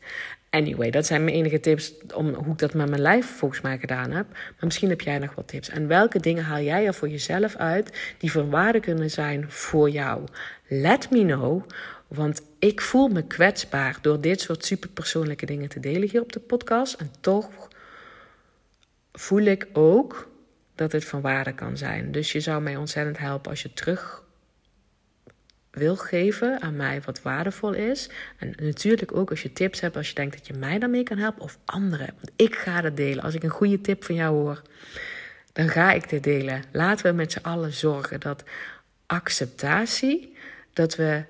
Anyway, 0.51 0.90
dat 0.90 1.07
zijn 1.07 1.24
mijn 1.24 1.36
enige 1.36 1.61
tips 1.61 1.94
om 2.14 2.34
hoe 2.34 2.53
ik 2.53 2.59
dat 2.59 2.74
met 2.74 2.88
mijn 2.88 3.01
lijf 3.01 3.26
volgens 3.26 3.61
mij 3.61 3.78
gedaan 3.78 4.11
heb. 4.11 4.28
Maar 4.30 4.55
misschien 4.61 4.88
heb 4.88 5.01
jij 5.01 5.18
nog 5.18 5.34
wat 5.34 5.48
tips. 5.48 5.68
En 5.68 5.86
welke 5.86 6.20
dingen 6.20 6.44
haal 6.44 6.61
jij 6.61 6.86
er 6.86 6.94
voor 6.94 7.09
jezelf 7.09 7.57
uit 7.57 8.14
die 8.18 8.32
van 8.32 8.51
waarde 8.51 8.80
kunnen 8.80 9.11
zijn 9.11 9.51
voor 9.51 9.90
jou? 9.90 10.24
Let 10.66 11.11
me 11.11 11.24
know. 11.24 11.62
Want 12.09 12.42
ik 12.59 12.80
voel 12.80 13.09
me 13.09 13.26
kwetsbaar 13.26 13.98
door 14.01 14.20
dit 14.20 14.40
soort 14.40 14.64
superpersoonlijke 14.64 15.46
dingen 15.46 15.68
te 15.68 15.80
delen 15.80 16.09
hier 16.11 16.22
op 16.22 16.32
de 16.32 16.40
podcast. 16.40 16.94
En 16.94 17.11
toch 17.20 17.68
voel 19.12 19.42
ik 19.42 19.66
ook 19.72 20.28
dat 20.74 20.92
het 20.92 21.05
van 21.05 21.20
waarde 21.20 21.55
kan 21.55 21.76
zijn. 21.76 22.12
Dus 22.12 22.32
je 22.32 22.40
zou 22.40 22.62
mij 22.62 22.76
ontzettend 22.76 23.18
helpen 23.18 23.51
als 23.51 23.62
je 23.62 23.72
terug 23.72 24.24
wil 25.70 25.96
geven 25.96 26.60
aan 26.60 26.76
mij 26.76 27.00
wat 27.04 27.22
waardevol 27.22 27.72
is. 27.72 28.10
En 28.36 28.54
natuurlijk 28.62 29.16
ook 29.16 29.30
als 29.30 29.42
je 29.42 29.52
tips 29.52 29.80
hebt, 29.80 29.96
als 29.96 30.08
je 30.08 30.14
denkt 30.14 30.36
dat 30.36 30.46
je 30.46 30.54
mij 30.54 30.78
daarmee 30.78 31.02
kan 31.02 31.18
helpen 31.18 31.42
of 31.42 31.58
anderen. 31.64 32.06
Want 32.06 32.30
ik 32.36 32.54
ga 32.54 32.82
het 32.82 32.96
delen. 32.96 33.24
Als 33.24 33.34
ik 33.34 33.42
een 33.42 33.50
goede 33.50 33.80
tip 33.80 34.04
van 34.04 34.14
jou 34.14 34.36
hoor, 34.36 34.62
dan 35.52 35.68
ga 35.68 35.92
ik 35.92 36.08
dit 36.08 36.22
delen. 36.22 36.62
Laten 36.72 37.06
we 37.06 37.12
met 37.12 37.32
z'n 37.32 37.42
allen 37.42 37.72
zorgen 37.72 38.20
dat 38.20 38.44
acceptatie, 39.06 40.36
dat 40.72 40.96
we 40.96 41.22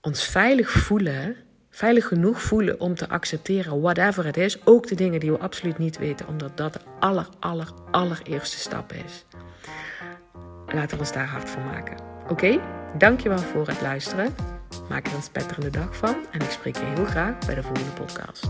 ons 0.00 0.24
veilig 0.24 0.70
voelen, 0.70 1.36
veilig 1.70 2.06
genoeg 2.06 2.42
voelen 2.42 2.80
om 2.80 2.94
te 2.94 3.08
accepteren, 3.08 3.80
whatever 3.80 4.24
het 4.24 4.36
is, 4.36 4.66
ook 4.66 4.86
de 4.86 4.94
dingen 4.94 5.20
die 5.20 5.30
we 5.30 5.38
absoluut 5.38 5.78
niet 5.78 5.98
weten, 5.98 6.28
omdat 6.28 6.56
dat 6.56 6.72
de 6.72 6.80
aller, 7.00 7.28
aller, 7.38 7.72
allereerste 7.90 8.58
stap 8.58 8.92
is. 8.92 9.24
Laten 10.66 10.90
we 10.90 10.98
ons 10.98 11.12
daar 11.12 11.26
hard 11.26 11.50
voor 11.50 11.62
maken. 11.62 11.96
Oké? 12.28 12.60
Dankjewel 12.98 13.38
voor 13.38 13.66
het 13.66 13.80
luisteren. 13.80 14.34
Maak 14.88 15.06
er 15.06 15.14
een 15.14 15.22
spetterende 15.22 15.70
dag 15.70 15.96
van 15.96 16.14
en 16.30 16.40
ik 16.40 16.50
spreek 16.50 16.76
je 16.76 16.84
heel 16.94 17.04
graag 17.04 17.38
bij 17.46 17.54
de 17.54 17.62
volgende 17.62 17.90
podcast. 17.90 18.48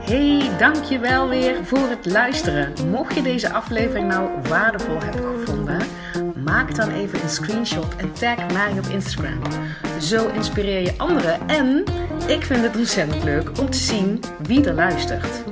Hey, 0.00 0.50
dankjewel 0.58 1.28
weer 1.28 1.64
voor 1.64 1.88
het 1.88 2.06
luisteren. 2.06 2.72
Mocht 2.90 3.14
je 3.14 3.22
deze 3.22 3.52
aflevering 3.52 4.08
nou 4.08 4.30
waardevol 4.48 5.00
hebben 5.02 5.38
gevonden, 5.38 5.80
maak 6.44 6.74
dan 6.74 6.90
even 6.90 7.22
een 7.22 7.28
screenshot 7.28 7.96
en 7.96 8.12
tag 8.12 8.52
mij 8.52 8.72
op 8.78 8.86
Instagram. 8.86 9.42
Zo 10.00 10.28
inspireer 10.28 10.80
je 10.80 10.94
anderen 10.96 11.48
en 11.48 11.84
ik 12.26 12.44
vind 12.44 12.62
het 12.62 12.76
ontzettend 12.76 13.24
leuk 13.24 13.58
om 13.60 13.70
te 13.70 13.78
zien 13.78 14.20
wie 14.42 14.64
er 14.64 14.74
luistert. 14.74 15.51